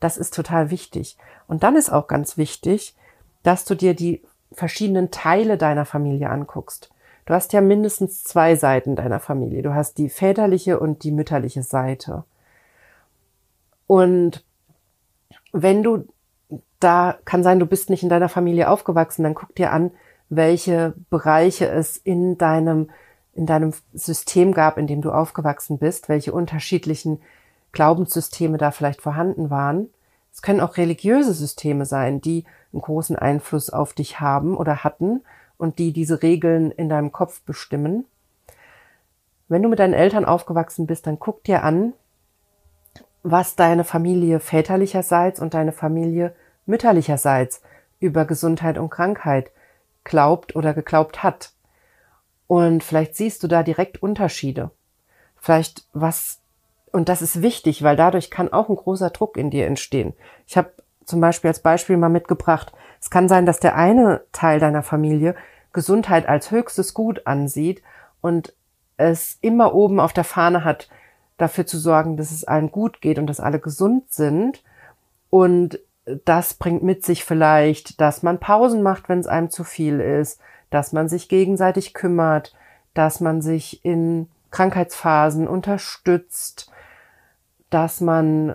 Das 0.00 0.16
ist 0.16 0.34
total 0.34 0.70
wichtig. 0.70 1.16
Und 1.46 1.62
dann 1.62 1.76
ist 1.76 1.90
auch 1.90 2.08
ganz 2.08 2.38
wichtig, 2.38 2.96
dass 3.44 3.64
du 3.64 3.76
dir 3.76 3.94
die 3.94 4.22
verschiedenen 4.50 5.12
Teile 5.12 5.58
deiner 5.58 5.84
Familie 5.84 6.28
anguckst. 6.28 6.90
Du 7.24 7.34
hast 7.34 7.52
ja 7.52 7.60
mindestens 7.60 8.24
zwei 8.24 8.56
Seiten 8.56 8.96
deiner 8.96 9.20
Familie. 9.20 9.62
Du 9.62 9.74
hast 9.74 9.98
die 9.98 10.08
väterliche 10.08 10.80
und 10.80 11.04
die 11.04 11.12
mütterliche 11.12 11.62
Seite. 11.62 12.24
Und 13.86 14.44
wenn 15.52 15.84
du 15.84 16.08
da 16.80 17.18
kann 17.24 17.42
sein, 17.42 17.58
du 17.58 17.66
bist 17.66 17.90
nicht 17.90 18.02
in 18.02 18.08
deiner 18.08 18.28
Familie 18.28 18.70
aufgewachsen, 18.70 19.22
dann 19.22 19.34
guck 19.34 19.54
dir 19.54 19.72
an, 19.72 19.90
welche 20.28 20.94
Bereiche 21.10 21.68
es 21.68 21.96
in 21.96 22.36
deinem 22.38 22.90
in 23.36 23.44
deinem 23.44 23.74
System 23.92 24.52
gab, 24.52 24.78
in 24.78 24.86
dem 24.86 25.02
du 25.02 25.12
aufgewachsen 25.12 25.78
bist, 25.78 26.08
welche 26.08 26.32
unterschiedlichen 26.32 27.20
Glaubenssysteme 27.72 28.56
da 28.56 28.70
vielleicht 28.70 29.02
vorhanden 29.02 29.50
waren. 29.50 29.90
Es 30.32 30.40
können 30.40 30.60
auch 30.60 30.78
religiöse 30.78 31.34
Systeme 31.34 31.84
sein, 31.84 32.22
die 32.22 32.44
einen 32.72 32.80
großen 32.80 33.16
Einfluss 33.16 33.68
auf 33.68 33.92
dich 33.92 34.20
haben 34.20 34.56
oder 34.56 34.84
hatten 34.84 35.22
und 35.58 35.78
die 35.78 35.92
diese 35.92 36.22
Regeln 36.22 36.70
in 36.70 36.88
deinem 36.88 37.12
Kopf 37.12 37.42
bestimmen. 37.42 38.06
Wenn 39.48 39.62
du 39.62 39.68
mit 39.68 39.78
deinen 39.78 39.94
Eltern 39.94 40.24
aufgewachsen 40.24 40.86
bist, 40.86 41.06
dann 41.06 41.18
guck 41.18 41.44
dir 41.44 41.62
an, 41.62 41.92
was 43.22 43.56
deine 43.56 43.84
Familie 43.84 44.40
väterlicherseits 44.40 45.40
und 45.40 45.54
deine 45.54 45.72
Familie 45.72 46.34
mütterlicherseits 46.66 47.62
über 47.98 48.24
Gesundheit 48.24 48.78
und 48.78 48.90
Krankheit 48.90 49.50
glaubt 50.04 50.54
oder 50.54 50.74
geglaubt 50.74 51.22
hat. 51.22 51.52
Und 52.46 52.84
vielleicht 52.84 53.16
siehst 53.16 53.42
du 53.42 53.48
da 53.48 53.62
direkt 53.62 54.02
Unterschiede. 54.02 54.70
Vielleicht 55.36 55.86
was, 55.92 56.40
und 56.92 57.08
das 57.08 57.22
ist 57.22 57.42
wichtig, 57.42 57.82
weil 57.82 57.96
dadurch 57.96 58.30
kann 58.30 58.52
auch 58.52 58.68
ein 58.68 58.76
großer 58.76 59.10
Druck 59.10 59.36
in 59.36 59.50
dir 59.50 59.66
entstehen. 59.66 60.14
Ich 60.46 60.56
habe 60.56 60.70
zum 61.04 61.20
Beispiel 61.20 61.48
als 61.48 61.60
Beispiel 61.60 61.96
mal 61.96 62.08
mitgebracht, 62.08 62.72
es 63.00 63.10
kann 63.10 63.28
sein, 63.28 63.46
dass 63.46 63.60
der 63.60 63.76
eine 63.76 64.22
Teil 64.32 64.58
deiner 64.58 64.82
Familie 64.82 65.34
Gesundheit 65.72 66.28
als 66.28 66.50
höchstes 66.50 66.94
Gut 66.94 67.26
ansieht 67.26 67.82
und 68.20 68.54
es 68.96 69.38
immer 69.40 69.74
oben 69.74 70.00
auf 70.00 70.12
der 70.12 70.24
Fahne 70.24 70.64
hat, 70.64 70.88
dafür 71.36 71.66
zu 71.66 71.78
sorgen, 71.78 72.16
dass 72.16 72.30
es 72.30 72.44
allen 72.44 72.72
gut 72.72 73.00
geht 73.00 73.18
und 73.18 73.26
dass 73.26 73.40
alle 73.40 73.60
gesund 73.60 74.10
sind. 74.10 74.64
Und 75.28 75.78
das 76.24 76.54
bringt 76.54 76.82
mit 76.82 77.04
sich 77.04 77.24
vielleicht, 77.24 78.00
dass 78.00 78.22
man 78.22 78.38
Pausen 78.38 78.82
macht, 78.82 79.08
wenn 79.08 79.18
es 79.18 79.26
einem 79.26 79.50
zu 79.50 79.64
viel 79.64 80.00
ist, 80.00 80.40
dass 80.70 80.92
man 80.92 81.08
sich 81.08 81.28
gegenseitig 81.28 81.94
kümmert, 81.94 82.54
dass 82.94 83.20
man 83.20 83.42
sich 83.42 83.84
in 83.84 84.28
Krankheitsphasen 84.50 85.48
unterstützt, 85.48 86.70
dass 87.70 88.00
man 88.00 88.54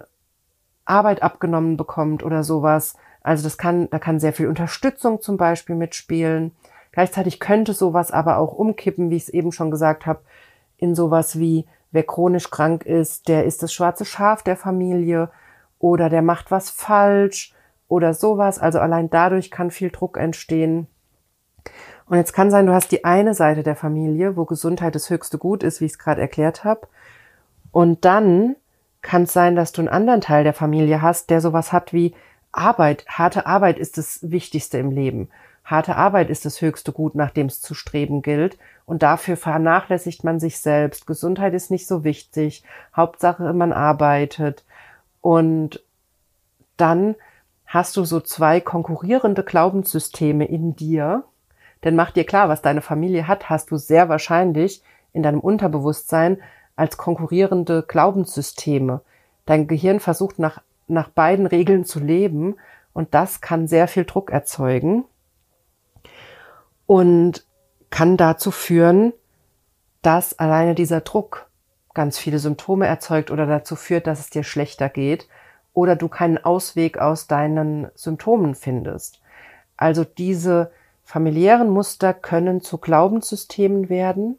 Arbeit 0.86 1.22
abgenommen 1.22 1.78
bekommt 1.78 2.24
oder 2.24 2.44
sowas. 2.44 2.96
Also 3.22 3.44
das 3.44 3.58
kann, 3.58 3.90
da 3.90 4.00
kann 4.00 4.20
sehr 4.20 4.34
viel 4.34 4.48
Unterstützung 4.48 5.22
zum 5.22 5.38
Beispiel 5.38 5.76
mitspielen. 5.76 6.54
Gleichzeitig 6.92 7.40
könnte 7.40 7.74
sowas 7.74 8.12
aber 8.12 8.38
auch 8.38 8.54
umkippen, 8.54 9.10
wie 9.10 9.18
ich 9.18 9.24
es 9.24 9.30
eben 9.30 9.52
schon 9.52 9.72
gesagt 9.72 10.06
habe, 10.06 10.22
in 10.78 10.96
sowas 10.96 11.38
wie, 11.38 11.66
wer 11.92 12.04
chronisch 12.04 12.50
krank 12.50 12.86
ist, 12.86 13.28
der 13.28 13.46
ist 13.46 13.62
das 13.62 13.74
schwarze 13.74 14.06
Schaf 14.06 14.42
der 14.42 14.58
Familie 14.58 15.30
oder 15.82 16.10
der 16.10 16.22
macht 16.22 16.52
was 16.52 16.70
falsch 16.70 17.54
oder 17.88 18.14
sowas. 18.14 18.60
Also 18.60 18.80
allein 18.80 19.10
dadurch 19.10 19.52
kann 19.52 19.72
viel 19.72 19.90
Druck 19.90 20.18
entstehen. 20.18 20.88
Und 22.06 22.18
jetzt 22.18 22.34
kann 22.34 22.52
sein, 22.52 22.66
du 22.66 22.74
hast 22.74 22.92
die 22.92 23.06
eine 23.06 23.34
Seite 23.34 23.64
der 23.64 23.76
Familie, 23.76 24.36
wo 24.36 24.46
Gesundheit 24.46 24.96
das 24.96 25.10
höchste 25.10 25.38
Gut 25.38 25.64
ist, 25.64 25.82
wie 25.82 25.86
ich 25.86 25.94
es 25.94 26.00
gerade 26.00 26.22
erklärt 26.22 26.64
habe. 26.64 26.88
Und 27.72 28.06
dann 28.06 28.56
kann 29.02 29.24
es 29.24 29.34
sein, 29.34 29.56
dass 29.56 29.72
du 29.72 29.82
einen 29.82 29.88
anderen 29.88 30.22
Teil 30.22 30.44
der 30.44 30.54
Familie 30.54 31.02
hast, 31.02 31.30
der 31.30 31.42
sowas 31.42 31.72
hat 31.72 31.94
wie 31.94 32.14
Arbeit. 32.52 33.06
Harte 33.08 33.46
Arbeit 33.46 33.80
ist 33.80 33.98
das 33.98 34.20
Wichtigste 34.22 34.78
im 34.78 34.92
Leben. 34.92 35.30
Harte 35.64 35.96
Arbeit 35.96 36.30
ist 36.30 36.46
das 36.46 36.62
höchste 36.62 36.92
Gut, 36.92 37.16
nach 37.16 37.32
dem 37.32 37.48
es 37.48 37.62
zu 37.62 37.74
streben 37.74 38.22
gilt. 38.22 38.58
Und 38.86 39.04
dafür 39.04 39.38
vernachlässigt 39.38 40.24
man 40.24 40.40
sich 40.40 40.60
selbst. 40.60 41.08
Gesundheit 41.08 41.54
ist 41.54 41.72
nicht 41.72 41.88
so 41.88 42.04
wichtig. 42.04 42.64
Hauptsache, 42.96 43.54
man 43.54 43.72
arbeitet. 43.72 44.66
Und 45.22 45.84
dann 46.78 47.16
hast 47.66 47.96
du 47.96 48.04
so 48.04 48.20
zwei 48.20 48.60
konkurrierende 48.60 49.44
Glaubenssysteme 49.44 50.46
in 50.46 50.76
dir, 50.76 51.24
denn 51.84 51.96
mach 51.96 52.12
dir 52.12 52.26
klar, 52.26 52.50
was 52.50 52.62
deine 52.62 52.82
Familie 52.82 53.28
hat, 53.28 53.50
hast 53.50 53.72
du 53.72 53.78
sehr 53.78 54.10
wahrscheinlich 54.10 54.84
in 55.14 55.24
deinem 55.24 55.40
Unterbewusstsein 55.40 56.42
als 56.76 56.98
konkurrierende 56.98 57.84
Glaubenssysteme. 57.88 59.02
Dein 59.46 59.68
Gehirn 59.68 60.00
versucht 60.00 60.40
nach, 60.40 60.62
nach 60.88 61.10
beiden 61.10 61.48
Regeln 61.48 61.86
zu 61.86 62.00
leben 62.00 62.56
und 62.94 63.14
das 63.14 63.42
kann 63.42 63.68
sehr 63.68 63.88
viel 63.88 64.06
Druck 64.06 64.32
erzeugen 64.32 65.06
und 66.86 67.46
kann 67.90 68.18
dazu 68.18 68.52
führen, 68.52 69.14
dass 70.02 70.38
alleine 70.40 70.76
dieser 70.76 71.02
Druck 71.02 71.51
ganz 71.94 72.18
viele 72.18 72.40
Symptome 72.40 72.88
erzeugt 72.88 73.32
oder 73.32 73.46
dazu 73.46 73.76
führt, 73.76 74.08
dass 74.08 74.20
es 74.20 74.30
dir 74.30 74.44
schlechter 74.44 74.90
geht 74.90 75.28
oder 75.74 75.96
du 75.96 76.08
keinen 76.08 76.38
Ausweg 76.38 76.98
aus 76.98 77.28
deinen 77.28 77.90
Symptomen 77.96 78.56
findest. 78.56 79.22
Also 79.78 80.04
diese 80.04 80.72
familiären 81.04 81.70
Muster 81.70 82.14
können 82.14 82.62
zu 82.62 82.78
Glaubenssystemen 82.78 83.90
werden 83.90 84.38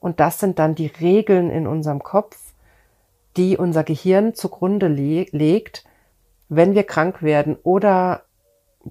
und 0.00 0.20
das 0.20 0.40
sind 0.40 0.58
dann 0.58 0.74
die 0.74 0.88
Regeln 0.88 1.50
in 1.50 1.66
unserem 1.66 2.02
Kopf, 2.02 2.36
die 3.36 3.56
unser 3.56 3.84
Gehirn 3.84 4.34
zugrunde 4.34 4.88
le 4.88 5.26
legt, 5.30 5.84
wenn 6.48 6.74
wir 6.74 6.84
krank 6.84 7.22
werden 7.22 7.56
oder 7.62 8.22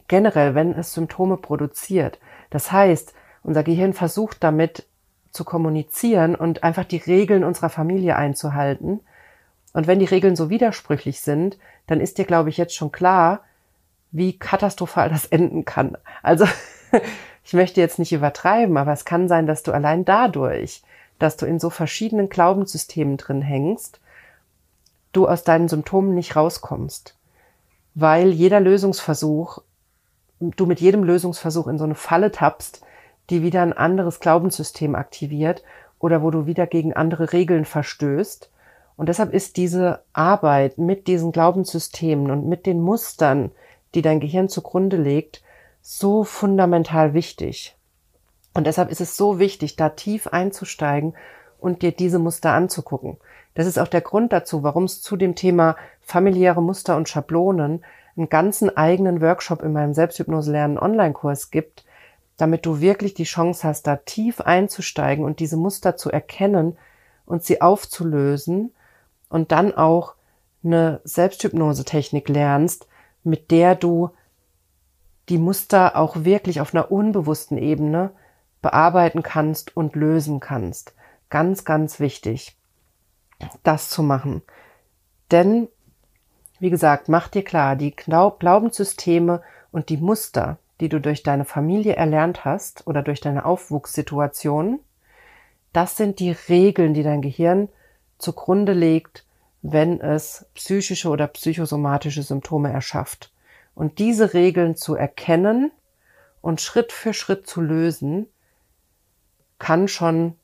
generell, 0.08 0.56
wenn 0.56 0.74
es 0.74 0.94
Symptome 0.94 1.38
produziert. 1.38 2.20
Das 2.50 2.72
heißt, 2.72 3.14
unser 3.44 3.64
Gehirn 3.64 3.94
versucht 3.94 4.44
damit 4.44 4.88
zu 5.32 5.44
kommunizieren 5.44 6.36
und 6.36 6.64
einfach 6.64 6.86
die 6.86 6.98
Regeln 6.98 7.44
unserer 7.44 7.70
Familie 7.70 8.16
einzuhalten. 8.16 9.00
Und 9.74 9.88
wenn 9.88 10.00
die 10.00 10.06
Regeln 10.06 10.36
so 10.36 10.50
widersprüchlich 10.50 11.22
sind, 11.22 11.58
dann 11.88 12.02
ist 12.02 12.18
dir, 12.18 12.26
glaube 12.26 12.50
ich, 12.50 12.58
jetzt 12.58 12.76
schon 12.76 12.92
klar, 12.92 13.42
wie 14.12 14.38
katastrophal 14.38 15.10
das 15.10 15.26
enden 15.26 15.66
kann. 15.66 15.98
Also 16.22 16.46
ich 17.44 17.54
möchte 17.54 17.80
jetzt 17.80 18.00
nicht 18.00 18.12
übertreiben, 18.12 18.78
aber 18.78 18.92
es 18.92 19.06
kann 19.06 19.28
sein, 19.28 19.48
dass 19.48 19.64
du 19.64 19.72
allein 19.72 20.06
dadurch, 20.06 20.84
dass 21.20 21.38
du 21.38 21.46
in 21.46 21.60
so 21.60 21.70
verschiedenen 21.70 22.30
Glaubenssystemen 22.30 23.18
drin 23.18 23.42
hängst, 23.42 24.00
du 25.14 25.28
aus 25.28 25.44
deinen 25.44 25.70
Symptomen 25.70 26.16
nicht 26.16 26.36
rauskommst. 26.36 27.16
Weil 27.94 28.30
jeder 28.30 28.60
Lösungsversuch, 28.60 29.60
du 30.40 30.66
mit 30.66 30.80
jedem 30.80 31.04
Lösungsversuch 31.04 31.68
in 31.68 31.78
so 31.78 31.84
eine 31.84 31.96
Falle 31.96 32.32
tappst, 32.32 32.82
die 33.32 33.42
wieder 33.42 33.62
ein 33.62 33.74
anderes 33.74 34.20
Glaubenssystem 34.20 34.94
aktiviert 34.94 35.64
oder 36.00 36.22
wo 36.22 36.30
du 36.30 36.46
wieder 36.46 36.68
gegen 36.68 36.94
andere 36.94 37.34
Regeln 37.34 37.66
verstößt. 37.66 38.52
Und 38.98 39.10
deshalb 39.10 39.34
ist 39.34 39.58
diese 39.58 40.02
Arbeit 40.14 40.78
mit 40.78 41.08
diesen 41.08 41.32
Glaubenssystemen 41.32 42.30
und 42.30 42.48
mit 42.48 42.66
den 42.66 42.82
Mustern, 42.82 43.52
die 43.96 44.02
dein 44.02 44.20
Gehirn 44.20 44.50
zugrunde 44.50 44.98
legt, 44.98 45.42
so 45.82 46.24
fundamental 46.24 47.14
wichtig. 47.14 47.76
Und 48.54 48.68
deshalb 48.68 48.92
ist 48.92 49.02
es 49.02 49.18
so 49.18 49.40
wichtig, 49.40 49.76
da 49.76 49.90
tief 49.90 50.28
einzusteigen 50.28 51.14
und 51.60 51.82
dir 51.82 51.92
diese 51.92 52.20
Muster 52.20 52.52
anzugucken. 52.52 53.18
Das 53.54 53.66
ist 53.66 53.80
auch 53.80 53.88
der 53.88 54.02
Grund 54.02 54.34
dazu, 54.34 54.64
warum 54.64 54.84
es 54.84 55.02
zu 55.02 55.16
dem 55.16 55.36
Thema 55.36 55.76
familiäre 56.02 56.62
Muster 56.62 56.98
und 56.98 57.10
Schablonen 57.10 57.84
einen 58.18 58.30
ganzen 58.30 58.76
eigenen 58.76 59.22
Workshop 59.22 59.62
in 59.62 59.74
meinem 59.74 59.94
Selbsthypnose 59.94 60.52
lernen 60.52 60.78
Online-Kurs 60.78 61.50
gibt, 61.50 61.86
damit 62.42 62.66
du 62.66 62.82
wirklich 62.82 63.14
die 63.14 63.24
Chance 63.24 63.68
hast, 63.68 63.86
da 63.86 63.98
tief 63.98 64.42
einzusteigen 64.42 65.24
und 65.24 65.40
diese 65.40 65.58
Muster 65.58 65.96
zu 65.96 66.10
erkennen 66.10 66.76
und 67.28 67.44
sie 67.44 67.62
aufzulösen 67.62 68.74
und 69.30 69.52
dann 69.52 69.76
auch 69.76 70.16
eine 70.64 71.02
Selbsthypnose-Technik 71.04 72.30
lernst, 72.30 72.88
mit 73.24 73.52
der 73.52 73.76
du 73.76 74.10
die 75.30 75.38
Muster 75.38 75.96
auch 75.96 76.24
wirklich 76.24 76.62
auf 76.62 76.74
einer 76.74 76.92
unbewussten 76.92 77.60
Ebene 77.60 78.12
bearbeiten 78.64 79.22
kannst 79.22 79.78
und 79.78 79.96
lösen 79.96 80.40
kannst. 80.40 80.96
Ganz, 81.30 81.64
ganz 81.64 82.00
wichtig, 82.00 82.58
das 83.62 83.90
zu 83.90 84.02
machen. 84.02 84.42
Denn, 85.30 85.68
wie 86.60 86.72
gesagt, 86.72 87.08
mach 87.08 87.28
dir 87.28 87.44
klar, 87.44 87.76
die 87.76 87.96
Glaubenssysteme 87.96 89.44
und 89.72 89.90
die 89.90 89.98
Muster, 89.98 90.58
die 90.82 90.90
du 90.90 91.00
durch 91.00 91.24
deine 91.24 91.46
Familie 91.46 91.96
erlernt 91.96 92.44
hast 92.44 92.86
oder 92.88 93.04
durch 93.04 93.22
deine 93.22 93.46
Aufwuchssituation, 93.46 94.80
das 95.72 95.96
sind 95.96 96.20
die 96.20 96.32
Regeln, 96.32 96.94
die 96.94 97.04
dein 97.04 97.22
Gehirn 97.22 97.70
zugrunde 98.18 98.74
legt, 98.74 99.26
wenn 99.62 100.02
es 100.02 100.48
psychische 100.56 101.10
oder 101.10 101.28
psychosomatische 101.28 102.24
Symptome 102.24 102.72
erschafft. 102.74 103.32
Und 103.76 104.00
diese 104.00 104.34
Regeln 104.34 104.76
zu 104.76 104.96
erkennen 104.96 105.72
und 106.42 106.62
Schritt 106.62 106.92
für 106.92 107.14
Schritt 107.14 107.48
zu 107.48 107.62
lösen, 107.62 108.28
kann 109.60 109.88
schon 109.88 110.36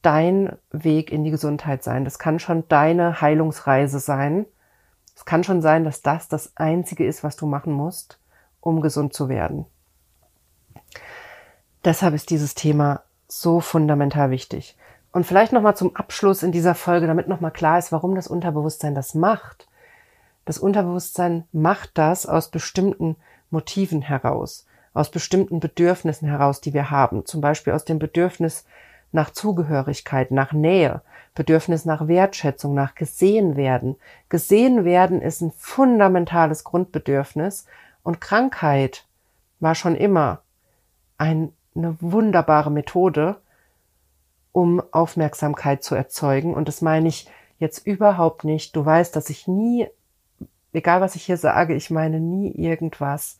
dein 0.00 0.56
Weg 0.70 1.12
in 1.12 1.24
die 1.24 1.30
Gesundheit 1.30 1.82
sein. 1.82 2.04
Das 2.04 2.18
kann 2.18 2.38
schon 2.38 2.66
deine 2.68 3.20
Heilungsreise 3.20 4.00
sein. 4.00 4.46
Es 5.14 5.24
kann 5.24 5.44
schon 5.44 5.62
sein, 5.62 5.84
dass 5.84 6.02
das 6.02 6.28
das 6.28 6.56
Einzige 6.56 7.06
ist, 7.06 7.22
was 7.22 7.36
du 7.36 7.46
machen 7.46 7.72
musst, 7.72 8.18
um 8.64 8.80
gesund 8.80 9.12
zu 9.12 9.28
werden. 9.28 9.66
Deshalb 11.84 12.14
ist 12.14 12.30
dieses 12.30 12.54
Thema 12.54 13.02
so 13.28 13.60
fundamental 13.60 14.30
wichtig. 14.30 14.76
Und 15.12 15.26
vielleicht 15.26 15.52
nochmal 15.52 15.76
zum 15.76 15.94
Abschluss 15.94 16.42
in 16.42 16.50
dieser 16.50 16.74
Folge, 16.74 17.06
damit 17.06 17.28
nochmal 17.28 17.50
klar 17.50 17.78
ist, 17.78 17.92
warum 17.92 18.14
das 18.14 18.26
Unterbewusstsein 18.26 18.94
das 18.94 19.14
macht. 19.14 19.68
Das 20.46 20.58
Unterbewusstsein 20.58 21.44
macht 21.52 21.90
das 21.94 22.26
aus 22.26 22.50
bestimmten 22.50 23.16
Motiven 23.50 24.02
heraus, 24.02 24.66
aus 24.94 25.10
bestimmten 25.10 25.60
Bedürfnissen 25.60 26.26
heraus, 26.26 26.60
die 26.60 26.74
wir 26.74 26.90
haben. 26.90 27.26
Zum 27.26 27.40
Beispiel 27.40 27.74
aus 27.74 27.84
dem 27.84 27.98
Bedürfnis 27.98 28.64
nach 29.12 29.30
Zugehörigkeit, 29.30 30.30
nach 30.30 30.52
Nähe, 30.52 31.02
Bedürfnis 31.34 31.84
nach 31.84 32.08
Wertschätzung, 32.08 32.74
nach 32.74 32.94
gesehen 32.94 33.56
werden. 33.56 33.96
Gesehen 34.28 34.84
werden 34.84 35.20
ist 35.22 35.42
ein 35.42 35.52
fundamentales 35.52 36.64
Grundbedürfnis 36.64 37.66
und 38.04 38.20
Krankheit 38.20 39.06
war 39.58 39.74
schon 39.74 39.96
immer 39.96 40.42
ein, 41.18 41.52
eine 41.74 41.96
wunderbare 42.00 42.70
Methode, 42.70 43.40
um 44.52 44.80
Aufmerksamkeit 44.92 45.82
zu 45.82 45.96
erzeugen. 45.96 46.54
Und 46.54 46.68
das 46.68 46.80
meine 46.80 47.08
ich 47.08 47.28
jetzt 47.58 47.84
überhaupt 47.84 48.44
nicht. 48.44 48.76
Du 48.76 48.84
weißt, 48.84 49.16
dass 49.16 49.30
ich 49.30 49.48
nie, 49.48 49.88
egal 50.72 51.00
was 51.00 51.16
ich 51.16 51.24
hier 51.24 51.38
sage, 51.38 51.74
ich 51.74 51.90
meine 51.90 52.20
nie 52.20 52.52
irgendwas 52.52 53.38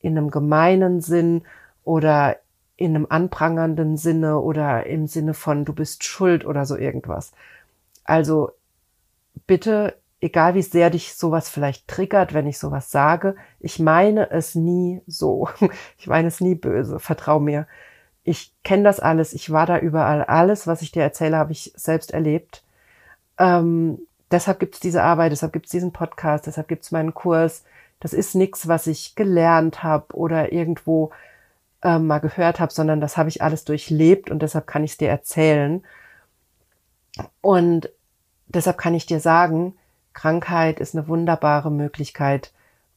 in 0.00 0.16
einem 0.16 0.30
gemeinen 0.30 1.00
Sinn 1.00 1.42
oder 1.82 2.36
in 2.76 2.94
einem 2.94 3.06
anprangernden 3.08 3.96
Sinne 3.96 4.38
oder 4.38 4.86
im 4.86 5.08
Sinne 5.08 5.34
von 5.34 5.64
du 5.64 5.72
bist 5.72 6.04
schuld 6.04 6.44
oder 6.44 6.66
so 6.66 6.76
irgendwas. 6.76 7.32
Also 8.04 8.52
bitte, 9.46 9.96
egal 10.20 10.54
wie 10.54 10.62
sehr 10.62 10.90
dich 10.90 11.14
sowas 11.14 11.48
vielleicht 11.48 11.88
triggert, 11.88 12.34
wenn 12.34 12.46
ich 12.46 12.58
sowas 12.58 12.90
sage, 12.90 13.36
ich 13.60 13.78
meine 13.78 14.30
es 14.30 14.54
nie 14.54 15.02
so. 15.06 15.48
Ich 15.98 16.06
meine 16.06 16.28
es 16.28 16.40
nie 16.40 16.54
böse, 16.54 16.98
vertrau 16.98 17.40
mir 17.40 17.66
ich 18.28 18.52
kenne 18.62 18.82
das 18.82 19.00
alles, 19.00 19.32
ich 19.32 19.50
war 19.52 19.64
da 19.64 19.78
überall. 19.78 20.22
Alles, 20.22 20.66
was 20.66 20.82
ich 20.82 20.92
dir 20.92 21.02
erzähle, 21.02 21.38
habe 21.38 21.52
ich 21.52 21.72
selbst 21.76 22.12
erlebt. 22.12 22.62
Ähm, 23.38 24.00
deshalb 24.30 24.60
gibt 24.60 24.74
es 24.74 24.80
diese 24.80 25.02
Arbeit, 25.02 25.32
deshalb 25.32 25.54
gibt 25.54 25.64
es 25.64 25.72
diesen 25.72 25.92
Podcast, 25.94 26.46
deshalb 26.46 26.68
gibt 26.68 26.84
es 26.84 26.90
meinen 26.90 27.14
Kurs. 27.14 27.64
Das 28.00 28.12
ist 28.12 28.34
nichts, 28.34 28.68
was 28.68 28.86
ich 28.86 29.14
gelernt 29.14 29.82
habe 29.82 30.14
oder 30.14 30.52
irgendwo 30.52 31.10
ähm, 31.82 32.06
mal 32.06 32.18
gehört 32.18 32.60
habe, 32.60 32.70
sondern 32.70 33.00
das 33.00 33.16
habe 33.16 33.30
ich 33.30 33.40
alles 33.42 33.64
durchlebt 33.64 34.30
und 34.30 34.42
deshalb 34.42 34.66
kann 34.66 34.84
ich 34.84 34.92
es 34.92 34.98
dir 34.98 35.08
erzählen. 35.08 35.82
Und 37.40 37.90
deshalb 38.46 38.76
kann 38.76 38.92
ich 38.92 39.06
dir 39.06 39.20
sagen, 39.20 39.74
Krankheit 40.18 40.80
ist 40.80 40.96
eine 40.96 41.06
wunderbare 41.06 41.70
Möglichkeit, 41.70 42.52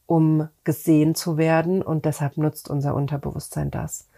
um 0.06 0.48
gesehen 0.64 1.14
zu 1.14 1.36
werden 1.36 1.80
und 1.80 2.04
deshalb 2.04 2.36
nutzt 2.36 2.68
unser 2.68 2.96
Unterbewusstsein 2.96 3.70
das. 3.70 4.08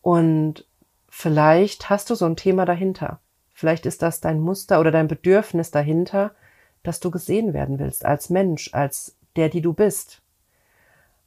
Und 0.00 0.64
vielleicht 1.08 1.90
hast 1.90 2.08
du 2.08 2.14
so 2.14 2.24
ein 2.24 2.36
Thema 2.36 2.64
dahinter. 2.64 3.18
Vielleicht 3.52 3.84
ist 3.84 4.00
das 4.00 4.20
dein 4.20 4.38
Muster 4.38 4.78
oder 4.78 4.92
dein 4.92 5.08
Bedürfnis 5.08 5.72
dahinter, 5.72 6.36
dass 6.84 7.00
du 7.00 7.10
gesehen 7.10 7.52
werden 7.52 7.80
willst 7.80 8.04
als 8.04 8.30
Mensch, 8.30 8.72
als 8.72 9.16
der, 9.34 9.48
die 9.48 9.60
du 9.60 9.72
bist, 9.72 10.22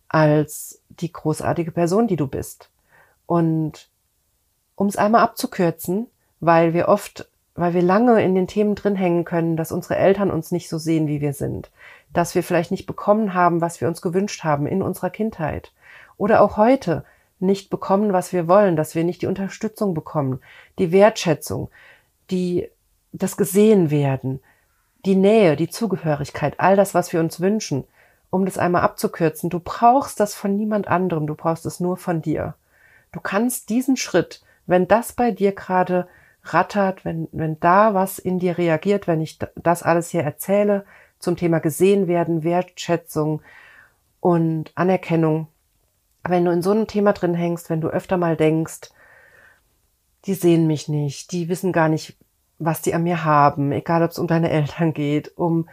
als 0.08 0.82
die 0.88 1.12
großartige 1.12 1.74
Person, 1.74 2.08
die 2.08 2.16
du 2.16 2.28
bist. 2.28 2.70
Und 3.26 3.90
um 4.76 4.88
es 4.88 4.96
einmal 4.96 5.24
abzukürzen, 5.24 6.08
weil 6.40 6.74
wir 6.74 6.88
oft, 6.88 7.30
weil 7.60 7.74
wir 7.74 7.82
lange 7.82 8.24
in 8.24 8.36
den 8.36 8.48
Themen 8.48 8.76
drin 8.76 8.96
hängen 8.96 9.26
können, 9.26 9.58
dass 9.58 9.72
unsere 9.72 9.98
Eltern 9.98 10.32
uns 10.32 10.52
nicht 10.52 10.70
so 10.70 10.78
sehen, 10.78 11.08
wie 11.08 11.22
wir 11.22 11.34
sind, 11.34 11.72
dass 12.14 12.34
wir 12.34 12.44
vielleicht 12.44 12.72
nicht 12.72 12.86
bekommen 12.86 13.34
haben, 13.34 13.60
was 13.60 13.82
wir 13.82 13.88
uns 13.88 14.02
gewünscht 14.02 14.44
haben 14.44 14.66
in 14.66 14.82
unserer 14.82 15.10
Kindheit 15.10 15.74
oder 16.18 16.42
auch 16.42 16.58
heute, 16.58 17.04
nicht 17.40 17.70
bekommen, 17.70 18.12
was 18.12 18.34
wir 18.34 18.48
wollen, 18.48 18.76
dass 18.76 18.96
wir 18.96 19.06
nicht 19.06 19.22
die 19.22 19.28
Unterstützung 19.28 19.94
bekommen, 19.94 20.42
die 20.78 20.92
Wertschätzung, 20.92 21.70
die, 22.32 22.70
das 23.14 23.38
gesehen 23.38 23.92
werden, 23.92 24.42
die 25.06 25.16
Nähe, 25.16 25.56
die 25.56 25.70
Zugehörigkeit, 25.70 26.56
all 26.58 26.76
das, 26.76 26.94
was 26.94 27.14
wir 27.14 27.22
uns 27.22 27.40
wünschen, 27.40 27.86
um 28.30 28.46
das 28.46 28.58
einmal 28.58 28.82
abzukürzen. 28.82 29.50
Du 29.50 29.60
brauchst 29.60 30.20
das 30.20 30.36
von 30.36 30.56
niemand 30.56 30.90
anderem, 30.90 31.28
du 31.28 31.36
brauchst 31.36 31.66
es 31.66 31.80
nur 31.80 31.96
von 31.96 32.22
dir. 32.22 32.56
Du 33.14 33.22
kannst 33.22 33.70
diesen 33.70 33.96
Schritt, 33.96 34.44
wenn 34.68 34.88
das 34.88 35.14
bei 35.14 35.32
dir 35.32 35.54
gerade 35.54 36.08
rattert, 36.44 37.06
wenn, 37.06 37.28
wenn 37.32 37.60
da 37.60 37.94
was 37.94 38.20
in 38.20 38.40
dir 38.40 38.58
reagiert, 38.58 39.08
wenn 39.08 39.22
ich 39.22 39.40
das 39.56 39.84
alles 39.84 40.10
hier 40.10 40.24
erzähle 40.24 40.86
zum 41.20 41.36
Thema 41.36 41.60
gesehen 41.60 42.08
werden, 42.08 42.44
Wertschätzung 42.44 43.42
und 44.20 44.72
Anerkennung, 44.76 45.48
wenn 46.24 46.46
du 46.46 46.52
in 46.52 46.62
so 46.62 46.72
einem 46.72 46.88
Thema 46.88 47.14
drin 47.14 47.34
hängst, 47.34 47.70
wenn 47.70 47.82
du 47.82 47.90
öfter 47.90 48.18
mal 48.18 48.36
denkst, 48.36 48.90
die 50.26 50.34
sehen 50.34 50.68
mich 50.68 50.88
nicht, 50.88 51.32
die 51.32 51.50
wissen 51.50 51.72
gar 51.72 51.90
nicht, 51.90 52.18
was 52.58 52.82
die 52.82 52.94
an 52.94 53.04
mir 53.04 53.24
haben, 53.24 53.72
egal 53.72 54.04
ob 54.04 54.12
es 54.12 54.20
um 54.20 54.28
deine 54.28 54.50
Eltern 54.52 54.94
geht, 54.94 55.38
um 55.38 55.70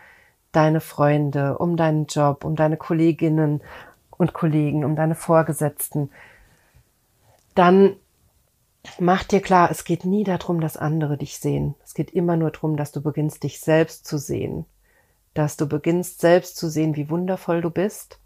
deine 0.52 0.80
Freunde, 0.80 1.58
um 1.58 1.76
deinen 1.76 2.06
Job, 2.06 2.44
um 2.44 2.56
deine 2.56 2.76
Kolleginnen 2.76 3.62
und 4.10 4.32
Kollegen, 4.32 4.84
um 4.84 4.96
deine 4.96 5.14
Vorgesetzten, 5.14 6.10
dann 7.54 7.96
mach 8.98 9.24
dir 9.24 9.40
klar, 9.40 9.70
es 9.70 9.84
geht 9.84 10.04
nie 10.04 10.24
darum, 10.24 10.60
dass 10.60 10.76
andere 10.76 11.16
dich 11.16 11.38
sehen. 11.38 11.74
Es 11.84 11.94
geht 11.94 12.10
immer 12.10 12.36
nur 12.36 12.50
darum, 12.50 12.76
dass 12.76 12.92
du 12.92 13.00
beginnst, 13.00 13.42
dich 13.42 13.60
selbst 13.60 14.06
zu 14.06 14.18
sehen. 14.18 14.66
Dass 15.34 15.56
du 15.56 15.66
beginnst, 15.66 16.20
selbst 16.20 16.56
zu 16.56 16.68
sehen, 16.68 16.96
wie 16.96 17.10
wundervoll 17.10 17.60
du 17.60 17.70
bist 17.70 18.18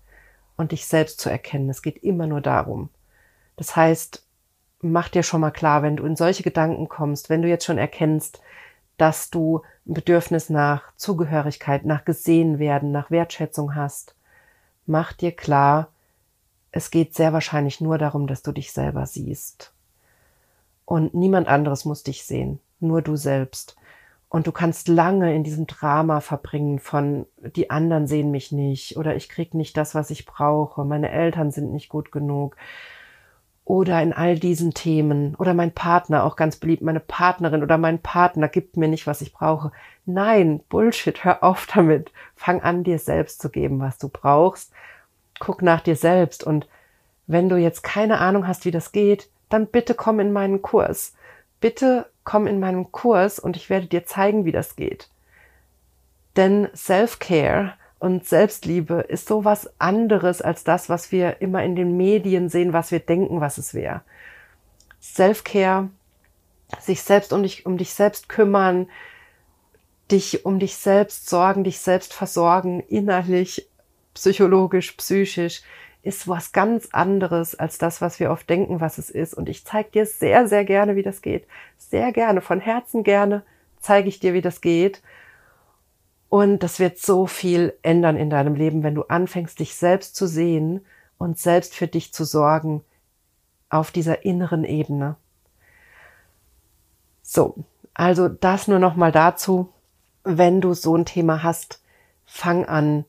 und 0.57 0.73
dich 0.73 0.87
selbst 0.87 1.21
zu 1.21 1.31
erkennen. 1.31 1.71
Es 1.71 1.83
geht 1.83 2.03
immer 2.03 2.27
nur 2.27 2.41
darum. 2.41 2.91
Das 3.57 3.77
heißt, 3.77 4.27
mach 4.81 5.09
dir 5.09 5.23
schon 5.23 5.41
mal 5.41 5.51
klar, 5.51 5.83
wenn 5.83 5.97
du 5.97 6.05
in 6.05 6.17
solche 6.17 6.43
Gedanken 6.43 6.89
kommst, 6.89 7.31
wenn 7.31 7.43
du 7.43 7.49
jetzt 7.49 7.65
schon 7.65 7.79
erkennst, 7.79 8.41
dass 8.97 9.31
du 9.31 9.63
ein 9.87 9.95
Bedürfnis 9.95 10.51
nach 10.51 10.95
Zugehörigkeit, 10.97 11.85
nach 11.85 12.05
gesehen 12.05 12.59
werden, 12.59 12.93
nach 12.93 13.11
Wertschätzung 13.11 13.75
hast, 13.75 14.15
mach 14.87 15.13
dir 15.13 15.33
klar, 15.33 15.89
es 16.73 16.91
geht 16.91 17.15
sehr 17.15 17.33
wahrscheinlich 17.33 17.81
nur 17.81 17.99
darum, 17.99 18.27
dass 18.27 18.43
du 18.43 18.53
dich 18.53 18.73
selber 18.73 19.07
siehst. 19.07 19.73
Und 20.91 21.15
niemand 21.15 21.47
anderes 21.47 21.85
muss 21.85 22.03
dich 22.03 22.25
sehen, 22.25 22.59
nur 22.81 23.01
du 23.01 23.15
selbst. 23.15 23.77
Und 24.29 24.49
du 24.49 24.51
kannst 24.51 24.89
lange 24.89 25.33
in 25.37 25.45
diesem 25.45 25.69
Drama 25.69 26.19
verbringen 26.21 26.81
von 26.81 27.27
die 27.37 27.71
anderen 27.71 28.09
sehen 28.09 28.33
mich 28.33 28.51
nicht 28.51 28.97
oder 28.97 29.15
ich 29.15 29.29
krieg 29.29 29.55
nicht 29.55 29.77
das, 29.77 29.95
was 29.95 30.11
ich 30.11 30.27
brauche, 30.27 30.85
meine 30.85 31.13
Eltern 31.13 31.53
sind 31.53 31.73
nicht 31.73 31.91
gut 31.91 32.11
genug 32.11 32.57
oder 33.65 34.03
in 34.03 34.13
all 34.13 34.37
diesen 34.37 34.75
Themen 34.75 35.37
oder 35.37 35.55
mein 35.55 35.71
Partner 35.71 36.25
auch 36.25 36.35
ganz 36.35 36.57
beliebt, 36.57 36.83
meine 36.83 36.99
Partnerin 36.99 37.63
oder 37.63 37.79
mein 37.79 38.01
Partner 38.01 38.49
gibt 38.49 38.77
mir 38.77 38.89
nicht, 38.89 39.07
was 39.07 39.21
ich 39.21 39.33
brauche. 39.33 39.71
Nein, 40.07 40.61
Bullshit, 40.69 41.23
hör 41.23 41.45
auf 41.45 41.69
damit. 41.73 42.11
Fang 42.35 42.63
an, 42.63 42.83
dir 42.83 42.99
selbst 42.99 43.41
zu 43.41 43.49
geben, 43.49 43.79
was 43.79 43.99
du 43.99 44.09
brauchst. 44.09 44.73
Guck 45.39 45.63
nach 45.63 45.83
dir 45.83 45.95
selbst 45.95 46.43
und 46.43 46.69
wenn 47.29 47.49
du 47.49 47.59
jetzt 47.59 47.85
keine 47.85 48.19
Ahnung 48.19 48.49
hast, 48.49 48.65
wie 48.65 48.73
das 48.73 48.91
geht, 48.91 49.31
dann 49.51 49.67
bitte 49.67 49.95
komm 49.95 50.21
in 50.21 50.33
meinen 50.33 50.63
Kurs. 50.63 51.15
Bitte 51.61 52.07
komm 52.25 52.47
in 52.47 52.59
meinen 52.59 52.91
Kurs 52.91 53.39
und 53.39 53.57
ich 53.57 53.69
werde 53.69 53.87
dir 53.87 54.07
zeigen, 54.07 54.47
wie 54.47 54.53
das 54.53 54.77
geht. 54.77 55.11
Denn 56.37 56.69
Self-Care 56.75 57.75
und 57.99 58.27
Selbstliebe 58.27 59.01
ist 59.09 59.29
so 59.29 59.45
was 59.45 59.71
anderes 59.79 60.41
als 60.41 60.65
das, 60.65 60.89
was 60.89 61.13
wir 61.13 61.43
immer 61.43 61.63
in 61.63 61.77
den 61.77 61.97
Medien 61.97 62.49
sehen, 62.49 62.73
was 62.73 62.91
wir 62.91 63.01
denken, 63.01 63.41
was 63.43 63.59
es 63.59 63.75
wäre. 63.75 64.01
Self-Care, 65.03 65.91
sich 66.79 67.03
selbst 67.03 67.33
um 67.33 67.43
dich, 67.43 67.67
um 67.67 67.77
dich 67.77 67.93
selbst 67.93 68.29
kümmern, 68.29 68.89
dich 70.11 70.45
um 70.45 70.59
dich 70.59 70.77
selbst 70.77 71.29
sorgen, 71.29 71.65
dich 71.65 71.79
selbst 71.79 72.15
versorgen, 72.15 72.81
innerlich, 72.81 73.69
psychologisch, 74.15 74.93
psychisch, 74.93 75.63
ist 76.03 76.29
was 76.29 76.53
ganz 76.53 76.89
anderes 76.93 77.55
als 77.55 77.79
das, 77.79 78.01
was 78.01 78.21
wir 78.21 78.31
oft 78.31 78.49
denken, 78.49 78.81
was 78.81 78.99
es 78.99 79.11
ist. 79.11 79.35
Und 79.35 79.49
ich 79.49 79.65
zeige 79.65 79.91
dir 79.91 80.07
sehr, 80.07 80.49
sehr 80.49 80.65
gerne, 80.65 80.97
wie 80.97 81.03
das 81.03 81.23
geht. 81.23 81.47
Sehr 81.77 82.13
gerne, 82.13 82.41
von 82.41 82.61
Herzen 82.61 83.05
gerne 83.05 83.43
zeige 83.81 84.09
ich 84.09 84.21
dir, 84.21 84.35
wie 84.35 84.41
das 84.41 84.61
geht. 84.61 85.03
Und 86.29 86.63
das 86.63 86.79
wird 86.79 86.99
so 86.99 87.27
viel 87.27 87.75
ändern 87.83 88.17
in 88.17 88.31
deinem 88.31 88.55
Leben, 88.55 88.83
wenn 88.83 88.95
du 88.95 89.03
anfängst, 89.03 89.59
dich 89.59 89.75
selbst 89.75 90.15
zu 90.15 90.27
sehen 90.27 90.85
und 91.19 91.39
selbst 91.39 91.75
für 91.75 91.89
dich 91.89 92.13
zu 92.15 92.25
sorgen 92.25 92.85
auf 93.69 93.91
dieser 93.91 94.25
inneren 94.25 94.65
Ebene. 94.65 95.17
So, 97.23 97.57
Also 97.95 98.29
das 98.29 98.69
nur 98.69 98.79
noch 98.79 98.97
mal 98.97 99.13
dazu, 99.13 99.73
wenn 100.25 100.61
du 100.61 100.75
so 100.75 100.97
ein 100.97 101.05
Thema 101.05 101.43
hast, 101.43 101.83
fang 102.25 102.65
an, 102.65 103.05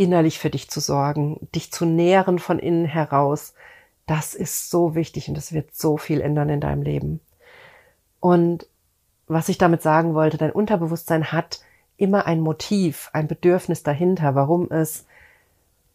innerlich 0.00 0.38
für 0.38 0.48
dich 0.48 0.70
zu 0.70 0.80
sorgen, 0.80 1.46
dich 1.54 1.70
zu 1.70 1.84
nähren 1.84 2.38
von 2.38 2.58
innen 2.58 2.86
heraus. 2.86 3.52
Das 4.06 4.32
ist 4.32 4.70
so 4.70 4.94
wichtig 4.94 5.28
und 5.28 5.34
das 5.34 5.52
wird 5.52 5.74
so 5.76 5.98
viel 5.98 6.22
ändern 6.22 6.48
in 6.48 6.60
deinem 6.60 6.80
Leben. 6.80 7.20
Und 8.18 8.66
was 9.26 9.50
ich 9.50 9.58
damit 9.58 9.82
sagen 9.82 10.14
wollte, 10.14 10.38
dein 10.38 10.52
Unterbewusstsein 10.52 11.32
hat 11.32 11.60
immer 11.98 12.24
ein 12.24 12.40
Motiv, 12.40 13.10
ein 13.12 13.28
Bedürfnis 13.28 13.82
dahinter, 13.82 14.34
warum 14.34 14.70
es 14.70 15.04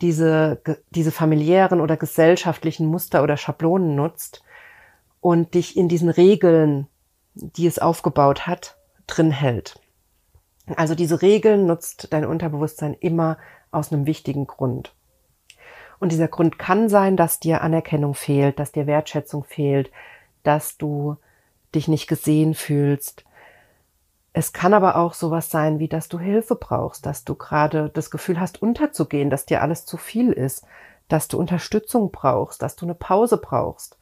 diese, 0.01 0.61
diese 0.91 1.11
familiären 1.11 1.81
oder 1.81 1.97
gesellschaftlichen 1.97 2.85
Muster 2.85 3.23
oder 3.23 3.37
Schablonen 3.37 3.95
nutzt 3.95 4.43
und 5.19 5.55
dich 5.55 5.75
in 5.75 5.89
diesen 5.89 6.09
Regeln, 6.09 6.85
die 7.33 7.65
es 7.65 7.79
aufgebaut 7.79 8.45
hat, 8.45 8.77
drin 9.07 9.31
hält. 9.31 9.79
Also 10.75 10.93
diese 10.93 11.23
Regeln 11.23 11.65
nutzt 11.65 12.13
dein 12.13 12.25
Unterbewusstsein 12.25 12.93
immer 12.93 13.37
aus 13.75 13.91
einem 13.91 14.05
wichtigen 14.05 14.47
Grund. 14.47 14.93
Und 15.99 16.11
dieser 16.11 16.27
Grund 16.27 16.59
kann 16.59 16.89
sein, 16.89 17.17
dass 17.17 17.39
dir 17.39 17.61
Anerkennung 17.61 18.15
fehlt, 18.15 18.59
dass 18.59 18.71
dir 18.71 18.87
Wertschätzung 18.87 19.43
fehlt, 19.43 19.91
dass 20.43 20.77
du 20.77 21.17
dich 21.73 21.87
nicht 21.87 22.07
gesehen 22.07 22.53
fühlst. 22.53 23.25
Es 24.33 24.51
kann 24.51 24.73
aber 24.73 24.97
auch 24.97 25.13
sowas 25.13 25.49
sein, 25.49 25.79
wie 25.79 25.87
dass 25.87 26.09
du 26.09 26.19
Hilfe 26.19 26.55
brauchst, 26.55 27.05
dass 27.05 27.23
du 27.23 27.35
gerade 27.35 27.89
das 27.93 28.11
Gefühl 28.11 28.39
hast, 28.39 28.61
unterzugehen, 28.61 29.29
dass 29.29 29.45
dir 29.45 29.61
alles 29.61 29.85
zu 29.85 29.97
viel 29.97 30.31
ist, 30.31 30.65
dass 31.07 31.27
du 31.27 31.37
Unterstützung 31.37 32.11
brauchst, 32.11 32.61
dass 32.61 32.75
du 32.75 32.85
eine 32.85 32.95
Pause 32.95 33.37
brauchst. 33.37 33.97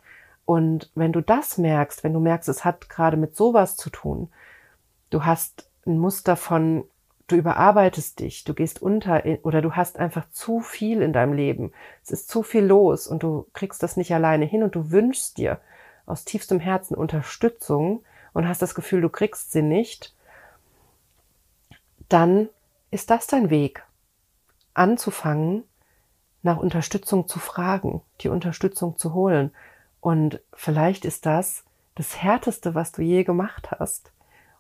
Und 0.46 0.90
wenn 0.96 1.14
du 1.14 1.22
das 1.22 1.58
merkst, 1.58 2.04
wenn 2.04 2.14
du 2.14 2.20
merkst, 2.20 2.50
es 2.50 2.66
hat 2.66 2.90
gerade 2.90 3.18
mit 3.18 3.36
sowas 3.36 3.78
zu 3.78 3.90
tun, 3.90 4.30
du 5.10 5.24
hast 5.24 5.70
ein 5.86 6.00
Muster 6.00 6.36
von, 6.36 6.86
du 7.28 7.36
überarbeitest 7.36 8.20
dich, 8.20 8.44
du 8.44 8.54
gehst 8.54 8.82
unter 8.82 9.24
oder 9.44 9.62
du 9.62 9.74
hast 9.74 9.98
einfach 9.98 10.30
zu 10.32 10.60
viel 10.60 11.02
in 11.02 11.14
deinem 11.14 11.34
Leben. 11.34 11.72
Es 12.04 12.12
ist 12.12 12.30
zu 12.30 12.44
viel 12.44 12.64
los 12.64 13.08
und 13.08 13.24
du 13.24 13.48
kriegst 13.54 13.82
das 13.84 13.98
nicht 13.98 14.14
alleine 14.14 14.46
hin 14.46 14.64
und 14.64 14.76
du 14.76 14.92
wünschst 14.92 15.38
dir 15.38 15.60
aus 16.06 16.26
tiefstem 16.26 16.60
Herzen 16.60 16.96
Unterstützung 16.96 18.04
und 18.34 18.48
hast 18.48 18.62
das 18.62 18.76
Gefühl, 18.76 19.02
du 19.02 19.10
kriegst 19.10 19.52
sie 19.52 19.62
nicht, 19.62 20.14
dann 22.10 22.50
ist 22.92 23.10
das 23.10 23.28
dein 23.28 23.50
Weg, 23.50 23.84
anzufangen, 24.74 25.64
nach 26.42 26.58
Unterstützung 26.58 27.28
zu 27.28 27.40
fragen, 27.40 28.02
die 28.22 28.28
Unterstützung 28.28 28.98
zu 28.98 29.14
holen. 29.14 29.52
Und 30.02 30.42
vielleicht 30.54 31.06
ist 31.06 31.26
das 31.26 31.64
das 31.96 32.22
Härteste, 32.22 32.76
was 32.76 32.92
du 32.92 33.02
je 33.02 33.24
gemacht 33.24 33.72
hast. 33.72 34.12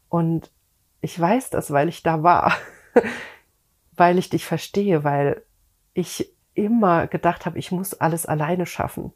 Und 0.07 0.49
ich 1.03 1.19
weiß 1.19 1.49
das, 1.49 1.69
weil 1.71 1.89
ich 1.89 2.01
da 2.01 2.23
war, 2.23 2.53
weil 3.95 4.17
ich 4.17 4.29
dich 4.29 4.45
verstehe, 4.45 5.03
weil 5.03 5.43
ich 5.93 6.33
immer 6.53 7.07
gedacht 7.07 7.45
habe, 7.45 7.59
ich 7.59 7.71
muss 7.73 7.93
alles 7.93 8.25
alleine 8.25 8.65
schaffen. 8.65 9.11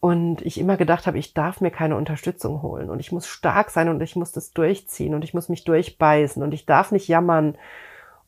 Und 0.00 0.42
ich 0.42 0.58
immer 0.58 0.76
gedacht 0.76 1.06
habe, 1.06 1.16
ich 1.16 1.32
darf 1.32 1.60
mir 1.60 1.70
keine 1.70 1.96
Unterstützung 1.96 2.60
holen 2.60 2.90
und 2.90 2.98
ich 2.98 3.12
muss 3.12 3.28
stark 3.28 3.70
sein 3.70 3.88
und 3.88 4.02
ich 4.02 4.16
muss 4.16 4.32
das 4.32 4.50
durchziehen 4.50 5.14
und 5.14 5.22
ich 5.22 5.32
muss 5.32 5.48
mich 5.48 5.62
durchbeißen 5.62 6.42
und 6.42 6.52
ich 6.52 6.66
darf 6.66 6.90
nicht 6.90 7.06
jammern. 7.06 7.56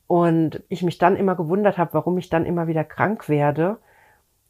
Und 0.07 0.63
ich 0.69 0.83
mich 0.83 0.99
dann 0.99 1.17
immer 1.17 1.35
gewundert 1.35 1.77
habe, 1.77 1.95
warum 1.95 2.17
ich 2.17 2.29
dann 2.29 2.45
immer 2.45 2.67
wieder 2.67 2.85
krank 2.85 3.27
werde 3.27 3.77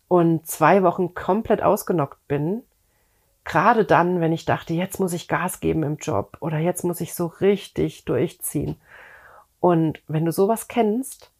und 0.08 0.46
zwei 0.46 0.84
Wochen 0.84 1.16
komplett 1.16 1.64
ausgenockt 1.64 2.28
bin. 2.28 2.62
Gerade 3.46 3.86
dann, 3.86 4.20
wenn 4.20 4.34
ich 4.34 4.46
dachte, 4.46 4.74
jetzt 4.74 5.00
muss 5.00 5.14
ich 5.14 5.28
Gas 5.28 5.60
geben 5.60 5.84
im 5.84 5.98
Job 5.98 6.38
oder 6.42 6.58
jetzt 6.58 6.84
muss 6.84 7.00
ich 7.00 7.14
so 7.14 7.28
richtig 7.28 8.04
durchziehen. 8.06 8.76
Und 9.60 10.02
wenn 10.08 10.26
du 10.26 10.32
sowas 10.32 10.68
kennst, 10.68 11.32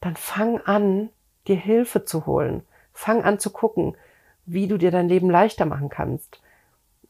dann 0.00 0.16
fang 0.16 0.60
an, 0.62 1.10
dir 1.46 1.56
Hilfe 1.56 2.04
zu 2.04 2.26
holen. 2.26 2.62
Fang 2.92 3.22
an 3.22 3.38
zu 3.38 3.50
gucken, 3.50 3.96
wie 4.46 4.66
du 4.66 4.78
dir 4.78 4.90
dein 4.90 5.08
Leben 5.08 5.30
leichter 5.30 5.66
machen 5.66 5.90
kannst. 5.90 6.40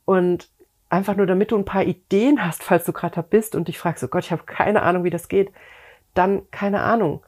Und 0.05 0.49
einfach 0.89 1.17
nur, 1.17 1.27
damit 1.27 1.53
du 1.53 1.57
ein 1.57 1.65
paar 1.65 1.85
Ideen 1.85 2.45
hast, 2.45 2.63
falls 2.63 2.85
du 2.85 2.93
gerade 2.93 3.15
da 3.15 3.23
bist 3.23 3.55
und 3.55 3.69
dich 3.69 3.79
fragst, 3.79 4.03
oh 4.03 4.09
Gott, 4.09 4.25
ich 4.25 4.33
habe 4.33 4.45
keine 4.45 4.83
Ahnung, 4.83 5.05
wie 5.05 5.11
das 5.11 5.29
geht, 5.29 5.53
dann 6.15 6.51
keine 6.51 6.81
Ahnung. 6.81 7.23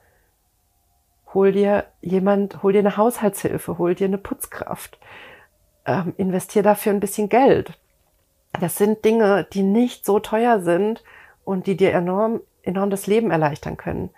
Hol 1.35 1.53
dir 1.53 1.85
jemand, 2.01 2.63
hol 2.63 2.73
dir 2.73 2.81
eine 2.81 2.97
Haushaltshilfe, 2.97 3.79
hol 3.79 3.95
dir 3.95 4.07
eine 4.07 4.19
Putzkraft, 4.19 4.99
ähm, 5.89 6.14
investier 6.18 6.62
dafür 6.62 6.93
ein 6.93 7.01
bisschen 7.01 7.28
Geld. 7.28 7.72
Das 8.61 8.76
sind 8.76 9.05
Dinge, 9.05 9.47
die 9.53 9.62
nicht 9.62 10.05
so 10.05 10.20
teuer 10.20 10.61
sind 10.61 11.03
und 11.45 11.66
die 11.66 11.76
dir 11.76 11.93
enorm, 11.93 12.41
enorm 12.62 12.91
das 12.91 13.07
Leben 13.07 13.30
erleichtern 13.30 13.76
können. 13.76 14.11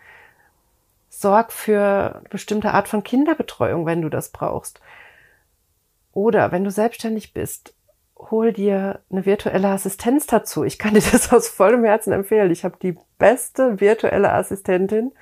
Sorg 1.08 1.52
für 1.52 2.22
bestimmte 2.30 2.72
Art 2.72 2.88
von 2.88 3.02
Kinderbetreuung, 3.02 3.86
wenn 3.86 4.02
du 4.02 4.08
das 4.08 4.30
brauchst. 4.30 4.80
Oder 6.12 6.52
wenn 6.52 6.64
du 6.64 6.70
selbstständig 6.70 7.32
bist, 7.32 7.74
hol 8.16 8.52
dir 8.52 9.00
eine 9.10 9.24
virtuelle 9.24 9.68
Assistenz 9.68 10.26
dazu. 10.26 10.64
Ich 10.64 10.78
kann 10.78 10.94
dir 10.94 11.02
das 11.12 11.32
aus 11.32 11.48
vollem 11.48 11.84
Herzen 11.84 12.12
empfehlen. 12.12 12.50
Ich 12.50 12.64
habe 12.64 12.76
die 12.82 12.96
beste 13.18 13.80
virtuelle 13.80 14.32
Assistentin, 14.32 15.12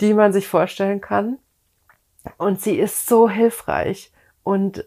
die 0.00 0.14
man 0.14 0.32
sich 0.32 0.46
vorstellen 0.46 1.00
kann. 1.00 1.38
Und 2.36 2.60
sie 2.60 2.78
ist 2.78 3.06
so 3.06 3.28
hilfreich 3.28 4.12
und 4.42 4.84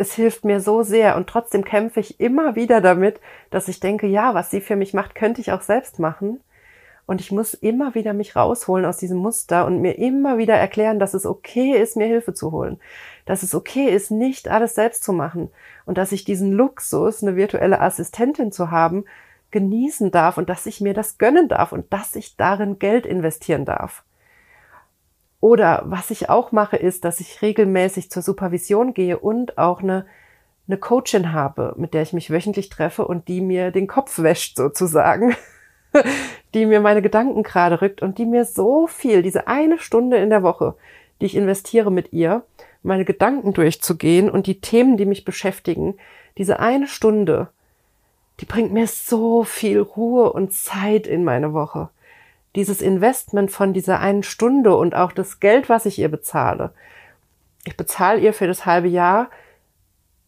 es 0.00 0.14
hilft 0.14 0.44
mir 0.44 0.60
so 0.60 0.82
sehr. 0.82 1.16
Und 1.16 1.28
trotzdem 1.28 1.64
kämpfe 1.64 2.00
ich 2.00 2.20
immer 2.20 2.56
wieder 2.56 2.80
damit, 2.80 3.20
dass 3.50 3.68
ich 3.68 3.80
denke, 3.80 4.06
ja, 4.06 4.34
was 4.34 4.50
sie 4.50 4.60
für 4.60 4.76
mich 4.76 4.94
macht, 4.94 5.14
könnte 5.14 5.40
ich 5.40 5.52
auch 5.52 5.60
selbst 5.60 5.98
machen. 5.98 6.40
Und 7.06 7.20
ich 7.20 7.32
muss 7.32 7.54
immer 7.54 7.94
wieder 7.94 8.12
mich 8.12 8.36
rausholen 8.36 8.86
aus 8.86 8.96
diesem 8.96 9.18
Muster 9.18 9.66
und 9.66 9.80
mir 9.80 9.98
immer 9.98 10.38
wieder 10.38 10.54
erklären, 10.54 10.98
dass 10.98 11.12
es 11.12 11.26
okay 11.26 11.72
ist, 11.72 11.96
mir 11.96 12.06
Hilfe 12.06 12.34
zu 12.34 12.52
holen. 12.52 12.80
Dass 13.26 13.42
es 13.42 13.54
okay 13.54 13.86
ist, 13.86 14.10
nicht 14.10 14.48
alles 14.48 14.74
selbst 14.74 15.02
zu 15.02 15.12
machen. 15.12 15.50
Und 15.86 15.98
dass 15.98 16.12
ich 16.12 16.24
diesen 16.24 16.52
Luxus, 16.52 17.22
eine 17.22 17.36
virtuelle 17.36 17.80
Assistentin 17.80 18.52
zu 18.52 18.70
haben, 18.70 19.04
genießen 19.50 20.12
darf 20.12 20.38
und 20.38 20.48
dass 20.48 20.66
ich 20.66 20.80
mir 20.80 20.94
das 20.94 21.18
gönnen 21.18 21.48
darf 21.48 21.72
und 21.72 21.92
dass 21.92 22.14
ich 22.14 22.36
darin 22.36 22.78
Geld 22.78 23.06
investieren 23.06 23.64
darf. 23.64 24.04
Oder 25.40 25.82
was 25.86 26.10
ich 26.10 26.28
auch 26.28 26.52
mache, 26.52 26.76
ist, 26.76 27.04
dass 27.04 27.20
ich 27.20 27.40
regelmäßig 27.42 28.10
zur 28.10 28.22
Supervision 28.22 28.92
gehe 28.92 29.18
und 29.18 29.56
auch 29.58 29.82
eine, 29.82 30.06
eine 30.68 30.76
Coachin 30.76 31.32
habe, 31.32 31.74
mit 31.78 31.94
der 31.94 32.02
ich 32.02 32.12
mich 32.12 32.30
wöchentlich 32.30 32.68
treffe 32.68 33.06
und 33.06 33.28
die 33.28 33.40
mir 33.40 33.70
den 33.70 33.86
Kopf 33.86 34.18
wäscht 34.18 34.56
sozusagen. 34.56 35.34
die 36.54 36.66
mir 36.66 36.80
meine 36.80 37.02
Gedanken 37.02 37.42
gerade 37.42 37.80
rückt 37.80 38.02
und 38.02 38.18
die 38.18 38.26
mir 38.26 38.44
so 38.44 38.86
viel, 38.86 39.22
diese 39.22 39.48
eine 39.48 39.78
Stunde 39.78 40.18
in 40.18 40.30
der 40.30 40.42
Woche, 40.42 40.74
die 41.20 41.26
ich 41.26 41.36
investiere 41.36 41.90
mit 41.90 42.12
ihr, 42.12 42.44
meine 42.82 43.04
Gedanken 43.04 43.52
durchzugehen 43.52 44.30
und 44.30 44.46
die 44.46 44.60
Themen, 44.60 44.96
die 44.96 45.06
mich 45.06 45.24
beschäftigen, 45.24 45.96
diese 46.38 46.60
eine 46.60 46.86
Stunde, 46.86 47.48
die 48.40 48.46
bringt 48.46 48.72
mir 48.72 48.86
so 48.86 49.44
viel 49.44 49.80
Ruhe 49.80 50.32
und 50.32 50.52
Zeit 50.52 51.06
in 51.06 51.24
meine 51.24 51.52
Woche. 51.52 51.90
Dieses 52.56 52.82
Investment 52.82 53.50
von 53.50 53.72
dieser 53.72 54.00
einen 54.00 54.22
Stunde 54.22 54.76
und 54.76 54.94
auch 54.94 55.12
das 55.12 55.40
Geld, 55.40 55.68
was 55.68 55.86
ich 55.86 55.98
ihr 55.98 56.08
bezahle. 56.08 56.72
Ich 57.64 57.76
bezahle 57.76 58.20
ihr 58.20 58.32
für 58.32 58.46
das 58.46 58.66
halbe 58.66 58.88
Jahr 58.88 59.30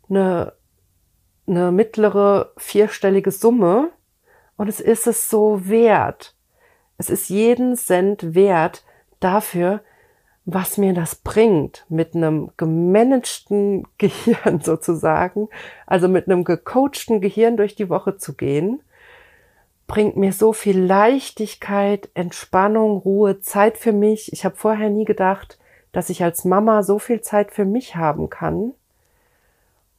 eine, 0.08 0.52
eine 1.46 1.72
mittlere 1.72 2.52
vierstellige 2.56 3.30
Summe, 3.30 3.90
und 4.56 4.68
es 4.68 4.80
ist 4.80 5.08
es 5.08 5.28
so 5.28 5.68
wert. 5.68 6.36
Es 6.98 7.10
ist 7.10 7.28
jeden 7.28 7.76
Cent 7.76 8.34
wert 8.34 8.84
dafür, 9.18 9.80
was 10.44 10.78
mir 10.78 10.92
das 10.92 11.16
bringt, 11.16 11.84
mit 11.88 12.14
einem 12.14 12.52
gemanagten 12.56 13.86
Gehirn 13.98 14.60
sozusagen, 14.60 15.48
also 15.86 16.06
mit 16.06 16.26
einem 16.26 16.44
gecoachten 16.44 17.20
Gehirn 17.20 17.56
durch 17.56 17.74
die 17.74 17.88
Woche 17.88 18.18
zu 18.18 18.34
gehen, 18.34 18.82
bringt 19.93 20.16
mir 20.16 20.32
so 20.32 20.55
viel 20.55 20.80
Leichtigkeit, 20.80 22.09
Entspannung, 22.14 22.97
Ruhe, 22.97 23.40
Zeit 23.40 23.76
für 23.76 23.93
mich. 23.93 24.32
Ich 24.32 24.47
habe 24.47 24.57
vorher 24.57 24.88
nie 24.88 25.05
gedacht, 25.05 25.59
dass 25.93 26.09
ich 26.09 26.24
als 26.24 26.47
Mama 26.47 26.82
so 26.82 26.99
viel 26.99 27.20
Zeit 27.20 27.53
für 27.53 27.66
mich 27.66 27.95
haben 27.95 28.30
kann. 28.30 28.72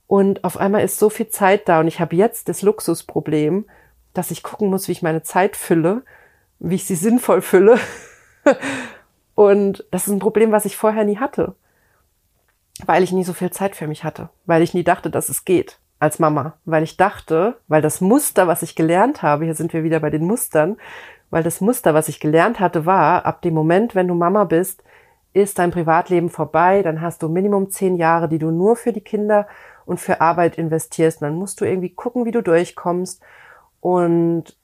Und 0.07 0.43
auf 0.45 0.57
einmal 0.57 0.83
ist 0.83 0.97
so 0.97 1.11
viel 1.11 1.29
Zeit 1.29 1.69
da 1.69 1.79
und 1.79 1.87
ich 1.87 1.99
habe 1.99 2.15
jetzt 2.15 2.49
das 2.49 2.63
Luxusproblem, 2.63 3.65
dass 4.15 4.31
ich 4.31 4.41
gucken 4.41 4.71
muss, 4.71 4.87
wie 4.87 4.93
ich 4.93 5.03
meine 5.03 5.21
Zeit 5.21 5.55
fülle, 5.55 6.01
wie 6.57 6.73
ich 6.73 6.85
sie 6.85 6.95
sinnvoll 6.95 7.43
fülle. 7.43 7.77
Und 9.35 9.85
das 9.91 10.07
ist 10.07 10.13
ein 10.13 10.19
Problem, 10.19 10.51
was 10.51 10.65
ich 10.65 10.75
vorher 10.75 11.03
nie 11.05 11.17
hatte, 11.17 11.55
weil 12.85 13.03
ich 13.03 13.11
nie 13.11 13.23
so 13.23 13.33
viel 13.33 13.51
Zeit 13.51 13.75
für 13.75 13.87
mich 13.87 14.03
hatte, 14.03 14.29
weil 14.45 14.61
ich 14.63 14.73
nie 14.73 14.83
dachte, 14.83 15.09
dass 15.09 15.29
es 15.29 15.45
geht 15.45 15.79
als 16.03 16.19
Mama, 16.19 16.53
weil 16.65 16.83
ich 16.83 16.97
dachte, 16.97 17.55
weil 17.67 17.81
das 17.81 18.01
Muster, 18.01 18.47
was 18.47 18.61
ich 18.61 18.75
gelernt 18.75 19.21
habe, 19.21 19.45
hier 19.45 19.55
sind 19.55 19.73
wir 19.73 19.83
wieder 19.83 20.01
bei 20.01 20.09
den 20.09 20.25
Mustern, 20.25 20.77
weil 21.29 21.43
das 21.43 21.61
Muster, 21.61 21.93
was 21.93 22.09
ich 22.09 22.19
gelernt 22.19 22.59
hatte, 22.59 22.85
war, 22.85 23.25
ab 23.25 23.41
dem 23.41 23.53
Moment, 23.53 23.95
wenn 23.95 24.07
du 24.07 24.13
Mama 24.13 24.43
bist, 24.43 24.83
ist 25.31 25.57
dein 25.57 25.71
Privatleben 25.71 26.29
vorbei, 26.29 26.83
dann 26.83 27.01
hast 27.01 27.23
du 27.23 27.29
Minimum 27.29 27.71
zehn 27.71 27.95
Jahre, 27.95 28.29
die 28.29 28.37
du 28.37 28.51
nur 28.51 28.75
für 28.75 28.93
die 28.93 29.01
Kinder 29.01 29.47
und 29.85 29.99
für 29.99 30.21
Arbeit 30.21 30.57
investierst. 30.57 31.21
Und 31.21 31.29
dann 31.29 31.37
musst 31.37 31.59
du 31.59 31.65
irgendwie 31.65 31.89
gucken, 31.89 32.25
wie 32.25 32.31
du 32.31 32.43
durchkommst. 32.43 33.21
Und 33.79 34.55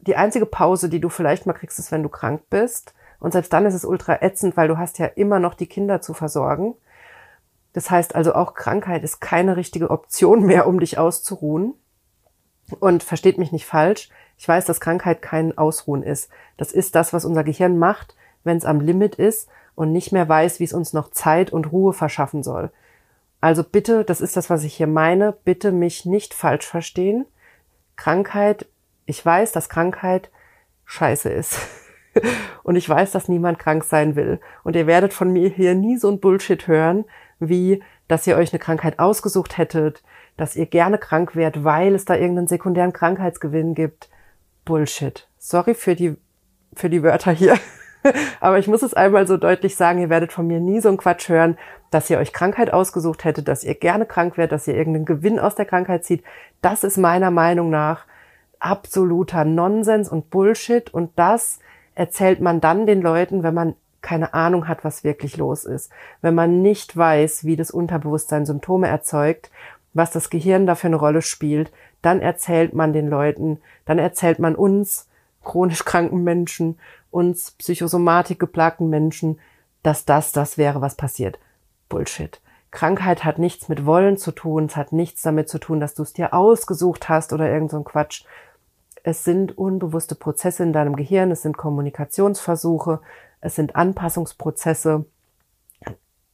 die 0.00 0.16
einzige 0.16 0.46
Pause, 0.46 0.88
die 0.88 1.00
du 1.00 1.08
vielleicht 1.08 1.44
mal 1.44 1.52
kriegst, 1.52 1.78
ist, 1.78 1.92
wenn 1.92 2.02
du 2.02 2.08
krank 2.08 2.42
bist. 2.48 2.94
Und 3.20 3.32
selbst 3.32 3.52
dann 3.52 3.66
ist 3.66 3.74
es 3.74 3.84
ultra 3.84 4.22
ätzend, 4.22 4.56
weil 4.56 4.68
du 4.68 4.78
hast 4.78 4.98
ja 4.98 5.06
immer 5.06 5.40
noch 5.40 5.54
die 5.54 5.66
Kinder 5.66 6.00
zu 6.00 6.14
versorgen. 6.14 6.74
Das 7.74 7.90
heißt 7.90 8.14
also 8.14 8.34
auch 8.34 8.54
Krankheit 8.54 9.04
ist 9.04 9.20
keine 9.20 9.56
richtige 9.56 9.90
Option 9.90 10.46
mehr, 10.46 10.66
um 10.66 10.80
dich 10.80 10.96
auszuruhen. 10.96 11.74
Und 12.80 13.02
versteht 13.02 13.36
mich 13.36 13.52
nicht 13.52 13.66
falsch. 13.66 14.08
Ich 14.38 14.48
weiß, 14.48 14.64
dass 14.64 14.80
Krankheit 14.80 15.20
kein 15.20 15.58
Ausruhen 15.58 16.02
ist. 16.02 16.30
Das 16.56 16.72
ist 16.72 16.94
das, 16.94 17.12
was 17.12 17.26
unser 17.26 17.44
Gehirn 17.44 17.78
macht, 17.78 18.16
wenn 18.42 18.56
es 18.56 18.64
am 18.64 18.80
Limit 18.80 19.16
ist 19.16 19.48
und 19.74 19.92
nicht 19.92 20.12
mehr 20.12 20.26
weiß, 20.26 20.60
wie 20.60 20.64
es 20.64 20.72
uns 20.72 20.94
noch 20.94 21.10
Zeit 21.10 21.52
und 21.52 21.72
Ruhe 21.72 21.92
verschaffen 21.92 22.42
soll. 22.42 22.70
Also 23.40 23.62
bitte, 23.62 24.04
das 24.04 24.22
ist 24.22 24.36
das, 24.38 24.48
was 24.48 24.64
ich 24.64 24.74
hier 24.74 24.86
meine, 24.86 25.32
bitte 25.44 25.72
mich 25.72 26.06
nicht 26.06 26.32
falsch 26.32 26.66
verstehen. 26.66 27.26
Krankheit, 27.96 28.66
ich 29.04 29.24
weiß, 29.24 29.52
dass 29.52 29.68
Krankheit 29.68 30.30
scheiße 30.86 31.28
ist. 31.28 31.58
und 32.62 32.76
ich 32.76 32.88
weiß, 32.88 33.10
dass 33.10 33.28
niemand 33.28 33.58
krank 33.58 33.84
sein 33.84 34.16
will. 34.16 34.40
Und 34.62 34.76
ihr 34.76 34.86
werdet 34.86 35.12
von 35.12 35.30
mir 35.30 35.50
hier 35.50 35.74
nie 35.74 35.98
so 35.98 36.08
ein 36.10 36.20
Bullshit 36.20 36.66
hören, 36.66 37.04
wie, 37.48 37.82
dass 38.08 38.26
ihr 38.26 38.36
euch 38.36 38.52
eine 38.52 38.58
Krankheit 38.58 38.98
ausgesucht 38.98 39.58
hättet, 39.58 40.02
dass 40.36 40.56
ihr 40.56 40.66
gerne 40.66 40.98
krank 40.98 41.36
wärt, 41.36 41.64
weil 41.64 41.94
es 41.94 42.04
da 42.04 42.14
irgendeinen 42.14 42.48
sekundären 42.48 42.92
Krankheitsgewinn 42.92 43.74
gibt. 43.74 44.08
Bullshit. 44.64 45.28
Sorry 45.38 45.74
für 45.74 45.94
die, 45.94 46.16
für 46.74 46.90
die 46.90 47.02
Wörter 47.02 47.32
hier. 47.32 47.56
Aber 48.40 48.58
ich 48.58 48.66
muss 48.66 48.82
es 48.82 48.94
einmal 48.94 49.26
so 49.26 49.36
deutlich 49.36 49.76
sagen, 49.76 50.00
ihr 50.00 50.10
werdet 50.10 50.32
von 50.32 50.46
mir 50.46 50.60
nie 50.60 50.80
so 50.80 50.88
einen 50.88 50.98
Quatsch 50.98 51.28
hören, 51.28 51.56
dass 51.90 52.10
ihr 52.10 52.18
euch 52.18 52.32
Krankheit 52.32 52.72
ausgesucht 52.72 53.24
hättet, 53.24 53.48
dass 53.48 53.64
ihr 53.64 53.74
gerne 53.74 54.04
krank 54.06 54.36
wärt, 54.36 54.52
dass 54.52 54.66
ihr 54.66 54.74
irgendeinen 54.74 55.06
Gewinn 55.06 55.38
aus 55.38 55.54
der 55.54 55.64
Krankheit 55.64 56.04
zieht. 56.04 56.24
Das 56.60 56.84
ist 56.84 56.98
meiner 56.98 57.30
Meinung 57.30 57.70
nach 57.70 58.06
absoluter 58.58 59.44
Nonsens 59.44 60.08
und 60.08 60.30
Bullshit. 60.30 60.92
Und 60.92 61.12
das 61.16 61.60
erzählt 61.94 62.40
man 62.40 62.60
dann 62.60 62.86
den 62.86 63.00
Leuten, 63.00 63.42
wenn 63.42 63.54
man 63.54 63.74
keine 64.04 64.34
Ahnung 64.34 64.68
hat, 64.68 64.84
was 64.84 65.02
wirklich 65.02 65.36
los 65.38 65.64
ist. 65.64 65.90
Wenn 66.20 66.34
man 66.34 66.62
nicht 66.62 66.96
weiß, 66.96 67.44
wie 67.44 67.56
das 67.56 67.70
Unterbewusstsein 67.70 68.46
Symptome 68.46 68.86
erzeugt, 68.86 69.50
was 69.94 70.10
das 70.10 70.28
Gehirn 70.28 70.66
da 70.66 70.74
für 70.74 70.88
eine 70.88 70.96
Rolle 70.96 71.22
spielt, 71.22 71.72
dann 72.02 72.20
erzählt 72.20 72.74
man 72.74 72.92
den 72.92 73.08
Leuten, 73.08 73.60
dann 73.86 73.98
erzählt 73.98 74.38
man 74.38 74.54
uns, 74.54 75.08
chronisch 75.42 75.84
kranken 75.84 76.22
Menschen, 76.22 76.78
uns 77.10 77.52
Psychosomatik 77.52 78.38
geplagten 78.38 78.90
Menschen, 78.90 79.40
dass 79.82 80.04
das 80.04 80.32
das 80.32 80.58
wäre, 80.58 80.80
was 80.80 80.96
passiert. 80.96 81.38
Bullshit. 81.88 82.40
Krankheit 82.70 83.24
hat 83.24 83.38
nichts 83.38 83.68
mit 83.68 83.86
Wollen 83.86 84.18
zu 84.18 84.32
tun, 84.32 84.66
es 84.66 84.76
hat 84.76 84.92
nichts 84.92 85.22
damit 85.22 85.48
zu 85.48 85.58
tun, 85.58 85.80
dass 85.80 85.94
du 85.94 86.02
es 86.02 86.12
dir 86.12 86.34
ausgesucht 86.34 87.08
hast 87.08 87.32
oder 87.32 87.50
irgend 87.50 87.70
so 87.70 87.78
ein 87.78 87.84
Quatsch. 87.84 88.24
Es 89.02 89.24
sind 89.24 89.56
unbewusste 89.56 90.14
Prozesse 90.14 90.62
in 90.64 90.72
deinem 90.72 90.96
Gehirn, 90.96 91.30
es 91.30 91.42
sind 91.42 91.56
Kommunikationsversuche, 91.56 93.00
es 93.44 93.54
sind 93.54 93.76
Anpassungsprozesse, 93.76 95.04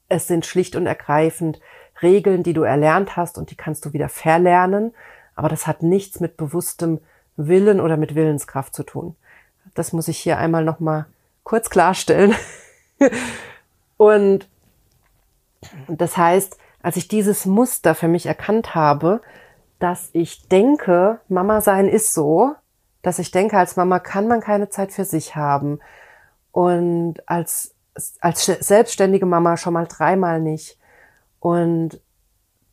es 0.08 0.28
sind 0.28 0.46
schlicht 0.46 0.76
und 0.76 0.86
ergreifend 0.86 1.60
Regeln, 2.02 2.44
die 2.44 2.52
du 2.52 2.62
erlernt 2.62 3.16
hast 3.16 3.36
und 3.36 3.50
die 3.50 3.56
kannst 3.56 3.84
du 3.84 3.92
wieder 3.92 4.08
verlernen, 4.08 4.94
aber 5.34 5.48
das 5.48 5.66
hat 5.66 5.82
nichts 5.82 6.20
mit 6.20 6.36
bewusstem 6.36 7.00
Willen 7.36 7.80
oder 7.80 7.96
mit 7.96 8.14
Willenskraft 8.14 8.74
zu 8.74 8.84
tun. 8.84 9.16
Das 9.74 9.92
muss 9.92 10.06
ich 10.06 10.18
hier 10.18 10.38
einmal 10.38 10.64
noch 10.64 10.78
mal 10.78 11.06
kurz 11.42 11.68
klarstellen. 11.68 12.34
Und 13.96 14.48
das 15.88 16.16
heißt, 16.16 16.58
als 16.82 16.96
ich 16.96 17.08
dieses 17.08 17.44
Muster 17.44 17.94
für 17.94 18.08
mich 18.08 18.26
erkannt 18.26 18.74
habe, 18.74 19.20
dass 19.78 20.10
ich 20.12 20.48
denke, 20.48 21.20
Mama 21.28 21.60
sein 21.60 21.88
ist 21.88 22.14
so, 22.14 22.54
dass 23.02 23.18
ich 23.18 23.30
denke, 23.30 23.58
als 23.58 23.76
Mama 23.76 23.98
kann 23.98 24.28
man 24.28 24.40
keine 24.40 24.68
Zeit 24.68 24.92
für 24.92 25.04
sich 25.04 25.36
haben 25.36 25.80
und 26.52 27.16
als, 27.26 27.74
als 28.20 28.44
selbstständige 28.44 29.26
Mama 29.26 29.56
schon 29.56 29.74
mal 29.74 29.86
dreimal 29.86 30.40
nicht. 30.40 30.78
Und 31.38 32.00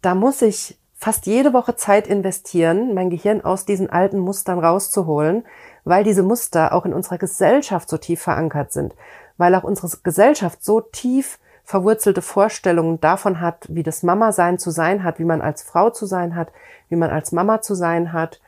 da 0.01 0.15
muss 0.15 0.41
ich 0.41 0.79
fast 0.95 1.27
jede 1.27 1.53
Woche 1.53 1.75
Zeit 1.75 2.07
investieren, 2.07 2.93
mein 2.93 3.09
Gehirn 3.09 3.41
aus 3.41 3.65
diesen 3.65 3.89
alten 3.89 4.17
Mustern 4.17 4.59
rauszuholen, 4.59 5.45
weil 5.83 6.03
diese 6.03 6.23
Muster 6.23 6.73
auch 6.73 6.85
in 6.85 6.93
unserer 6.93 7.19
Gesellschaft 7.19 7.87
so 7.87 7.97
tief 7.97 8.21
verankert 8.21 8.71
sind, 8.71 8.95
weil 9.37 9.53
auch 9.53 9.63
unsere 9.63 9.89
Gesellschaft 10.03 10.63
so 10.63 10.81
tief 10.81 11.39
verwurzelte 11.63 12.21
Vorstellungen 12.21 12.99
davon 12.99 13.41
hat, 13.41 13.67
wie 13.69 13.83
das 13.83 14.01
Mama-Sein 14.01 14.57
zu 14.57 14.71
sein 14.71 15.03
hat, 15.03 15.19
wie 15.19 15.25
man 15.25 15.41
als 15.41 15.61
Frau 15.61 15.89
zu 15.89 16.05
sein 16.05 16.35
hat, 16.35 16.51
wie 16.89 16.95
man 16.95 17.09
als 17.09 17.31
Mama 17.31 17.61
zu 17.61 17.75
sein 17.75 18.13
hat. 18.13 18.41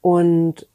Und 0.00 0.68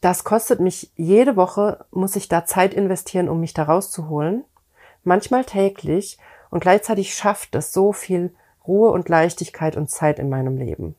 das 0.00 0.24
kostet 0.24 0.60
mich 0.60 0.90
jede 0.96 1.36
Woche, 1.36 1.84
muss 1.90 2.16
ich 2.16 2.28
da 2.28 2.44
Zeit 2.44 2.72
investieren, 2.74 3.28
um 3.28 3.40
mich 3.40 3.52
da 3.52 3.64
rauszuholen. 3.64 4.44
Manchmal 5.04 5.44
täglich. 5.44 6.18
Und 6.50 6.60
gleichzeitig 6.60 7.14
schafft 7.14 7.54
es 7.54 7.72
so 7.72 7.92
viel 7.92 8.34
Ruhe 8.66 8.90
und 8.90 9.08
Leichtigkeit 9.08 9.76
und 9.76 9.90
Zeit 9.90 10.18
in 10.18 10.28
meinem 10.28 10.56
Leben. 10.56 10.96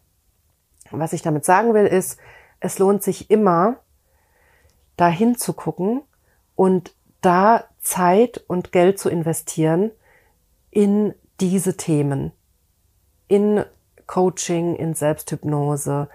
Was 0.92 1.14
ich 1.14 1.22
damit 1.22 1.46
sagen 1.46 1.74
will, 1.74 1.86
ist, 1.86 2.20
es 2.60 2.80
lohnt 2.80 3.02
sich 3.02 3.32
immer, 3.32 3.78
da 4.98 5.08
hinzugucken 5.08 6.04
und 6.56 6.94
da 7.22 7.66
Zeit 7.80 8.44
und 8.48 8.72
Geld 8.72 9.00
zu 9.00 9.10
investieren 9.10 9.92
in 10.70 11.14
diese 11.40 11.76
Themen, 11.76 12.32
in 13.28 13.64
Coaching, 14.06 14.76
in 14.76 14.94
Selbsthypnose, 14.94 16.10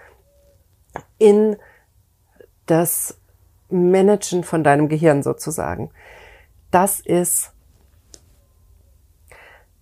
in 1.18 1.56
das 2.66 3.18
Managen 3.68 4.44
von 4.44 4.62
deinem 4.62 4.88
Gehirn 4.88 5.22
sozusagen. 5.22 5.90
Das 6.70 7.00
ist 7.00 7.52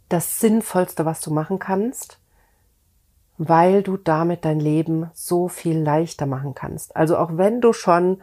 das 0.09 0.39
Sinnvollste, 0.39 1.05
was 1.05 1.21
du 1.21 1.33
machen 1.33 1.59
kannst, 1.59 2.19
weil 3.37 3.83
du 3.83 3.97
damit 3.97 4.45
dein 4.45 4.61
Leben 4.61 5.11
so 5.13 5.49
viel 5.49 5.79
leichter 5.79 6.27
machen 6.27 6.55
kannst. 6.55 6.95
Also 6.97 7.19
auch 7.19 7.37
wenn 7.37 7.61
du 7.61 7.73
schon 7.73 8.23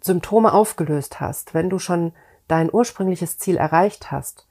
Symptome 0.00 0.52
aufgelöst 0.52 1.20
hast, 1.20 1.54
wenn 1.54 1.70
du 1.70 1.78
schon 1.78 2.12
dein 2.48 2.72
ursprüngliches 2.72 3.38
Ziel 3.38 3.56
erreicht 3.56 4.10
hast, 4.10 4.46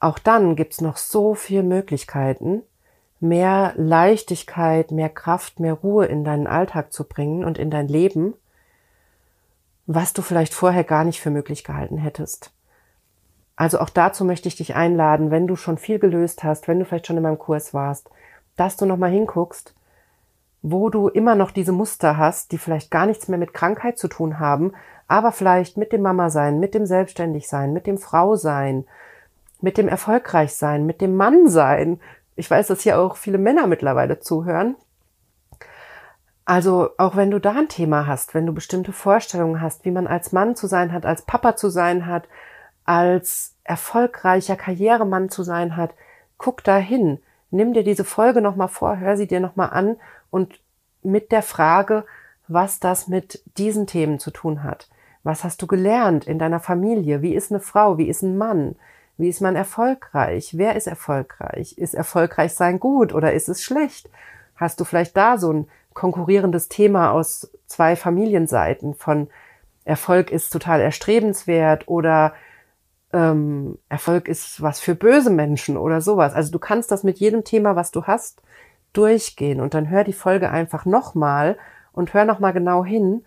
auch 0.00 0.18
dann 0.18 0.56
gibt's 0.56 0.80
noch 0.80 0.96
so 0.96 1.34
viele 1.34 1.62
Möglichkeiten, 1.62 2.62
mehr 3.20 3.74
Leichtigkeit, 3.76 4.90
mehr 4.90 5.10
Kraft, 5.10 5.60
mehr 5.60 5.74
Ruhe 5.74 6.06
in 6.06 6.24
deinen 6.24 6.46
Alltag 6.46 6.92
zu 6.92 7.04
bringen 7.04 7.44
und 7.44 7.58
in 7.58 7.70
dein 7.70 7.86
Leben, 7.86 8.34
was 9.86 10.12
du 10.12 10.22
vielleicht 10.22 10.54
vorher 10.54 10.84
gar 10.84 11.04
nicht 11.04 11.20
für 11.20 11.30
möglich 11.30 11.62
gehalten 11.64 11.98
hättest. 11.98 12.52
Also 13.56 13.78
auch 13.78 13.90
dazu 13.90 14.24
möchte 14.24 14.48
ich 14.48 14.56
dich 14.56 14.74
einladen, 14.74 15.30
wenn 15.30 15.46
du 15.46 15.54
schon 15.54 15.76
viel 15.76 15.98
gelöst 15.98 16.44
hast, 16.44 16.66
wenn 16.66 16.78
du 16.78 16.86
vielleicht 16.86 17.06
schon 17.06 17.18
in 17.18 17.22
meinem 17.22 17.38
Kurs 17.38 17.74
warst, 17.74 18.08
dass 18.56 18.78
du 18.78 18.86
nochmal 18.86 19.10
hinguckst, 19.10 19.74
wo 20.62 20.88
du 20.88 21.08
immer 21.08 21.34
noch 21.34 21.50
diese 21.50 21.72
Muster 21.72 22.16
hast, 22.16 22.52
die 22.52 22.58
vielleicht 22.58 22.90
gar 22.90 23.04
nichts 23.04 23.28
mehr 23.28 23.38
mit 23.38 23.52
Krankheit 23.52 23.98
zu 23.98 24.08
tun 24.08 24.38
haben, 24.38 24.72
aber 25.08 25.32
vielleicht 25.32 25.76
mit 25.76 25.92
dem 25.92 26.02
Mama 26.02 26.30
sein, 26.30 26.60
mit 26.60 26.74
dem 26.74 26.86
Selbstständigsein, 26.86 27.72
mit 27.72 27.86
dem 27.86 27.98
Frau 27.98 28.36
sein, 28.36 28.86
mit 29.60 29.76
dem 29.76 29.88
Erfolgreich 29.88 30.54
sein, 30.54 30.86
mit 30.86 31.00
dem 31.00 31.16
Mann 31.16 31.48
sein. 31.48 32.00
Ich 32.40 32.50
weiß, 32.50 32.68
dass 32.68 32.80
hier 32.80 32.98
auch 32.98 33.16
viele 33.16 33.36
Männer 33.36 33.66
mittlerweile 33.66 34.18
zuhören. 34.18 34.74
Also 36.46 36.88
auch 36.96 37.14
wenn 37.14 37.30
du 37.30 37.38
da 37.38 37.52
ein 37.52 37.68
Thema 37.68 38.06
hast, 38.06 38.32
wenn 38.32 38.46
du 38.46 38.54
bestimmte 38.54 38.92
Vorstellungen 38.92 39.60
hast, 39.60 39.84
wie 39.84 39.90
man 39.90 40.06
als 40.06 40.32
Mann 40.32 40.56
zu 40.56 40.66
sein 40.66 40.90
hat, 40.90 41.04
als 41.04 41.20
Papa 41.20 41.54
zu 41.54 41.68
sein 41.68 42.06
hat, 42.06 42.28
als 42.86 43.56
erfolgreicher 43.62 44.56
Karrieremann 44.56 45.28
zu 45.28 45.42
sein 45.42 45.76
hat, 45.76 45.94
guck 46.38 46.64
da 46.64 46.78
hin. 46.78 47.20
Nimm 47.50 47.74
dir 47.74 47.84
diese 47.84 48.04
Folge 48.04 48.40
nochmal 48.40 48.68
vor, 48.68 48.98
hör 48.98 49.18
sie 49.18 49.26
dir 49.26 49.40
nochmal 49.40 49.68
an 49.70 49.96
und 50.30 50.60
mit 51.02 51.32
der 51.32 51.42
Frage, 51.42 52.06
was 52.48 52.80
das 52.80 53.06
mit 53.06 53.42
diesen 53.58 53.86
Themen 53.86 54.18
zu 54.18 54.30
tun 54.30 54.64
hat. 54.64 54.88
Was 55.24 55.44
hast 55.44 55.60
du 55.60 55.66
gelernt 55.66 56.26
in 56.26 56.38
deiner 56.38 56.60
Familie? 56.60 57.20
Wie 57.20 57.34
ist 57.34 57.52
eine 57.52 57.60
Frau? 57.60 57.98
Wie 57.98 58.08
ist 58.08 58.22
ein 58.22 58.38
Mann? 58.38 58.76
Wie 59.20 59.28
ist 59.28 59.42
man 59.42 59.54
erfolgreich? 59.54 60.56
Wer 60.56 60.76
ist 60.76 60.86
erfolgreich? 60.86 61.76
Ist 61.76 61.94
erfolgreich 61.94 62.54
sein 62.54 62.80
gut 62.80 63.12
oder 63.12 63.34
ist 63.34 63.50
es 63.50 63.62
schlecht? 63.62 64.08
Hast 64.56 64.80
du 64.80 64.84
vielleicht 64.84 65.14
da 65.14 65.36
so 65.36 65.52
ein 65.52 65.68
konkurrierendes 65.92 66.68
Thema 66.70 67.10
aus 67.10 67.50
zwei 67.66 67.96
Familienseiten 67.96 68.94
von 68.94 69.28
Erfolg 69.84 70.30
ist 70.30 70.50
total 70.50 70.80
erstrebenswert 70.80 71.86
oder 71.86 72.32
ähm, 73.12 73.78
Erfolg 73.90 74.26
ist 74.26 74.62
was 74.62 74.80
für 74.80 74.94
böse 74.94 75.30
Menschen 75.30 75.76
oder 75.76 76.00
sowas. 76.00 76.32
Also 76.32 76.50
du 76.50 76.58
kannst 76.58 76.90
das 76.90 77.02
mit 77.02 77.18
jedem 77.18 77.44
Thema, 77.44 77.76
was 77.76 77.90
du 77.90 78.04
hast, 78.04 78.42
durchgehen 78.94 79.60
und 79.60 79.74
dann 79.74 79.90
hör 79.90 80.02
die 80.02 80.14
Folge 80.14 80.50
einfach 80.50 80.86
nochmal 80.86 81.58
und 81.92 82.14
hör 82.14 82.24
nochmal 82.24 82.54
genau 82.54 82.86
hin, 82.86 83.26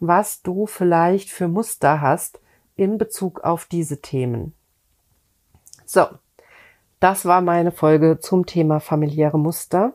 was 0.00 0.42
du 0.42 0.66
vielleicht 0.66 1.30
für 1.30 1.46
Muster 1.46 2.00
hast 2.00 2.40
in 2.74 2.98
Bezug 2.98 3.40
auf 3.44 3.66
diese 3.66 4.00
Themen. 4.00 4.54
So, 5.92 6.06
das 7.00 7.26
war 7.26 7.42
meine 7.42 7.70
Folge 7.70 8.18
zum 8.18 8.46
Thema 8.46 8.80
familiäre 8.80 9.38
Muster. 9.38 9.92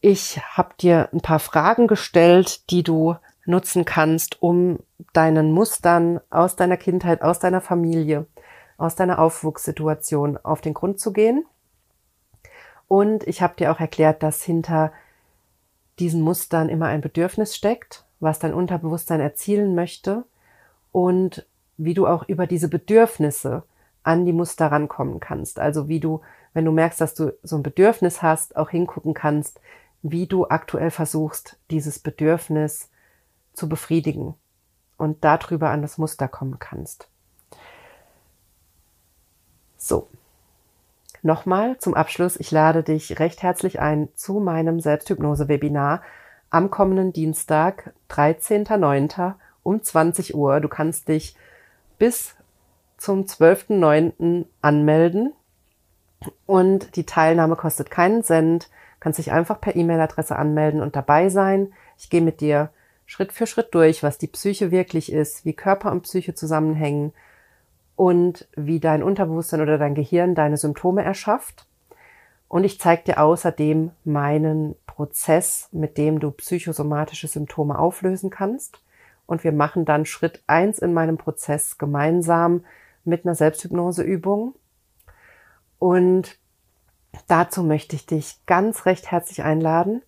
Ich 0.00 0.40
habe 0.40 0.74
dir 0.80 1.08
ein 1.12 1.20
paar 1.20 1.38
Fragen 1.38 1.86
gestellt, 1.86 2.70
die 2.70 2.82
du 2.82 3.14
nutzen 3.46 3.84
kannst, 3.84 4.42
um 4.42 4.80
deinen 5.12 5.52
Mustern 5.52 6.18
aus 6.28 6.56
deiner 6.56 6.76
Kindheit, 6.76 7.22
aus 7.22 7.38
deiner 7.38 7.60
Familie, 7.60 8.26
aus 8.78 8.96
deiner 8.96 9.20
Aufwuchssituation 9.20 10.38
auf 10.38 10.60
den 10.60 10.74
Grund 10.74 10.98
zu 10.98 11.12
gehen. 11.12 11.46
Und 12.88 13.28
ich 13.28 13.42
habe 13.42 13.54
dir 13.54 13.70
auch 13.70 13.78
erklärt, 13.78 14.24
dass 14.24 14.42
hinter 14.42 14.92
diesen 16.00 16.20
Mustern 16.20 16.68
immer 16.68 16.86
ein 16.86 17.00
Bedürfnis 17.00 17.54
steckt, 17.54 18.06
was 18.18 18.40
dein 18.40 18.54
Unterbewusstsein 18.54 19.20
erzielen 19.20 19.76
möchte 19.76 20.24
und 20.90 21.46
wie 21.78 21.94
du 21.94 22.06
auch 22.06 22.28
über 22.28 22.46
diese 22.46 22.68
Bedürfnisse 22.68 23.62
an 24.02 24.26
die 24.26 24.32
Muster 24.32 24.66
rankommen 24.66 25.20
kannst. 25.20 25.58
Also 25.58 25.88
wie 25.88 26.00
du, 26.00 26.20
wenn 26.52 26.64
du 26.64 26.72
merkst, 26.72 27.00
dass 27.00 27.14
du 27.14 27.34
so 27.42 27.56
ein 27.56 27.62
Bedürfnis 27.62 28.20
hast, 28.20 28.56
auch 28.56 28.70
hingucken 28.70 29.14
kannst, 29.14 29.60
wie 30.02 30.26
du 30.26 30.48
aktuell 30.48 30.90
versuchst, 30.90 31.58
dieses 31.70 31.98
Bedürfnis 31.98 32.90
zu 33.52 33.68
befriedigen 33.68 34.34
und 34.96 35.24
darüber 35.24 35.70
an 35.70 35.82
das 35.82 35.98
Muster 35.98 36.28
kommen 36.28 36.58
kannst. 36.58 37.08
So. 39.76 40.08
Nochmal 41.22 41.78
zum 41.78 41.94
Abschluss, 41.94 42.36
ich 42.38 42.50
lade 42.50 42.84
dich 42.84 43.18
recht 43.18 43.42
herzlich 43.42 43.80
ein 43.80 44.08
zu 44.14 44.38
meinem 44.38 44.80
Selbsthypnose-Webinar 44.80 46.02
am 46.50 46.70
kommenden 46.70 47.12
Dienstag, 47.12 47.92
13.09. 48.08 49.34
um 49.64 49.82
20 49.82 50.34
Uhr. 50.34 50.60
Du 50.60 50.68
kannst 50.68 51.08
dich 51.08 51.36
bis 51.98 52.36
zum 52.96 53.24
12.09. 53.24 54.46
anmelden 54.60 55.32
und 56.46 56.96
die 56.96 57.06
Teilnahme 57.06 57.56
kostet 57.56 57.90
keinen 57.90 58.22
Cent. 58.22 58.70
Kannst 59.00 59.18
dich 59.18 59.30
einfach 59.30 59.60
per 59.60 59.76
E-Mail-Adresse 59.76 60.34
anmelden 60.36 60.80
und 60.80 60.96
dabei 60.96 61.28
sein. 61.28 61.72
Ich 61.96 62.10
gehe 62.10 62.22
mit 62.22 62.40
dir 62.40 62.70
Schritt 63.06 63.32
für 63.32 63.46
Schritt 63.46 63.74
durch, 63.74 64.02
was 64.02 64.18
die 64.18 64.26
Psyche 64.26 64.70
wirklich 64.70 65.12
ist, 65.12 65.44
wie 65.44 65.54
Körper 65.54 65.92
und 65.92 66.02
Psyche 66.02 66.34
zusammenhängen 66.34 67.12
und 67.96 68.48
wie 68.54 68.80
dein 68.80 69.02
Unterbewusstsein 69.02 69.60
oder 69.60 69.78
dein 69.78 69.94
Gehirn 69.94 70.34
deine 70.34 70.56
Symptome 70.56 71.02
erschafft. 71.02 71.66
Und 72.48 72.64
ich 72.64 72.80
zeige 72.80 73.04
dir 73.04 73.20
außerdem 73.20 73.92
meinen 74.04 74.74
Prozess, 74.86 75.68
mit 75.72 75.98
dem 75.98 76.18
du 76.18 76.30
psychosomatische 76.32 77.28
Symptome 77.28 77.78
auflösen 77.78 78.30
kannst. 78.30 78.80
Und 79.28 79.44
wir 79.44 79.52
machen 79.52 79.84
dann 79.84 80.06
Schritt 80.06 80.42
eins 80.48 80.80
in 80.80 80.92
meinem 80.92 81.18
Prozess 81.18 81.78
gemeinsam 81.78 82.64
mit 83.04 83.24
einer 83.24 83.36
Selbsthypnoseübung. 83.36 84.56
Und 85.78 86.36
dazu 87.28 87.62
möchte 87.62 87.94
ich 87.94 88.06
dich 88.06 88.44
ganz 88.46 88.86
recht 88.86 89.12
herzlich 89.12 89.44
einladen 89.44 90.02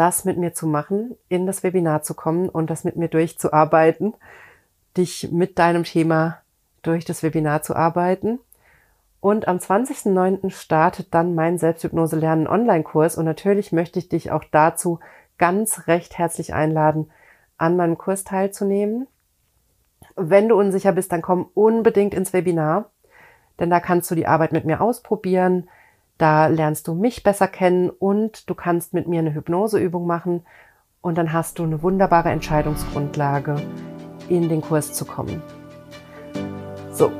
das 0.00 0.24
mit 0.24 0.38
mir 0.38 0.54
zu 0.54 0.66
machen, 0.66 1.14
in 1.28 1.46
das 1.46 1.62
Webinar 1.62 2.02
zu 2.02 2.14
kommen 2.14 2.48
und 2.48 2.70
das 2.70 2.84
mit 2.84 2.96
mir 2.96 3.08
durchzuarbeiten, 3.08 4.14
dich 4.96 5.30
mit 5.30 5.58
deinem 5.58 5.84
Thema 5.84 6.38
durch 6.80 7.04
das 7.04 7.22
Webinar 7.22 7.60
zu 7.60 7.76
arbeiten. 7.76 8.38
Und 9.20 9.46
am 9.46 9.58
20.09. 9.58 10.48
startet 10.52 11.12
dann 11.12 11.34
mein 11.34 11.58
Selbsthypnose 11.58 12.16
lernen 12.16 12.46
Online-Kurs 12.46 13.18
und 13.18 13.26
natürlich 13.26 13.72
möchte 13.72 13.98
ich 13.98 14.08
dich 14.08 14.30
auch 14.30 14.44
dazu 14.50 15.00
ganz 15.36 15.86
recht 15.86 16.16
herzlich 16.16 16.54
einladen, 16.54 17.10
an 17.60 17.76
meinem 17.76 17.98
Kurs 17.98 18.24
teilzunehmen. 18.24 19.06
Wenn 20.16 20.48
du 20.48 20.58
unsicher 20.58 20.92
bist, 20.92 21.12
dann 21.12 21.22
komm 21.22 21.48
unbedingt 21.54 22.14
ins 22.14 22.32
Webinar, 22.32 22.90
denn 23.58 23.70
da 23.70 23.80
kannst 23.80 24.10
du 24.10 24.14
die 24.14 24.26
Arbeit 24.26 24.52
mit 24.52 24.64
mir 24.64 24.80
ausprobieren, 24.80 25.68
da 26.16 26.46
lernst 26.46 26.88
du 26.88 26.94
mich 26.94 27.22
besser 27.22 27.48
kennen 27.48 27.90
und 27.90 28.48
du 28.48 28.54
kannst 28.54 28.94
mit 28.94 29.08
mir 29.08 29.20
eine 29.20 29.34
Hypnoseübung 29.34 30.06
machen 30.06 30.42
und 31.00 31.16
dann 31.16 31.32
hast 31.32 31.58
du 31.58 31.64
eine 31.64 31.82
wunderbare 31.82 32.30
Entscheidungsgrundlage, 32.30 33.56
in 34.28 34.48
den 34.48 34.60
Kurs 34.62 34.92
zu 34.92 35.04
kommen. 35.04 35.42
So, 36.92 37.10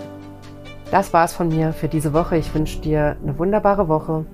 das 0.91 1.13
war's 1.13 1.35
von 1.35 1.49
mir 1.49 1.73
für 1.73 1.89
diese 1.89 2.13
Woche. 2.13 2.37
Ich 2.37 2.55
wünsche 2.55 2.81
dir 2.81 3.17
eine 3.23 3.39
wunderbare 3.39 3.89
Woche 3.89 4.25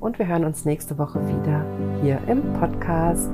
und 0.00 0.18
wir 0.18 0.26
hören 0.26 0.44
uns 0.44 0.64
nächste 0.64 0.98
Woche 0.98 1.20
wieder 1.28 1.64
hier 2.02 2.20
im 2.28 2.52
Podcast. 2.54 3.30